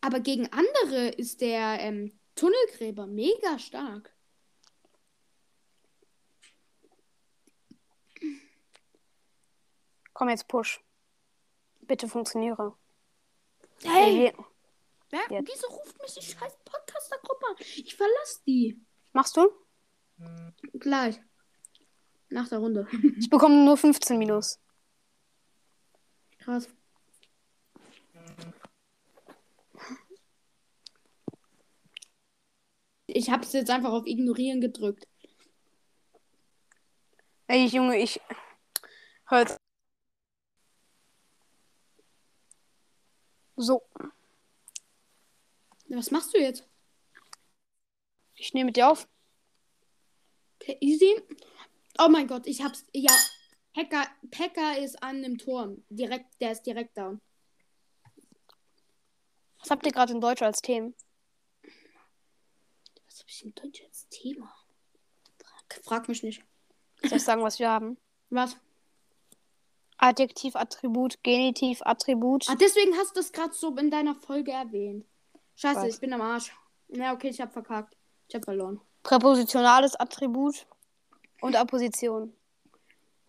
Aber 0.00 0.20
gegen 0.20 0.50
andere 0.52 1.08
ist 1.08 1.42
der 1.42 1.80
ähm, 1.80 2.18
Tunnelgräber 2.42 3.06
mega 3.06 3.56
stark. 3.56 4.12
Komm 10.12 10.28
jetzt, 10.28 10.48
push. 10.48 10.80
Bitte 11.82 12.08
funktioniere. 12.08 12.76
Hey, 13.84 14.34
wer, 15.10 15.20
wieso 15.28 15.68
ruft 15.68 16.02
mich 16.02 16.14
die 16.14 16.22
scheiß 16.22 16.58
Podcaster-Gruppe? 16.64 17.62
Ich 17.76 17.94
verlasse 17.94 18.40
die. 18.44 18.84
Machst 19.12 19.36
du? 19.36 19.48
Gleich. 20.80 21.20
Nach 22.28 22.48
der 22.48 22.58
Runde. 22.58 22.88
Ich 23.18 23.30
bekomme 23.30 23.64
nur 23.64 23.76
15 23.76 24.18
Minus. 24.18 24.58
Krass. 26.40 26.68
Ich 33.14 33.30
habe 33.30 33.44
es 33.44 33.52
jetzt 33.52 33.70
einfach 33.70 33.92
auf 33.92 34.06
Ignorieren 34.06 34.60
gedrückt. 34.60 35.06
Ey, 37.46 37.66
Junge, 37.66 37.98
ich. 37.98 38.20
Hört. 39.26 39.56
So, 43.56 43.82
Was 45.88 46.10
machst 46.10 46.34
du 46.34 46.38
jetzt? 46.38 46.66
ich 48.34 48.54
nehme 48.54 48.66
mit 48.66 48.76
dir 48.76 48.88
auf. 48.88 49.06
Okay, 50.60 50.76
easy. 50.80 51.20
Oh 51.98 52.08
mein 52.08 52.26
Gott, 52.26 52.46
ich 52.46 52.62
hab's. 52.62 52.84
Ja. 52.92 53.12
Hacker, 53.76 54.06
Packer 54.30 54.78
ist 54.78 55.02
an 55.02 55.22
dem 55.22 55.38
Turm. 55.38 55.84
Direkt, 55.90 56.40
der 56.40 56.52
ist 56.52 56.62
direkt 56.62 56.96
down. 56.96 57.20
Was 59.60 59.70
habt 59.70 59.86
ihr 59.86 59.92
gerade 59.92 60.12
in 60.12 60.20
Deutsch 60.20 60.42
als 60.42 60.60
Themen? 60.60 60.94
Ich 63.34 63.46
in 63.46 63.54
Deutsch 63.54 63.82
als 63.82 64.06
Thema? 64.10 64.54
Frag, 65.38 65.84
frag 65.84 66.08
mich 66.08 66.22
nicht. 66.22 66.44
Soll 67.02 67.16
ich 67.16 67.24
sagen, 67.24 67.42
was 67.42 67.58
wir 67.58 67.70
haben? 67.70 67.96
Was? 68.28 68.58
Adjektiv, 69.96 70.54
Attribut, 70.54 71.22
Genitiv, 71.22 71.80
Attribut. 71.80 72.46
Ah, 72.50 72.56
deswegen 72.56 72.94
hast 72.98 73.16
du 73.16 73.20
das 73.20 73.32
gerade 73.32 73.54
so 73.54 73.74
in 73.76 73.90
deiner 73.90 74.14
Folge 74.14 74.52
erwähnt. 74.52 75.06
Scheiße, 75.54 75.80
Was? 75.80 75.94
ich 75.94 76.00
bin 76.00 76.12
am 76.12 76.20
Arsch. 76.20 76.54
Ja, 76.88 77.14
okay, 77.14 77.30
ich 77.30 77.40
hab 77.40 77.54
verkackt. 77.54 77.96
Ich 78.28 78.34
hab 78.34 78.44
verloren. 78.44 78.82
Präpositionales 79.02 79.96
Attribut 79.96 80.66
und 81.40 81.56
Apposition. 81.56 82.34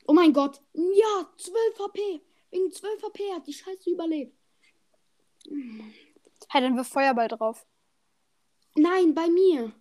Oh 0.05 0.13
mein 0.13 0.33
Gott. 0.33 0.61
Ja, 0.73 1.29
12 1.37 1.79
HP. 1.79 2.21
Wegen 2.51 2.71
12 2.73 3.03
HP 3.03 3.31
hat 3.33 3.47
die 3.47 3.53
Scheiße 3.53 3.89
überlebt. 3.89 4.37
Hey, 6.49 6.59
dann 6.61 6.75
wirf 6.75 6.89
Feuerball 6.89 7.29
drauf. 7.29 7.65
Nein, 8.75 9.13
bei 9.13 9.29
mir. 9.29 9.71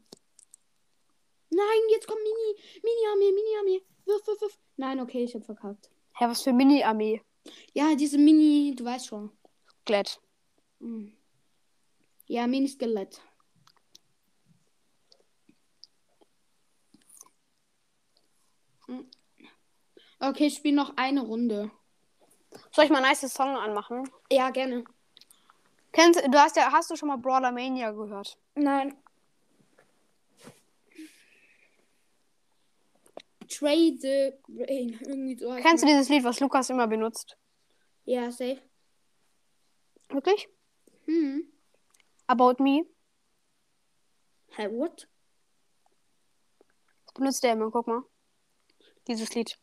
Nein, 1.55 1.83
jetzt 1.91 2.07
kommt 2.07 2.21
Mini. 2.23 2.83
Mini-Armee, 2.83 3.33
Mini-Armee. 3.33 3.83
Wirf, 4.07 4.27
wirf, 4.27 4.41
wirf. 4.41 4.59
Nein, 4.77 5.01
okay, 5.01 5.25
ich 5.25 5.35
hab 5.35 5.45
verkackt. 5.45 5.91
Hä, 6.19 6.27
was 6.27 6.43
für 6.43 6.53
Mini-Armee? 6.53 7.21
Ja, 7.75 7.95
diese 7.95 8.17
Mini, 8.17 8.75
du 8.75 8.85
weißt 8.85 9.07
schon. 9.07 9.31
Glatt. 9.85 10.19
Hm. 10.81 11.13
Ja, 12.27 12.47
Mini-Skelett. 12.47 13.21
Hm. 18.87 19.11
Okay, 20.21 20.47
ich 20.47 20.55
spiele 20.55 20.77
noch 20.77 20.97
eine 20.97 21.21
Runde. 21.21 21.71
Soll 22.71 22.87
ich 22.87 22.91
mal 22.91 23.05
ein 23.05 23.11
nice 23.11 23.31
Song 23.33 23.57
anmachen? 23.57 24.09
Ja, 24.31 24.51
gerne. 24.51 24.85
Kennst, 25.93 26.23
du 26.27 26.39
hast 26.39 26.57
ja, 26.57 26.73
hast 26.73 26.91
du 26.91 26.97
schon 26.97 27.09
mal 27.09 27.19
Brawler 27.19 27.53
Mania 27.53 27.91
gehört? 27.91 28.39
Nein. 28.55 28.97
Trade 33.53 34.39
Rain. 34.49 34.99
Irgendwie 35.07 35.37
so. 35.37 35.53
heißt 35.53 35.63
Kennst 35.63 35.85
du 35.85 35.87
dieses 35.89 36.09
Lied, 36.09 36.25
was 36.25 36.41
Lukas 36.41 36.71
immer 36.71 36.87
benutzt? 36.87 37.37
Ja, 38.05 38.31
safe. 38.31 38.61
Wirklich? 40.09 40.49
Hm. 41.07 41.53
About 42.27 42.63
Me? 42.63 42.87
Hä, 44.57 44.69
what? 44.71 45.09
Das 47.07 47.15
benutzt 47.15 47.45
er 47.45 47.53
immer, 47.53 47.71
guck 47.71 47.87
mal. 47.87 48.03
Dieses 49.07 49.35
Lied. 49.35 49.59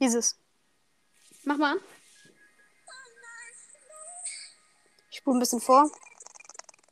Dieses. 0.00 0.38
Mach 1.44 1.56
mal 1.56 1.72
an. 1.76 1.80
Ich 5.10 5.18
spule 5.18 5.36
ein 5.36 5.40
bisschen 5.40 5.60
vor. 5.60 5.90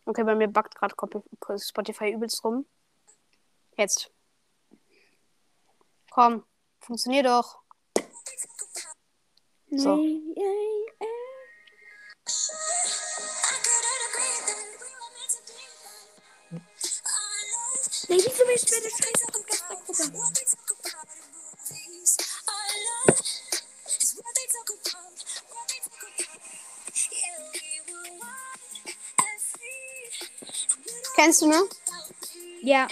Okay, 0.04 0.24
bei 0.24 0.34
mir 0.34 0.48
backt 0.48 0.74
gerade 0.74 0.94
Spotify 1.58 2.10
übelst 2.10 2.42
rum. 2.44 2.66
Jetzt. 3.76 4.10
Komm, 6.10 6.44
funktioniert 6.80 7.26
doch. 7.26 7.60
So. 9.70 9.96
Nee, 9.96 10.22
ey, 10.36 10.86
ey. 10.98 11.08
Nee, 18.08 18.16
wieso 18.16 18.44
bist 18.44 18.68
du 18.68 18.74
mir 18.74 18.82
das 18.82 19.00
Kennst 31.22 31.42
du, 31.42 31.48
ne? 31.48 31.68
Ja. 32.62 32.88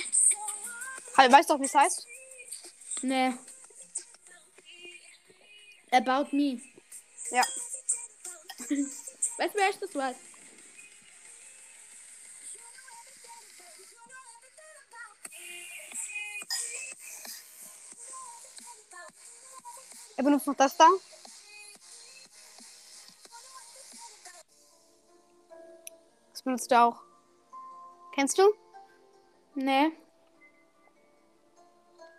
Halt, 1.16 1.32
weißt 1.32 1.48
du 1.48 1.54
auch, 1.54 1.60
wie 1.60 1.64
es 1.64 1.74
heißt? 1.74 2.06
Nee. 3.00 3.32
About 5.90 6.36
me. 6.36 6.60
Ja. 7.30 7.42
Weißt 8.58 9.54
du, 9.54 9.58
wer 9.58 9.70
ich 9.70 9.78
das 9.78 9.94
weiß? 9.94 10.16
Er 20.18 20.24
benutzt 20.24 20.46
noch 20.46 20.54
das 20.54 20.76
da. 20.76 20.86
Das 26.32 26.42
benutzt 26.42 26.70
er 26.70 26.84
auch. 26.84 27.07
Kennst 28.18 28.36
du? 28.36 28.52
Nee. 29.54 29.92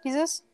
Dieses? 0.01 0.45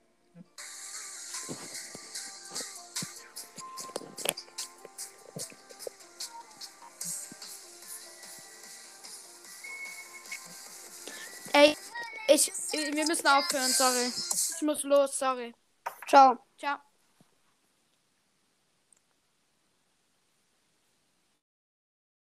Ey, 11.53 11.77
ich, 12.27 12.51
wir 12.71 13.05
müssen 13.05 13.27
aufhören, 13.27 13.69
sorry. 13.69 14.07
Ich 14.07 14.61
muss 14.63 14.81
los, 14.81 15.15
sorry. 15.15 15.53
Ciao. 16.07 16.39
Ciao. 16.57 16.79